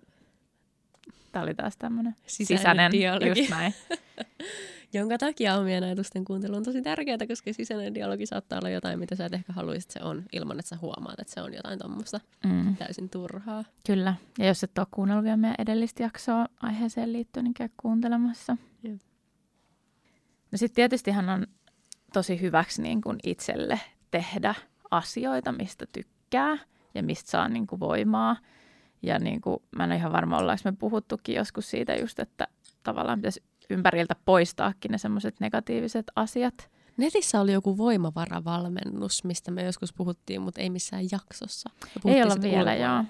tää 1.32 1.44
oli 1.44 1.56
taas 1.56 1.78
tämmönen 1.78 2.16
sisäinen, 2.28 2.60
sisäinen 2.60 2.92
dialogi. 2.92 3.40
just 3.40 3.50
näin. 3.50 3.74
Jonka 4.94 5.18
takia 5.18 5.56
omien 5.56 5.84
ajatusten 5.84 6.26
kuuntelu 6.26 6.56
on 6.56 6.64
tosi 6.64 6.82
tärkeää, 6.82 7.28
koska 7.28 7.54
sisäinen 7.54 7.94
dialogi 7.94 8.26
saattaa 8.26 8.60
olla 8.60 8.70
jotain, 8.70 9.00
mitä 9.00 9.16
sä 9.16 9.26
et 9.26 9.34
ehkä 9.34 9.54
haluaisit, 9.54 9.92
se 9.92 10.00
on, 10.04 10.24
ilman 10.34 10.60
että 10.60 10.70
sä 10.70 10.78
huomaat, 10.82 11.20
että 11.20 11.34
se 11.34 11.42
on 11.42 11.54
jotain 11.54 11.80
tuommoista 11.80 12.20
mm. 12.46 12.76
täysin 12.76 13.10
turhaa. 13.10 13.64
Kyllä, 13.86 14.16
ja 14.40 14.48
jos 14.48 14.64
et 14.64 14.78
ole 14.78 14.88
kuunnellut 14.92 15.24
vielä 15.24 15.38
meidän 15.38 15.56
edellistä 15.60 16.04
jaksoa 16.04 16.46
aiheeseen 16.62 17.14
liittyen, 17.14 17.44
niin 17.44 17.54
käy 17.54 17.70
kuuntelemassa. 17.82 18.58
Jep. 18.84 19.02
No 20.52 20.58
sitten 20.58 20.76
tietystihan 20.76 21.30
on 21.30 21.48
tosi 22.14 22.42
hyväksi 22.42 22.82
niin 22.82 23.02
kuin 23.02 23.18
itselle 23.24 23.80
tehdä 24.12 24.56
asioita, 24.92 25.52
mistä 25.52 25.86
tykkää 25.92 26.58
ja 26.94 27.04
mistä 27.04 27.32
saa 27.32 27.50
niin 27.50 27.68
kuin 27.68 27.80
voimaa. 27.80 28.38
Ja 29.02 29.20
niin 29.20 29.42
kuin, 29.42 29.60
mä 29.76 29.84
en 29.84 29.90
ole 29.90 29.96
ihan 29.96 30.12
varma, 30.12 30.38
ollaanko 30.38 30.62
me 30.66 30.72
puhuttukin 30.72 31.36
joskus 31.36 31.70
siitä 31.70 31.96
just, 31.96 32.20
että 32.20 32.48
tavallaan 32.84 33.20
pitäisi 33.20 33.44
ympäriltä 33.70 34.16
poistaakin 34.26 34.92
ne 34.92 34.98
semmoiset 34.98 35.40
negatiiviset 35.40 36.06
asiat. 36.16 36.70
Netissä 36.98 37.42
oli 37.42 37.54
joku 37.54 37.78
voimavaravalmennus, 37.78 39.24
mistä 39.24 39.52
me 39.52 39.64
joskus 39.64 39.94
puhuttiin, 39.94 40.42
mutta 40.42 40.62
ei 40.62 40.70
missään 40.70 41.04
jaksossa. 41.12 41.70
Ei 42.06 42.24
olla 42.24 42.36
vielä, 42.42 42.72
ulkoa. 42.72 42.86
joo. 42.86 43.04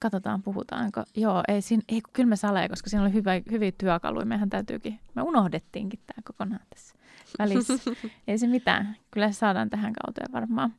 Katsotaan, 0.00 0.42
puhutaanko. 0.42 1.02
Joo, 1.16 1.42
ei, 1.48 1.62
siinä, 1.62 1.82
ei 1.88 2.00
kyllä 2.12 2.28
me 2.28 2.36
salee, 2.36 2.68
koska 2.68 2.90
siinä 2.90 3.02
oli 3.02 3.12
hyvä, 3.12 3.32
hyviä 3.50 3.72
työkaluja. 3.78 4.26
Mehän 4.26 4.50
täytyykin, 4.50 5.00
me 5.14 5.22
unohdettiinkin 5.22 6.00
tämä 6.06 6.22
kokonaan 6.24 6.66
tässä 6.70 6.94
välissä. 7.38 7.74
ei 8.28 8.38
se 8.38 8.46
mitään. 8.46 8.96
Kyllä 9.10 9.32
se 9.32 9.38
saadaan 9.38 9.70
tähän 9.70 9.92
kauteen 9.92 10.32
varmaan. 10.32 10.74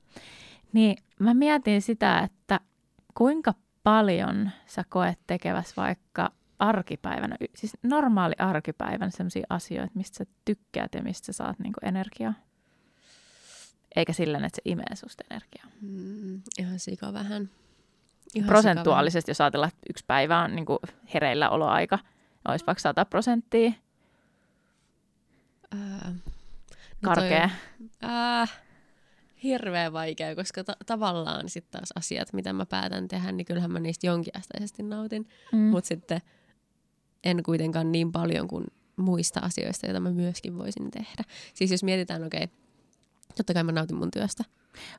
Niin 0.74 0.98
mä 1.20 1.34
mietin 1.34 1.82
sitä, 1.82 2.20
että 2.20 2.60
kuinka 3.14 3.54
paljon 3.88 4.50
sä 4.66 4.84
koet 4.90 5.20
tekeväs 5.28 5.78
vaikka 5.78 6.32
arkipäivänä, 6.60 7.36
siis 7.56 7.78
normaali 7.84 8.36
arkipäivän 8.38 9.12
sellaisia 9.12 9.48
asioita, 9.50 9.92
mistä 9.94 10.18
sä 10.18 10.26
tykkäät 10.46 10.94
ja 10.94 11.04
mistä 11.04 11.26
sä 11.26 11.34
saat 11.34 11.60
niinku 11.60 11.80
energiaa. 11.84 12.34
Eikä 13.96 14.14
silleen, 14.14 14.46
että 14.46 14.56
se 14.56 14.62
imee 14.66 14.96
susta 14.96 15.24
energiaa. 15.32 15.66
Mm, 15.82 16.42
ihan 16.60 16.80
sika 16.80 17.14
vähän. 17.14 17.50
Ihan 18.36 18.48
Prosentuaalisesti, 18.48 19.32
jos 19.32 19.42
ajatellaan, 19.42 19.70
että 19.70 19.88
yksi 19.90 20.04
päivä 20.08 20.40
on 20.40 20.56
niinku 20.56 20.80
hereillä 21.14 21.50
oloaika, 21.50 22.00
olisi 22.48 22.66
vaikka 22.66 22.82
100 22.82 23.06
prosenttia. 23.06 23.72
Ää, 25.72 26.12
no 27.02 27.14
Karkea. 27.16 27.50
Toi, 27.80 27.88
ää, 28.02 28.48
hirveän 29.44 29.94
vaikea, 29.94 30.36
koska 30.36 30.64
ta- 30.64 30.78
tavallaan 30.86 31.50
sitten 31.50 31.72
taas 31.72 31.90
asiat, 31.96 32.34
mitä 32.34 32.54
mä 32.54 32.66
päätän 32.66 33.08
tehdä, 33.08 33.32
niin 33.32 33.46
kyllähän 33.46 33.72
mä 33.72 33.80
niistä 33.80 34.08
jonkinasteisesti 34.08 34.84
nautin. 34.84 35.28
Mm. 35.52 35.60
Mutta 35.60 35.88
sitten 35.88 36.22
en 37.24 37.44
kuitenkaan 37.44 37.92
niin 37.92 38.12
paljon 38.12 38.48
kuin 38.48 38.66
muista 38.96 39.40
asioista, 39.40 39.86
joita 39.86 40.00
mä 40.00 40.12
myöskin 40.12 40.58
voisin 40.58 40.92
tehdä. 40.92 41.24
Siis 41.54 41.72
jos 41.72 41.84
mietitään, 41.84 42.24
okei, 42.24 42.44
okay, 42.44 42.58
totta 43.38 43.54
kai 43.54 43.64
mä 43.64 43.72
nautin 43.72 43.98
mun 43.98 44.12
työstä. 44.12 44.44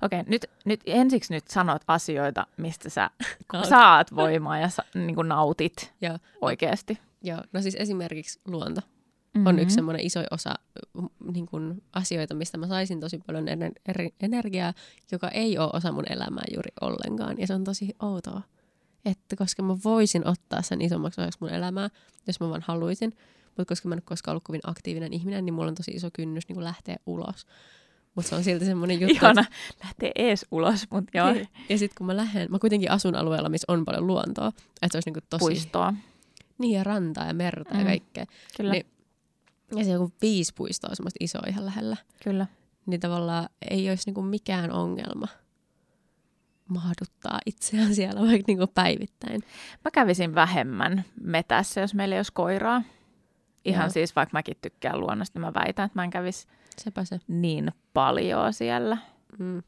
Okei, 0.03 0.20
okay, 0.20 0.30
nyt, 0.30 0.47
nyt 0.64 0.80
ensiksi 0.86 1.34
nyt 1.34 1.49
sanot 1.49 1.82
asioita, 1.86 2.47
mistä 2.57 2.91
sä 2.91 3.11
saat 3.68 4.16
voimaa 4.16 4.59
ja 4.59 4.68
sa, 4.68 4.84
niin 4.95 5.28
nautit 5.28 5.95
Joo. 6.01 6.18
oikeasti. 6.41 6.99
Joo, 7.22 7.43
no 7.53 7.62
siis 7.62 7.76
esimerkiksi 7.78 8.41
luonto 8.47 8.80
mm-hmm. 9.39 9.47
on 9.47 9.59
yksi 9.59 9.74
semmoinen 9.74 10.07
iso 10.07 10.20
osa 10.30 10.55
niin 11.32 11.47
kuin 11.47 11.82
asioita, 11.93 12.34
mistä 12.34 12.59
mä 12.59 12.66
saisin 12.66 13.01
tosi 13.01 13.18
paljon 13.26 13.47
ener- 13.49 14.12
energiaa, 14.20 14.74
joka 15.12 15.28
ei 15.28 15.59
ole 15.59 15.70
osa 15.72 15.93
mun 15.93 16.12
elämää 16.12 16.45
juuri 16.55 16.70
ollenkaan. 16.80 17.39
Ja 17.39 17.47
se 17.47 17.55
on 17.55 17.64
tosi 17.64 17.95
outoa 18.03 18.43
että 19.05 19.36
koska 19.36 19.62
mä 19.62 19.76
voisin 19.84 20.26
ottaa 20.26 20.62
sen 20.62 20.80
isommaksi 20.80 21.20
osaksi 21.20 21.39
mun 21.41 21.51
elämää, 21.51 21.89
jos 22.26 22.41
mä 22.41 22.49
vaan 22.49 22.64
haluaisin, 22.66 23.16
mutta 23.45 23.64
koska 23.64 23.89
mä 23.89 23.95
en 23.95 23.97
ole 23.97 24.03
koskaan 24.05 24.32
ollut 24.32 24.45
kovin 24.45 24.61
aktiivinen 24.64 25.12
ihminen, 25.12 25.45
niin 25.45 25.55
mulla 25.55 25.68
on 25.68 25.74
tosi 25.74 25.91
iso 25.91 26.09
kynnys 26.12 26.49
niin 26.49 26.64
lähteä 26.64 26.97
ulos. 27.07 27.47
Mutta 28.14 28.28
se 28.28 28.34
on 28.34 28.45
silti 28.45 28.64
semmoinen 28.64 29.01
juttu. 29.01 29.14
Ihana, 29.14 29.41
että... 29.41 29.84
lähtee 29.84 30.12
ees 30.14 30.47
ulos, 30.51 30.91
mutta 30.91 31.18
joo. 31.18 31.28
Ja 31.68 31.78
sitten 31.78 31.95
kun 31.99 32.07
mä 32.07 32.16
lähden, 32.16 32.51
mä 32.51 32.59
kuitenkin 32.59 32.91
asun 32.91 33.14
alueella, 33.14 33.49
missä 33.49 33.72
on 33.72 33.84
paljon 33.84 34.07
luontoa, 34.07 34.49
että 34.49 34.89
se 34.93 34.97
olisi 34.97 35.09
niinku 35.09 35.26
tosi... 35.30 35.41
Puistoa. 35.41 35.95
Niin, 36.59 36.76
ja 36.76 36.84
rantaa 36.84 37.26
ja 37.26 37.34
merta 37.34 37.74
mm. 37.74 37.80
ja 37.80 37.86
kaikkea. 37.86 38.26
Kyllä. 38.57 38.72
Niin, 38.72 38.86
ja 39.76 39.84
se 39.84 39.90
joku 39.90 40.12
viisi 40.22 40.52
puistoa 40.54 40.94
semmoista 40.94 41.16
isoa 41.20 41.42
ihan 41.48 41.66
lähellä. 41.66 41.96
Kyllä. 42.24 42.46
Niin 42.86 43.00
tavallaan 43.00 43.48
ei 43.70 43.90
olisi 43.90 44.02
niinku 44.06 44.22
mikään 44.22 44.72
ongelma 44.72 45.28
mahduttaa 46.68 47.38
itseään 47.46 47.94
siellä 47.96 48.20
vaikka 48.20 48.44
niin 48.46 48.58
kuin 48.58 48.70
päivittäin. 48.74 49.42
Mä 49.84 49.90
kävisin 49.90 50.34
vähemmän 50.34 51.04
metässä, 51.22 51.80
jos 51.80 51.94
meillä 51.94 52.14
ei 52.14 52.18
olisi 52.18 52.32
koiraa. 52.32 52.82
Ihan 53.64 53.84
Joo. 53.84 53.90
siis, 53.90 54.16
vaikka 54.16 54.32
mäkin 54.32 54.56
tykkään 54.62 55.00
luonnosta, 55.00 55.38
niin 55.38 55.46
mä 55.46 55.54
väitän, 55.54 55.86
että 55.86 55.98
mä 55.98 56.04
en 56.04 56.10
kävisi 56.10 56.46
Sepä 56.78 57.04
se. 57.04 57.20
niin 57.28 57.72
paljon 57.94 58.52
siellä. 58.52 58.98
Mm. 59.38 59.62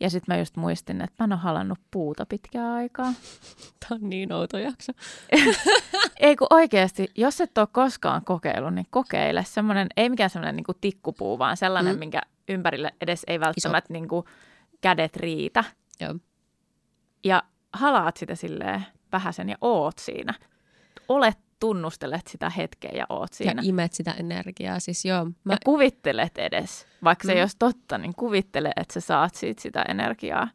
Ja 0.00 0.10
sitten 0.10 0.34
mä 0.34 0.38
just 0.38 0.56
muistin, 0.56 1.00
että 1.00 1.14
mä 1.18 1.24
en 1.24 1.32
ole 1.32 1.40
halannut 1.40 1.78
puuta 1.90 2.26
pitkään 2.26 2.72
aikaa. 2.74 3.12
Tämä 3.80 3.98
on 4.02 4.10
niin 4.10 4.32
outo 4.32 4.58
jakso. 4.58 4.92
ei 6.20 6.36
kun 6.36 6.46
oikeasti, 6.50 7.08
jos 7.14 7.40
et 7.40 7.58
ole 7.58 7.68
koskaan 7.72 8.24
kokeillut, 8.24 8.74
niin 8.74 8.86
kokeile. 8.90 9.44
Semmoinen, 9.44 9.88
ei 9.96 10.10
mikään 10.10 10.30
semmoinen 10.30 10.56
niin 10.56 10.76
tikkupuu, 10.80 11.38
vaan 11.38 11.56
sellainen, 11.56 11.94
mm. 11.94 11.98
minkä 11.98 12.20
ympärille 12.48 12.94
edes 13.00 13.22
ei 13.26 13.40
välttämättä 13.40 13.92
niin 13.92 14.08
kuin 14.08 14.24
kädet 14.80 15.16
riitä. 15.16 15.64
Joo 16.00 16.14
ja 17.24 17.42
halaat 17.72 18.16
sitä 18.16 18.34
silleen 18.34 18.86
vähäsen 19.12 19.48
ja 19.48 19.56
oot 19.60 19.98
siinä. 19.98 20.34
Olet 21.08 21.38
tunnustelet 21.60 22.26
sitä 22.26 22.50
hetkeä 22.50 22.90
ja 22.94 23.06
oot 23.08 23.32
siinä. 23.32 23.62
Ja 23.62 23.68
imet 23.68 23.92
sitä 23.92 24.12
energiaa. 24.12 24.80
Siis 24.80 25.04
joo, 25.04 25.24
mä... 25.24 25.52
Ja 25.52 25.56
kuvittelet 25.64 26.38
edes, 26.38 26.86
vaikka 27.04 27.24
mm. 27.24 27.26
se 27.26 27.32
ei 27.32 27.40
olisi 27.40 27.56
totta, 27.58 27.98
niin 27.98 28.14
kuvittele, 28.14 28.72
että 28.76 28.94
sä 28.94 29.00
saat 29.00 29.34
siitä 29.34 29.62
sitä 29.62 29.82
energiaa. 29.82 30.48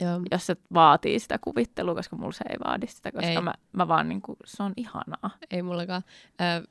Joo. 0.00 0.20
Jos 0.30 0.46
se 0.46 0.56
vaatii 0.74 1.18
sitä 1.18 1.38
kuvittelua, 1.38 1.94
koska 1.94 2.16
mulla 2.16 2.32
se 2.32 2.44
ei 2.48 2.56
vaadi 2.64 2.86
sitä, 2.86 3.12
koska 3.12 3.30
ei. 3.30 3.40
Mä, 3.40 3.54
mä 3.72 3.88
vaan 3.88 4.08
niin 4.08 4.22
kuin, 4.22 4.36
se 4.44 4.62
on 4.62 4.72
ihanaa. 4.76 5.30
Ei 5.50 5.62
mullakaan. 5.62 6.02
Ö, 6.40 6.68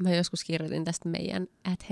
mä 0.00 0.14
joskus 0.14 0.44
kirjoitin 0.44 0.84
tästä 0.84 1.08
meidän 1.08 1.46
at 1.64 1.84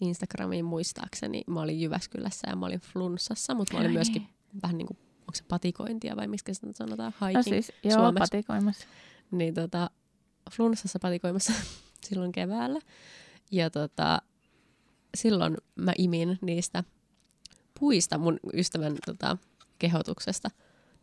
Instagramiin 0.00 0.64
muistaakseni. 0.64 1.44
Mä 1.46 1.60
olin 1.60 1.80
Jyväskylässä 1.80 2.50
ja 2.50 2.56
mä 2.56 2.66
olin 2.66 2.80
flunssassa, 2.80 3.54
mutta 3.54 3.74
mä 3.74 3.80
olin 3.80 3.92
myöskin 3.92 4.28
vähän 4.62 4.78
niin 4.78 4.86
kuin 4.86 4.98
onko 5.22 5.34
se 5.34 5.44
patikointia 5.48 6.16
vai 6.16 6.28
miksi 6.28 6.54
sitä 6.54 6.66
sanotaan, 6.72 7.12
hiking 7.20 7.36
no 7.36 7.42
siis, 7.42 7.72
joo, 7.84 7.94
Suomessa. 7.94 8.18
patikoimassa. 8.18 8.86
Niin 9.30 9.54
tota, 9.54 9.90
flunssassa 10.56 10.98
patikoimassa 10.98 11.52
silloin 12.06 12.32
keväällä. 12.32 12.80
Ja 13.50 13.70
tota, 13.70 14.22
silloin 15.16 15.56
mä 15.76 15.92
imin 15.98 16.38
niistä 16.40 16.84
puista 17.80 18.18
mun 18.18 18.40
ystävän 18.54 18.96
tota, 19.06 19.36
kehotuksesta 19.78 20.50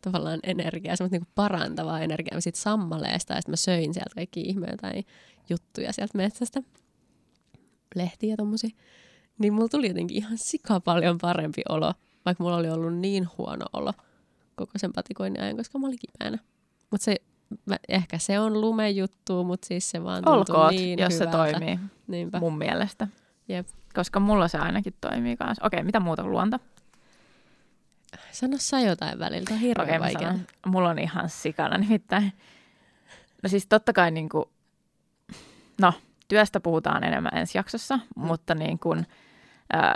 tavallaan 0.02 0.40
energiaa, 0.42 0.96
semmoista 0.96 1.14
niinku 1.14 1.32
parantavaa 1.34 2.00
energiaa. 2.00 2.36
Mä 2.36 2.40
sit 2.40 2.54
sammaleesta 2.54 3.34
ja 3.34 3.40
sit 3.40 3.48
mä 3.48 3.56
söin 3.56 3.94
sieltä 3.94 4.14
kaikki 4.14 4.40
ihmeitä 4.40 4.76
tai 4.76 5.04
juttuja 5.50 5.92
sieltä 5.92 6.18
metsästä. 6.18 6.62
Lehtiä 7.94 8.36
tommosia. 8.36 8.70
Niin 9.38 9.52
mulla 9.52 9.68
tuli 9.68 9.88
jotenkin 9.88 10.16
ihan 10.16 10.38
sika 10.38 10.80
paljon 10.80 11.18
parempi 11.18 11.62
olo, 11.68 11.94
vaikka 12.24 12.44
mulla 12.44 12.56
oli 12.56 12.70
ollut 12.70 12.94
niin 12.94 13.28
huono 13.38 13.66
olo 13.72 13.92
koko 14.54 14.72
sen 14.76 14.92
patikoinnin 14.92 15.42
ajan, 15.42 15.56
koska 15.56 15.78
mä 15.78 15.86
olin 15.86 15.98
kipeänä. 15.98 16.38
Mutta 16.90 17.04
se, 17.04 17.16
mä, 17.66 17.76
ehkä 17.88 18.18
se 18.18 18.40
on 18.40 18.60
lumejuttu, 18.60 19.44
mutta 19.44 19.66
siis 19.66 19.90
se 19.90 20.04
vaan 20.04 20.28
Olkoot, 20.28 20.70
niin 20.70 20.98
jos 20.98 21.14
hyvältä. 21.14 21.32
se 21.32 21.36
toimii 21.36 21.78
Niinpä. 22.06 22.38
mun 22.40 22.58
mielestä. 22.58 23.08
Jep. 23.48 23.66
Koska 23.94 24.20
mulla 24.20 24.48
se 24.48 24.58
ainakin 24.58 24.94
toimii 25.00 25.36
kanssa. 25.36 25.66
Okei, 25.66 25.82
mitä 25.82 26.00
muuta 26.00 26.22
kuin 26.22 26.32
luonto? 26.32 26.58
Sano 28.32 28.56
sä 28.58 28.80
jotain 28.80 29.18
välillä, 29.18 29.46
on 29.50 29.58
hirveän 29.58 29.88
Okei, 29.88 30.00
vaikea. 30.00 30.34
Mulla 30.66 30.88
on 30.88 30.98
ihan 30.98 31.28
sikana 31.28 31.78
nimittäin. 31.78 32.32
No 33.42 33.48
siis 33.48 33.66
totta 33.66 33.92
kai 33.92 34.10
niin 34.10 34.28
kuin, 34.28 34.44
no 35.80 35.92
työstä 36.28 36.60
puhutaan 36.60 37.04
enemmän 37.04 37.36
ensi 37.36 37.58
jaksossa, 37.58 37.96
mm. 37.96 38.02
mutta 38.26 38.54
niin 38.54 38.78
kuin, 38.78 39.06
äh, 39.74 39.92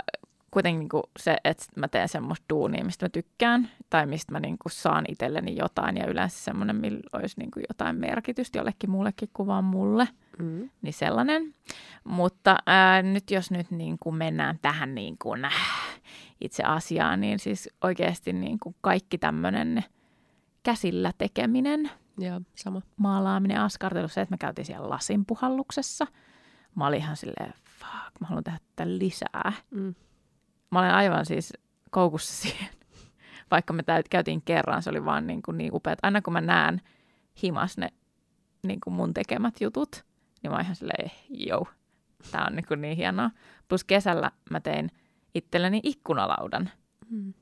kuitenkin 0.55 0.79
niin 0.79 0.89
kuin 0.89 1.03
se, 1.19 1.37
että 1.43 1.65
mä 1.75 1.87
teen 1.87 2.09
semmoista 2.09 2.45
duunia, 2.49 2.85
mistä 2.85 3.05
mä 3.05 3.09
tykkään, 3.09 3.69
tai 3.89 4.05
mistä 4.05 4.31
mä 4.31 4.39
niin 4.39 4.57
kuin 4.57 4.71
saan 4.71 5.05
itselleni 5.07 5.55
jotain, 5.55 5.97
ja 5.97 6.07
yleensä 6.07 6.39
semmoinen, 6.39 6.75
millä 6.75 6.99
olisi 7.13 7.39
niin 7.39 7.51
kuin 7.51 7.65
jotain 7.69 7.95
merkitystä 7.95 8.57
jollekin 8.57 8.89
muullekin 8.89 9.29
kuvaan 9.33 9.63
mulle, 9.63 10.07
mm. 10.39 10.69
niin 10.81 10.93
sellainen. 10.93 11.55
Mutta 12.03 12.57
ää, 12.65 13.01
nyt 13.01 13.31
jos 13.31 13.51
nyt 13.51 13.71
niin 13.71 13.97
kuin 13.99 14.15
mennään 14.15 14.59
tähän 14.61 14.95
niin 14.95 15.15
kuin, 15.21 15.45
äh, 15.45 15.53
itse 16.41 16.63
asiaan, 16.63 17.21
niin 17.21 17.39
siis 17.39 17.69
oikeasti 17.81 18.33
niin 18.33 18.59
kuin 18.59 18.75
kaikki 18.81 19.17
tämmöinen 19.17 19.83
käsillä 20.63 21.11
tekeminen, 21.17 21.91
Joo, 22.17 22.41
sama. 22.55 22.81
maalaaminen, 22.97 23.61
askartelu, 23.61 24.07
se, 24.07 24.21
että 24.21 24.33
me 24.33 24.37
käytiin 24.37 24.65
siellä 24.65 24.89
lasin 24.89 25.25
puhalluksessa. 25.25 26.07
Mä 26.75 26.87
olin 26.87 26.99
ihan 26.99 27.17
silleen, 27.17 27.53
fuck, 27.69 28.21
mä 28.21 28.27
haluan 28.27 28.43
tehdä 28.43 28.59
tätä 28.75 28.97
lisää. 28.97 29.53
Mm. 29.71 29.95
Mä 30.75 30.79
olen 30.79 30.93
aivan 30.93 31.25
siis 31.25 31.53
koukussa 31.91 32.33
siihen. 32.41 32.69
Vaikka 33.51 33.73
me 33.73 33.83
täyt, 33.83 34.09
käytiin 34.09 34.41
kerran, 34.41 34.83
se 34.83 34.89
oli 34.89 35.05
vaan 35.05 35.27
niin, 35.27 35.41
kuin 35.41 35.57
niin 35.57 35.75
upea. 35.75 35.95
Aina 36.01 36.21
kun 36.21 36.33
mä 36.33 36.41
näen 36.41 36.81
himas 37.43 37.77
ne 37.77 37.89
niin 38.67 38.79
kuin 38.83 38.93
mun 38.93 39.13
tekemät 39.13 39.61
jutut, 39.61 40.05
niin 40.43 40.51
mä 40.51 40.55
oon 40.55 40.63
ihan 40.63 40.75
silleen, 40.75 41.11
joo, 41.29 41.67
tää 42.31 42.45
on 42.45 42.55
niin, 42.55 42.67
kuin 42.67 42.81
niin 42.81 42.97
hienoa. 42.97 43.31
Plus 43.67 43.83
kesällä 43.83 44.31
mä 44.49 44.59
tein 44.59 44.91
itselleni 45.35 45.79
ikkunalaudan. 45.83 46.69
Mm. 47.09 47.33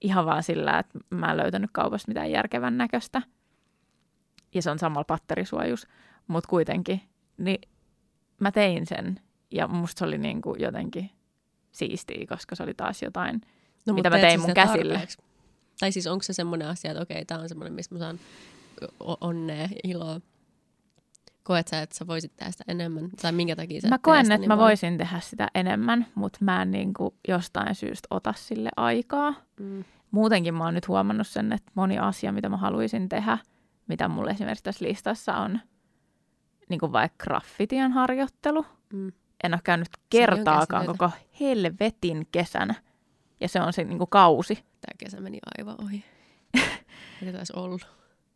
Ihan 0.00 0.26
vaan 0.26 0.42
sillä, 0.42 0.78
että 0.78 0.98
mä 1.10 1.30
en 1.30 1.36
löytänyt 1.36 1.70
kaupasta 1.72 2.08
mitään 2.08 2.30
järkevän 2.30 2.78
näköistä. 2.78 3.22
Ja 4.54 4.62
se 4.62 4.70
on 4.70 4.78
samalla 4.78 5.04
patterisuojus, 5.04 5.86
mutta 6.26 6.48
kuitenkin. 6.48 7.00
Niin 7.36 7.70
mä 8.40 8.52
tein 8.52 8.86
sen 8.86 9.20
ja 9.50 9.68
musta 9.68 9.98
se 9.98 10.04
oli 10.04 10.18
niin 10.18 10.42
kuin 10.42 10.60
jotenkin 10.60 11.10
siistiä, 11.74 12.26
koska 12.28 12.54
se 12.54 12.62
oli 12.62 12.74
taas 12.74 13.02
jotain, 13.02 13.40
No, 13.86 13.94
Mitä 13.94 14.10
mä 14.10 14.18
tein 14.18 14.40
mun 14.40 14.54
käsille. 14.54 14.92
tarpeeksi? 14.94 15.18
Tai 15.80 15.92
siis 15.92 16.06
onko 16.06 16.22
se 16.22 16.32
semmoinen 16.32 16.68
asia, 16.68 16.90
että 16.90 17.02
okei, 17.02 17.24
tämä 17.24 17.40
on 17.40 17.48
semmoinen, 17.48 17.72
mistä 17.72 17.94
mä 17.94 17.98
saan 17.98 18.18
onnea 19.00 19.62
ja 19.62 19.68
iloa. 19.84 20.20
Koet 21.42 21.68
sä, 21.68 21.82
että 21.82 21.96
sä 21.96 22.06
voisit 22.06 22.36
tehdä 22.36 22.52
sitä 22.52 22.64
enemmän? 22.68 23.10
Tai 23.22 23.32
minkä 23.32 23.56
takia 23.56 23.80
sä 23.80 23.88
Mä 23.88 23.98
koen, 23.98 24.20
että 24.20 24.38
niin 24.38 24.48
mä 24.48 24.58
voisin 24.58 24.98
tehdä 24.98 25.20
sitä 25.20 25.48
enemmän, 25.54 26.06
mutta 26.14 26.38
mä 26.40 26.62
en 26.62 26.70
niin 26.70 26.94
kuin 26.94 27.14
jostain 27.28 27.74
syystä 27.74 28.06
ota 28.10 28.34
sille 28.36 28.70
aikaa. 28.76 29.34
Mm. 29.60 29.84
Muutenkin 30.10 30.54
mä 30.54 30.64
oon 30.64 30.74
nyt 30.74 30.88
huomannut 30.88 31.26
sen, 31.26 31.52
että 31.52 31.72
moni 31.74 31.98
asia, 31.98 32.32
mitä 32.32 32.48
mä 32.48 32.56
haluaisin 32.56 33.08
tehdä, 33.08 33.38
mitä 33.88 34.08
mulle 34.08 34.30
esimerkiksi 34.30 34.64
tässä 34.64 34.84
listassa 34.84 35.36
on, 35.36 35.60
niin 36.68 36.80
kuin 36.80 36.92
vaikka 36.92 37.24
graffitian 37.24 37.92
harjoittelu. 37.92 38.66
Mm. 38.92 39.12
En 39.44 39.54
ole 39.54 39.60
käynyt 39.64 39.88
kertaakaan 40.10 40.86
koko 40.86 41.10
helvetin 41.40 42.26
kesänä. 42.32 42.74
Ja 43.40 43.48
se 43.48 43.60
on 43.60 43.72
se 43.72 43.84
niin 43.84 43.98
kuin 43.98 44.10
kausi. 44.10 44.54
Tämä 44.54 44.94
kesä 44.98 45.20
meni 45.20 45.38
aivan 45.58 45.76
ohi. 45.84 46.04
Mitä 47.20 47.32
taisi 47.32 47.52
ollut? 47.56 47.86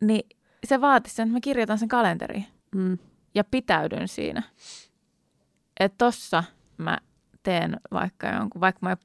Niin 0.01 0.29
se 0.63 0.81
vaatii 0.81 1.13
sen, 1.13 1.23
että 1.23 1.33
mä 1.33 1.39
kirjoitan 1.41 1.77
sen 1.77 1.87
kalenteriin. 1.87 2.45
Mm. 2.75 2.97
ja 3.35 3.43
pitäydyn 3.43 4.07
siinä. 4.07 4.43
Että 5.79 5.97
tossa 5.97 6.43
mä 6.77 6.97
teen 7.43 7.79
vaikka 7.91 8.27
jonkun, 8.27 8.61
vaikka 8.61 8.79
mä 8.81 8.97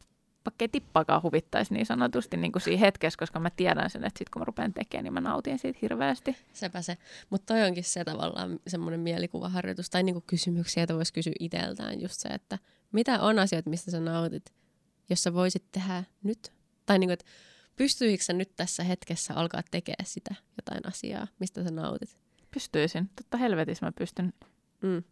vaikka 0.46 0.64
ei 0.64 0.68
tippaakaan 0.68 1.22
huvittaisi 1.22 1.74
niin 1.74 1.86
sanotusti 1.86 2.36
niin 2.36 2.52
kuin 2.52 2.62
siinä 2.62 2.80
hetkessä, 2.80 3.18
koska 3.18 3.40
mä 3.40 3.50
tiedän 3.50 3.90
sen, 3.90 4.04
että 4.04 4.18
sit 4.18 4.30
kun 4.30 4.40
mä 4.40 4.44
rupean 4.44 4.72
tekemään, 4.72 5.04
niin 5.04 5.12
mä 5.12 5.20
nautin 5.20 5.58
siitä 5.58 5.78
hirveästi. 5.82 6.36
Sepä 6.52 6.82
se. 6.82 6.96
Mutta 7.30 7.54
toi 7.54 7.62
onkin 7.62 7.84
se 7.84 8.04
tavallaan 8.04 8.60
semmoinen 8.66 9.00
mielikuvaharjoitus 9.00 9.90
tai 9.90 10.02
niinku 10.02 10.24
kysymyksiä, 10.26 10.80
joita 10.80 10.94
voisi 10.94 11.12
kysyä 11.12 11.32
itseltään. 11.40 12.00
Just 12.00 12.20
se, 12.20 12.28
että 12.28 12.58
mitä 12.94 13.20
on 13.20 13.38
asioita, 13.38 13.70
mistä 13.70 13.90
sä 13.90 14.00
nautit, 14.00 14.52
jos 15.10 15.22
sä 15.22 15.34
voisit 15.34 15.64
tehdä 15.72 16.04
nyt? 16.22 16.52
Tai 16.86 16.98
niinku, 16.98 17.12
että 17.12 17.24
pystyisikö 17.76 18.24
sä 18.24 18.32
nyt 18.32 18.56
tässä 18.56 18.84
hetkessä 18.84 19.34
alkaa 19.34 19.60
tekemään 19.70 20.06
sitä 20.06 20.34
jotain 20.56 20.86
asiaa, 20.88 21.26
mistä 21.38 21.64
sä 21.64 21.70
nautit? 21.70 22.16
Pystyisin. 22.50 23.10
Totta 23.16 23.36
helvetissä 23.36 23.86
mä 23.86 23.92
pystyn. 23.98 24.32
Mm. 24.82 25.02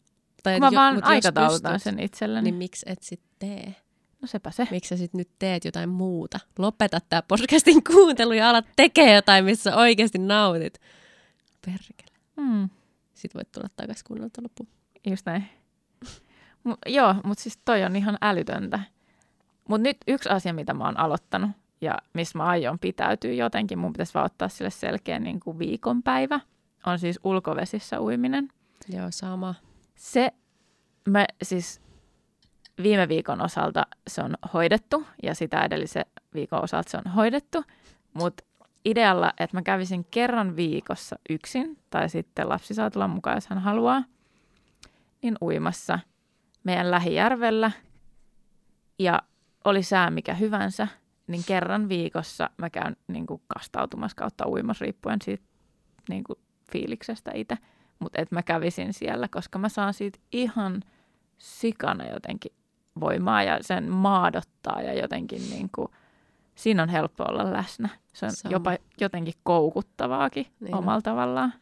Tai 0.42 0.54
Kun 0.54 0.60
mä 0.60 0.66
jo- 0.66 0.72
vaan 0.74 0.94
pystyt, 0.94 1.82
sen 1.82 1.98
itselleni. 2.00 2.44
Niin 2.44 2.52
Niin, 2.52 2.58
miksi 2.58 2.86
et 2.88 3.02
sit 3.02 3.20
tee? 3.38 3.74
no 4.22 4.26
sepä 4.28 4.50
se. 4.50 4.68
Miksi 4.70 4.88
sä 4.88 4.96
sit 4.96 5.14
nyt 5.14 5.28
teet 5.38 5.64
jotain 5.64 5.88
muuta? 5.88 6.40
Lopeta 6.58 6.98
tää 7.08 7.22
podcastin 7.22 7.84
kuuntelu 7.92 8.32
ja 8.32 8.50
ala 8.50 8.62
tekee 8.76 9.14
jotain, 9.14 9.44
missä 9.44 9.76
oikeasti 9.76 10.18
nautit. 10.18 10.80
Perkele. 11.66 12.18
Mm, 12.36 12.68
Sitten 13.14 13.38
voit 13.38 13.52
tulla 13.52 13.68
takaisin 13.76 14.04
kuunnelta 14.06 14.42
loppuun. 14.42 14.68
just 15.10 15.26
näin. 15.26 15.48
M- 16.64 16.72
joo, 16.86 17.14
mutta 17.24 17.42
siis 17.42 17.60
toi 17.64 17.84
on 17.84 17.96
ihan 17.96 18.18
älytöntä. 18.22 18.80
Mutta 19.68 19.82
nyt 19.82 19.96
yksi 20.08 20.28
asia, 20.28 20.52
mitä 20.52 20.74
mä 20.74 20.84
oon 20.84 20.98
aloittanut 20.98 21.50
ja 21.80 21.98
missä 22.12 22.38
mä 22.38 22.44
aion 22.44 22.78
pitäytyä 22.78 23.32
jotenkin, 23.32 23.78
mun 23.78 23.92
pitäisi 23.92 24.14
vaan 24.14 24.26
ottaa 24.26 24.48
sille 24.48 24.70
selkeä 24.70 25.18
niin 25.18 25.40
kuin 25.40 25.58
viikonpäivä, 25.58 26.40
on 26.86 26.98
siis 26.98 27.20
ulkovesissä 27.24 28.00
uiminen. 28.00 28.48
Joo, 28.88 29.06
sama. 29.10 29.54
Se, 29.94 30.32
me 31.08 31.24
siis 31.42 31.82
viime 32.82 33.08
viikon 33.08 33.40
osalta 33.40 33.86
se 34.06 34.22
on 34.22 34.34
hoidettu 34.54 35.06
ja 35.22 35.34
sitä 35.34 35.64
edellisen 35.64 36.04
viikon 36.34 36.64
osalta 36.64 36.90
se 36.90 36.96
on 36.96 37.12
hoidettu, 37.12 37.64
mutta 38.14 38.44
idealla, 38.84 39.32
että 39.40 39.56
mä 39.56 39.62
kävisin 39.62 40.06
kerran 40.10 40.56
viikossa 40.56 41.16
yksin 41.30 41.78
tai 41.90 42.08
sitten 42.08 42.48
lapsi 42.48 42.74
saa 42.74 42.90
tulla 42.90 43.08
mukaan, 43.08 43.36
jos 43.36 43.46
hän 43.46 43.58
haluaa, 43.58 44.04
niin 45.22 45.36
uimassa 45.42 45.98
meidän 46.64 46.90
lähijärvellä 46.90 47.70
ja 48.98 49.22
oli 49.64 49.82
sää 49.82 50.10
mikä 50.10 50.34
hyvänsä, 50.34 50.88
niin 51.26 51.42
kerran 51.46 51.88
viikossa 51.88 52.50
mä 52.58 52.70
käyn 52.70 52.96
niin 53.08 53.26
kuin 53.26 53.42
kastautumassa 53.46 54.16
kautta 54.16 54.48
uimassa 54.48 54.82
riippuen 54.84 55.22
siitä 55.22 55.44
niin 56.08 56.24
kuin 56.24 56.38
fiiliksestä 56.72 57.30
itse. 57.34 57.58
Mutta 57.98 58.20
että 58.20 58.34
mä 58.34 58.42
kävisin 58.42 58.92
siellä, 58.92 59.28
koska 59.28 59.58
mä 59.58 59.68
saan 59.68 59.94
siitä 59.94 60.18
ihan 60.32 60.82
sikana 61.38 62.08
jotenkin 62.08 62.52
voimaa 63.00 63.42
ja 63.42 63.58
sen 63.60 63.90
maadottaa 63.92 64.82
ja 64.82 64.94
jotenkin 65.02 65.50
niin 65.50 65.68
kuin, 65.74 65.88
siinä 66.54 66.82
on 66.82 66.88
helppo 66.88 67.24
olla 67.28 67.52
läsnä. 67.52 67.88
Se 68.12 68.26
on 68.26 68.32
Sama. 68.32 68.52
jopa 68.52 68.76
jotenkin 69.00 69.34
koukuttavaakin 69.42 70.46
Niin 70.60 70.74
on. 70.74 70.78
omalla 70.78 71.02
tavallaan. 71.02 71.52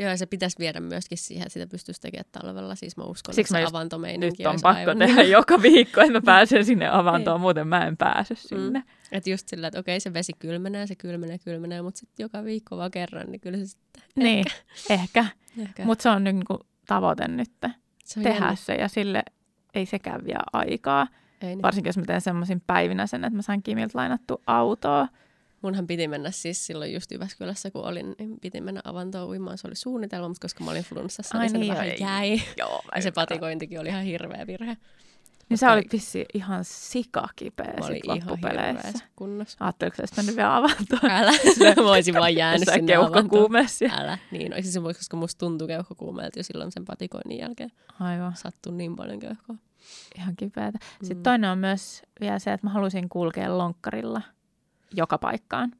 Joo, 0.00 0.10
ja 0.10 0.16
se 0.16 0.26
pitäisi 0.26 0.58
viedä 0.58 0.80
myöskin 0.80 1.18
siihen, 1.18 1.42
että 1.46 1.52
sitä 1.52 1.66
pystyisi 1.66 2.00
tekemään 2.00 2.24
talvella. 2.32 2.74
Siis 2.74 2.96
mä 2.96 3.04
uskon, 3.04 3.34
Siksi 3.34 3.56
että 3.56 3.68
se 3.68 3.76
avantomeininki 3.76 4.42
Nyt 4.42 4.46
on 4.46 4.58
pakko 4.62 4.78
aivan- 4.80 4.98
tehdä 4.98 5.22
joka 5.38 5.62
viikko, 5.62 6.00
että 6.00 6.12
mä 6.12 6.20
pääsen 6.20 6.64
sinne 6.64 6.88
avantoon, 6.88 7.40
muuten 7.40 7.68
mä 7.68 7.86
en 7.86 7.96
pääse 7.96 8.34
sinne. 8.34 8.78
Mm. 8.78 8.84
Että 9.12 9.30
just 9.30 9.48
sillä, 9.48 9.66
että 9.66 9.80
okei, 9.80 10.00
se 10.00 10.12
vesi 10.12 10.32
kylmenee, 10.38 10.86
se 10.86 10.94
kylmenee, 10.94 11.38
kylmenee, 11.38 11.82
mutta 11.82 12.00
sitten 12.00 12.24
joka 12.24 12.44
viikko 12.44 12.76
vaan 12.76 12.90
kerran, 12.90 13.26
niin 13.30 13.40
kyllä 13.40 13.58
se 13.58 13.66
sitten 13.66 14.02
Niin, 14.16 14.44
ehkä. 14.90 15.26
ehkä. 15.58 15.84
Mutta 15.84 16.02
se 16.02 16.08
on 16.08 16.24
niin 16.24 16.44
kuin 16.44 16.58
tavoite 16.86 17.28
nyt, 17.28 17.50
tehdä 18.14 18.30
jännä. 18.30 18.54
se 18.54 18.74
ja 18.74 18.88
sille 18.88 19.22
ei 19.74 19.86
sekään 19.86 20.24
vie 20.24 20.36
aikaa. 20.52 21.06
Ei, 21.40 21.48
niin. 21.48 21.62
Varsinkin 21.62 21.88
jos 21.88 21.98
mä 21.98 22.04
teen 22.06 22.20
semmoisin 22.20 22.62
päivinä 22.66 23.06
sen, 23.06 23.24
että 23.24 23.36
mä 23.36 23.42
saan 23.42 23.62
Kimiltä 23.62 23.98
lainattu 23.98 24.42
autoa. 24.46 25.08
Munhan 25.62 25.86
piti 25.86 26.08
mennä 26.08 26.30
siis 26.30 26.66
silloin 26.66 26.92
just 26.92 27.10
Jyväskylässä, 27.12 27.70
kun 27.70 27.84
olin, 27.84 28.14
niin 28.18 28.40
piti 28.40 28.60
mennä 28.60 28.80
avantoon 28.84 29.28
uimaan. 29.28 29.58
Se 29.58 29.66
oli 29.66 29.74
suunnitelma, 29.76 30.28
mutta 30.28 30.44
koska 30.44 30.64
mä 30.64 30.70
olin 30.70 30.84
flunssassa, 30.84 31.38
Ai 31.38 31.44
niin 31.44 31.50
se 31.50 31.58
niin, 31.58 31.72
vähän 31.72 32.00
jäi. 32.00 32.42
Joo, 32.56 32.82
Ja 32.96 33.02
se 33.02 33.10
patikointikin 33.10 33.80
oli 33.80 33.88
ihan 33.88 34.04
hirveä 34.04 34.46
virhe. 34.46 34.76
Niin 35.48 35.58
sä 35.58 35.72
olit 35.72 35.92
vissiin 35.92 36.26
ihan 36.34 36.64
sikakipeä 36.64 37.66
Mä 37.66 37.86
olin 37.86 37.96
sit 37.96 38.04
ihan 38.04 38.18
loppupeleissä. 38.30 38.66
hirveässä 38.66 39.04
kunnossa. 39.16 39.56
Ajatteliko 39.60 39.96
sä, 39.96 40.02
mennyt 40.16 40.36
vielä 40.36 40.56
avantoon? 40.56 41.10
Älä, 41.20 41.32
mä 41.76 41.84
voisin 41.84 42.14
vaan 42.14 42.34
jäänyt 42.34 42.68
sinne 42.74 42.86
keuhkokuumeessa. 42.92 43.84
Älä, 43.92 44.18
niin. 44.30 44.52
Siis 44.60 44.72
se 44.74 44.80
koska 44.80 45.16
musta 45.16 45.38
tuntui 45.38 45.68
keuhkokuumeelta 45.68 46.38
jo 46.38 46.42
silloin 46.42 46.72
sen 46.72 46.84
patikoinnin 46.84 47.38
jälkeen. 47.38 47.72
Aivan, 48.00 48.36
Sattui 48.36 48.72
niin 48.72 48.96
paljon 48.96 49.18
keuhkoa. 49.18 49.56
ihan 50.18 50.36
kipeätä. 50.36 50.78
Sitten 51.00 51.16
Mm. 51.16 51.22
toinen 51.22 51.50
on 51.50 51.58
myös 51.58 52.02
vielä 52.20 52.38
se, 52.38 52.52
että 52.52 52.66
mä 52.66 52.70
haluaisin 52.72 53.08
kulkea 53.08 53.58
lonkkarilla 53.58 54.22
joka 54.96 55.18
paikkaan. 55.18 55.72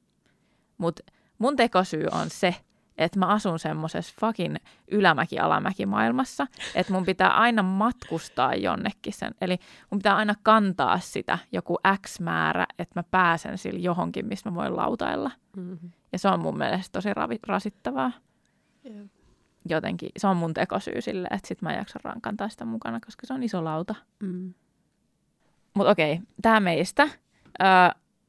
Mutta 0.79 1.03
mun 1.39 1.57
tekosyy 1.57 2.07
on 2.13 2.31
se, 2.31 2.55
että 2.99 3.19
mä 3.19 3.27
asun 3.27 3.59
semmoisessa 3.59 4.15
fucking 4.21 4.57
ylämäki-alamäki-maailmassa, 4.91 6.47
että 6.75 6.93
mun 6.93 7.05
pitää 7.05 7.31
aina 7.31 7.63
matkustaa 7.63 8.55
jonnekin 8.55 9.13
sen. 9.13 9.35
Eli 9.41 9.59
mun 9.91 9.99
pitää 9.99 10.17
aina 10.17 10.35
kantaa 10.43 10.99
sitä 10.99 11.39
joku 11.53 11.79
X 12.07 12.21
määrä, 12.21 12.67
että 12.79 13.01
mä 13.01 13.05
pääsen 13.11 13.59
sillä 13.59 13.81
johonkin, 13.81 14.27
missä 14.27 14.51
mä 14.51 14.57
voin 14.57 14.77
lautailla. 14.77 15.31
Mm-hmm. 15.57 15.91
Ja 16.13 16.19
se 16.19 16.29
on 16.29 16.41
mun 16.41 16.59
mielestä 16.59 16.93
tosi 16.93 17.15
ravi- 17.15 17.39
rasittavaa. 17.47 18.13
Jotenkin 19.69 20.11
se 20.17 20.27
on 20.27 20.37
mun 20.37 20.55
tekosyy 20.55 21.01
sille, 21.01 21.29
että 21.31 21.49
sit 21.49 21.63
mä 21.63 21.73
en 21.73 21.79
jaksa 21.79 22.01
rankantaa 22.05 22.49
sitä 22.49 22.65
mukana, 22.65 23.01
koska 23.01 23.27
se 23.27 23.35
on 23.35 23.43
iso 23.43 23.65
lauta. 23.65 23.95
Mm. 24.21 24.55
Mutta 25.75 25.91
okei, 25.91 26.21
tämä 26.43 26.61
meistä. 26.61 27.03
Öö, 27.03 27.69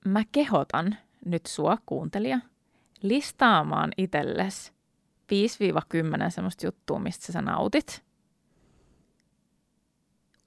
mä 0.06 0.24
kehotan 0.32 0.96
nyt 1.26 1.46
sua, 1.46 1.78
kuuntelija, 1.86 2.40
listaamaan 3.02 3.92
itsellesi 3.98 4.72
5-10 6.28 6.30
semmoista 6.30 6.68
juttua, 6.68 7.00
mistä 7.00 7.32
sä 7.32 7.42
nautit. 7.42 8.04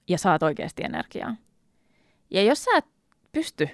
Ja 0.07 0.17
saat 0.17 0.43
oikeasti 0.43 0.83
energiaa. 0.83 1.35
Ja 2.31 2.43
jos 2.43 2.63
sä 2.63 2.71
et 2.77 2.85
pysty 3.31 3.69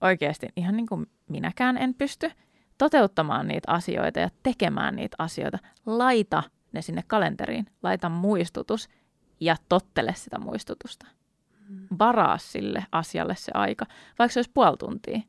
oikeasti, 0.00 0.48
ihan 0.56 0.76
niin 0.76 0.86
kuin 0.86 1.06
minäkään 1.28 1.76
en 1.76 1.94
pysty, 1.94 2.30
toteuttamaan 2.78 3.48
niitä 3.48 3.72
asioita 3.72 4.20
ja 4.20 4.28
tekemään 4.42 4.96
niitä 4.96 5.16
asioita, 5.18 5.58
laita 5.86 6.42
ne 6.72 6.82
sinne 6.82 7.02
kalenteriin, 7.06 7.66
laita 7.82 8.08
muistutus 8.08 8.88
ja 9.40 9.56
tottele 9.68 10.14
sitä 10.16 10.38
muistutusta 10.38 11.06
varaa 11.98 12.38
sille 12.38 12.86
asialle 12.92 13.36
se 13.36 13.52
aika, 13.54 13.86
vaikka 14.18 14.32
se 14.32 14.38
olisi 14.38 14.50
puoli 14.54 14.76
tuntia. 14.76 15.20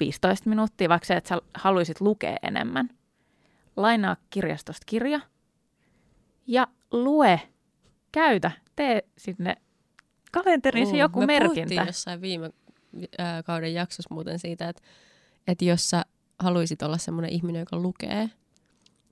15 0.00 0.48
minuuttia, 0.48 0.88
vaikka 0.88 1.06
se, 1.06 1.14
että 1.14 1.28
sä 1.28 1.38
haluaisit 1.54 2.00
lukea 2.00 2.36
enemmän. 2.42 2.90
Lainaa 3.76 4.16
kirjastosta 4.30 4.84
kirja 4.86 5.20
ja 6.46 6.66
lue, 6.90 7.40
käytä, 8.12 8.50
tee 8.76 9.02
sinne 9.18 9.56
kalenteriin 10.32 10.96
joku 10.96 11.20
me 11.20 11.26
merkintä. 11.26 11.84
jossain 11.86 12.20
viime 12.20 12.50
kauden 13.44 13.74
jaksossa 13.74 14.14
muuten 14.14 14.38
siitä, 14.38 14.68
että, 14.68 14.82
että 15.46 15.64
jos 15.64 15.90
sä 15.90 16.04
haluaisit 16.38 16.82
olla 16.82 16.98
semmoinen 16.98 17.32
ihminen, 17.32 17.60
joka 17.60 17.76
lukee, 17.76 18.30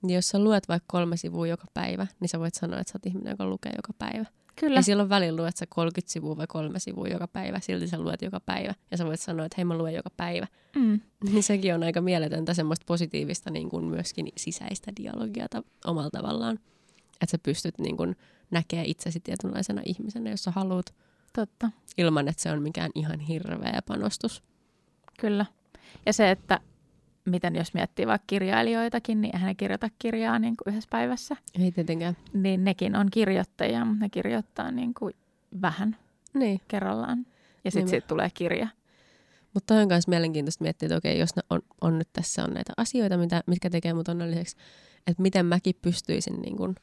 niin 0.01 0.15
jos 0.15 0.29
sä 0.29 0.39
luet 0.39 0.67
vaikka 0.67 0.85
kolme 0.87 1.17
sivua 1.17 1.47
joka 1.47 1.65
päivä, 1.73 2.07
niin 2.19 2.29
sä 2.29 2.39
voit 2.39 2.55
sanoa, 2.55 2.79
että 2.79 2.91
sä 2.91 2.95
oot 2.97 3.05
ihminen, 3.05 3.31
joka 3.31 3.45
lukee 3.45 3.71
joka 3.75 3.93
päivä. 3.99 4.25
Kyllä. 4.55 4.75
Ja 4.79 4.81
silloin 4.81 5.09
välillä 5.09 5.41
luet 5.41 5.57
sä 5.57 5.65
30 5.69 6.11
sivua 6.13 6.37
vai 6.37 6.47
kolme 6.47 6.79
sivua 6.79 7.07
joka 7.07 7.27
päivä, 7.27 7.59
silti 7.59 7.87
sä 7.87 7.99
luet 7.99 8.21
joka 8.21 8.39
päivä. 8.39 8.73
Ja 8.91 8.97
sä 8.97 9.05
voit 9.05 9.19
sanoa, 9.19 9.45
että 9.45 9.53
hei 9.57 9.65
mä 9.65 9.77
luen 9.77 9.93
joka 9.93 10.09
päivä. 10.17 10.47
Mm. 10.75 10.99
Niin 11.23 11.43
sekin 11.43 11.75
on 11.75 11.83
aika 11.83 12.01
mieletöntä 12.01 12.53
semmoista 12.53 12.83
positiivista 12.87 13.49
niin 13.51 13.69
kuin 13.69 13.85
myöskin 13.85 14.27
sisäistä 14.37 14.91
dialogia 15.01 15.47
ta- 15.49 15.63
omalla 15.85 16.09
tavallaan. 16.09 16.59
Että 17.21 17.31
sä 17.31 17.37
pystyt 17.43 17.79
niin 17.79 17.97
kuin 17.97 18.15
näkemään 18.51 18.85
itsesi 18.85 19.19
tietynlaisena 19.19 19.81
ihmisenä, 19.85 20.29
jos 20.29 20.43
sä 20.43 20.51
haluat, 20.51 20.93
Totta, 21.33 21.69
ilman 21.97 22.27
että 22.27 22.41
se 22.41 22.51
on 22.51 22.61
mikään 22.61 22.91
ihan 22.95 23.19
hirveä 23.19 23.81
panostus. 23.87 24.43
kyllä. 25.19 25.45
Ja 26.05 26.13
se, 26.13 26.31
että 26.31 26.59
miten 27.25 27.55
jos 27.55 27.73
miettii 27.73 28.07
vaikka 28.07 28.23
kirjailijoitakin, 28.27 29.21
niin 29.21 29.35
eihän 29.35 29.47
ne 29.47 29.55
kirjoita 29.55 29.89
kirjaa 29.99 30.39
niin 30.39 30.57
kuin 30.57 30.71
yhdessä 30.71 30.87
päivässä. 30.91 31.35
Ei 31.59 31.71
tietenkään. 31.71 32.17
Niin 32.33 32.63
nekin 32.63 32.95
on 32.95 33.07
kirjoittajia, 33.11 33.85
mutta 33.85 34.05
ne 34.05 34.09
kirjoittaa 34.09 34.71
niin 34.71 34.93
kuin 34.93 35.13
vähän 35.61 35.97
Niin. 36.33 36.61
kerrallaan. 36.67 37.19
Ja 37.65 37.71
sitten 37.71 37.79
Niinpä. 37.79 37.89
siitä 37.89 38.07
tulee 38.07 38.29
kirja. 38.33 38.67
Mutta 39.53 39.73
toi 39.73 39.81
on 39.83 39.87
myös 39.87 40.07
mielenkiintoista 40.07 40.63
miettiä, 40.63 40.85
että 40.87 40.97
okei, 40.97 41.19
jos 41.19 41.35
ne 41.35 41.41
on, 41.49 41.61
on 41.81 41.97
nyt 41.97 42.09
tässä 42.13 42.43
on 42.43 42.53
näitä 42.53 42.73
asioita, 42.77 43.17
mitä, 43.17 43.43
mitkä 43.47 43.69
tekee 43.69 43.93
mut 43.93 44.07
onnelliseksi, 44.07 44.57
että 45.07 45.21
miten 45.21 45.45
mäkin 45.45 45.75
pystyisin, 45.81 46.41
niin 46.41 46.57
kun, 46.57 46.75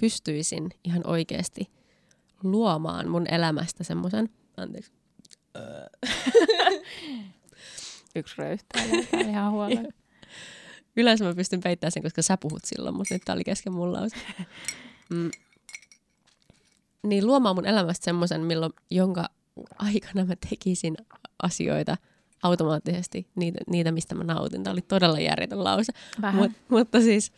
pystyisin 0.00 0.70
ihan 0.84 1.06
oikeasti 1.06 1.70
luomaan 2.42 3.08
mun 3.08 3.26
elämästä 3.30 3.84
semmoisen, 3.84 4.28
anteeksi, 4.56 4.92
Yksi 8.16 8.34
röyhtäilee 8.38 9.06
ihan 9.28 9.52
huolella. 9.52 9.88
yleensä 10.96 11.24
mä 11.24 11.34
pystyn 11.34 11.60
peittämään 11.60 11.92
sen, 11.92 12.02
koska 12.02 12.22
sä 12.22 12.36
puhut 12.36 12.64
silloin, 12.64 12.96
mutta 12.96 13.14
nyt 13.14 13.22
tää 13.24 13.34
oli 13.34 13.44
kesken 13.44 13.72
mun 13.72 13.92
lause. 13.92 14.16
Mm. 15.10 15.30
Niin 17.02 17.26
luomaan 17.26 17.54
mun 17.54 17.66
elämästä 17.66 18.04
semmoisen, 18.04 18.40
milloin, 18.40 18.72
jonka 18.90 19.28
aikana 19.78 20.24
mä 20.24 20.34
tekisin 20.50 20.96
asioita 21.42 21.96
automaattisesti, 22.42 23.26
niitä, 23.36 23.60
niitä 23.70 23.92
mistä 23.92 24.14
mä 24.14 24.24
nautin. 24.24 24.62
Tämä 24.62 24.72
oli 24.72 24.80
todella 24.80 25.20
järjetön 25.20 25.64
lause. 25.64 25.92
Vähän. 26.22 26.42
Mut, 26.42 26.52
mutta 26.68 27.00
siis 27.00 27.32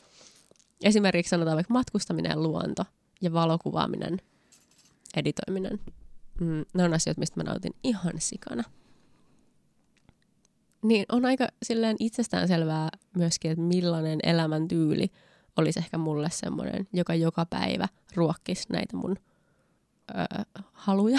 esimerkiksi 0.83 1.31
sanotaan 1.31 1.57
vaikka 1.57 1.75
matkustaminen 1.75 2.31
ja 2.31 2.41
luonto 2.43 2.85
ja 3.21 3.33
valokuvaaminen, 3.33 4.21
editoiminen. 5.17 5.81
Mm, 6.41 6.65
ne 6.75 6.85
on 6.85 6.95
asioita, 6.95 7.21
mistä 7.21 7.41
mä 7.41 7.51
nautin 7.51 7.75
ihan 7.85 8.15
sikana. 8.19 8.65
Niin 10.83 11.05
on 11.13 11.25
aika 11.25 11.49
silleen 11.63 11.97
itsestäänselvää 11.99 12.89
myöskin, 13.17 13.51
että 13.51 13.63
millainen 13.63 14.19
elämäntyyli 14.23 15.11
olisi 15.57 15.79
ehkä 15.79 15.99
mulle 15.99 16.29
semmoinen, 16.33 16.89
joka 16.93 17.15
joka 17.15 17.47
päivä 17.47 17.89
ruokkisi 18.15 18.67
näitä 18.73 18.97
mun 18.97 19.17
öö, 20.19 20.25
haluja, 20.73 21.19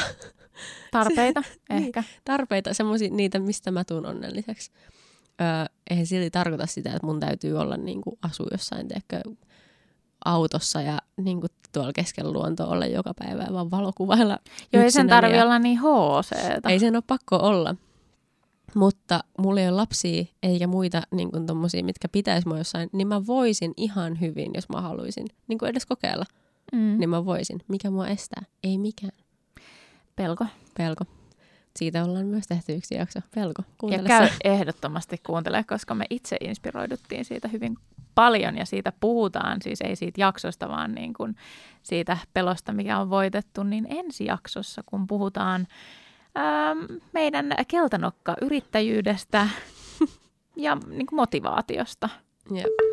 Tarpeita 0.92 1.44
Niin. 1.70 1.84
ehkä. 1.84 2.04
tarpeita, 2.26 2.74
semmoisia 2.74 3.10
niitä, 3.12 3.40
mistä 3.40 3.72
mä 3.72 3.84
tuun 3.84 4.06
onnelliseksi. 4.06 4.72
Öö, 5.42 5.48
eihän 5.90 6.06
silti 6.06 6.32
tarkoita 6.32 6.66
sitä, 6.66 6.90
että 6.90 7.06
mun 7.08 7.20
täytyy 7.20 7.58
olla 7.58 7.78
niin 7.78 8.02
kuin, 8.02 8.16
asua 8.22 8.48
jossain 8.52 8.88
teekö, 8.88 9.22
autossa 10.26 10.82
ja 10.82 11.00
niin 11.18 11.40
kuin, 11.42 11.52
tuolla 11.72 11.94
keskellä 11.94 12.32
luontoa 12.32 12.68
olla 12.68 12.86
joka 12.86 13.14
päivä 13.20 13.48
vaan 13.54 13.72
valokuvailla 13.72 14.38
Joo, 14.74 14.84
ei 14.84 14.92
sen 14.92 15.08
tarvi 15.08 15.36
ja- 15.38 15.44
olla 15.44 15.60
niin 15.60 15.80
hc 15.80 16.32
Ei 16.70 16.80
sen 16.80 16.96
ole 16.96 17.04
pakko 17.08 17.36
olla. 17.36 17.76
Mutta 18.76 19.24
mulla 19.38 19.60
ei 19.62 19.68
ole 19.68 19.76
lapsia 19.76 20.24
eikä 20.44 20.68
muita 20.68 21.02
niin 21.12 21.32
kuin 21.32 21.46
tommosia, 21.46 21.84
mitkä 21.84 22.08
pitäisi 22.10 22.48
mua 22.48 22.58
jossain, 22.58 22.90
niin 22.94 23.08
mä 23.08 23.26
voisin 23.28 23.74
ihan 23.78 24.20
hyvin, 24.22 24.52
jos 24.54 24.70
mä 24.70 24.82
haluaisin. 24.82 25.28
Niin 25.48 25.60
kuin 25.60 25.70
edes 25.70 25.86
kokeilla, 25.86 26.26
Mm. 26.74 26.96
niin 27.00 27.10
mä 27.10 27.26
voisin. 27.26 27.62
Mikä 27.68 27.90
mua 27.90 28.08
estää? 28.08 28.44
Ei 28.64 28.78
mikään. 28.78 29.12
Pelko. 30.16 30.46
Pelko. 30.78 31.06
Siitä 31.78 32.04
ollaan 32.04 32.26
myös 32.26 32.48
tehty 32.48 32.74
yksi 32.74 32.96
jakso. 32.96 33.20
Pelko. 33.36 33.62
Ja 33.68 33.74
Kuuntele 33.78 34.08
käy 34.08 34.28
se. 34.28 34.34
ehdottomasti 34.44 35.18
kuuntele, 35.26 35.64
koska 35.64 35.96
me 35.96 36.06
itse 36.10 36.38
inspiroiduttiin 36.42 37.26
siitä 37.26 37.48
hyvin 37.48 37.78
paljon 38.16 38.58
ja 38.58 38.66
siitä 38.66 38.94
puhutaan, 39.00 39.62
siis 39.62 39.82
ei 39.82 39.96
siitä 39.96 40.22
jaksosta, 40.22 40.70
vaan 40.70 40.96
niin 40.96 41.14
kuin 41.14 41.36
siitä 41.84 42.18
pelosta, 42.34 42.74
mikä 42.74 43.00
on 43.00 43.10
voitettu, 43.10 43.64
niin 43.64 43.88
ensi 43.90 44.26
jaksossa, 44.26 44.84
kun 44.86 45.08
puhutaan 45.08 45.68
ähm, 46.40 46.80
meidän 47.14 47.56
keltanokka 47.68 48.36
yrittäjyydestä 48.42 49.50
ja 50.56 50.78
niin 50.88 51.06
kuin 51.06 51.18
motivaatiosta. 51.18 52.10
Jep. 52.56 52.89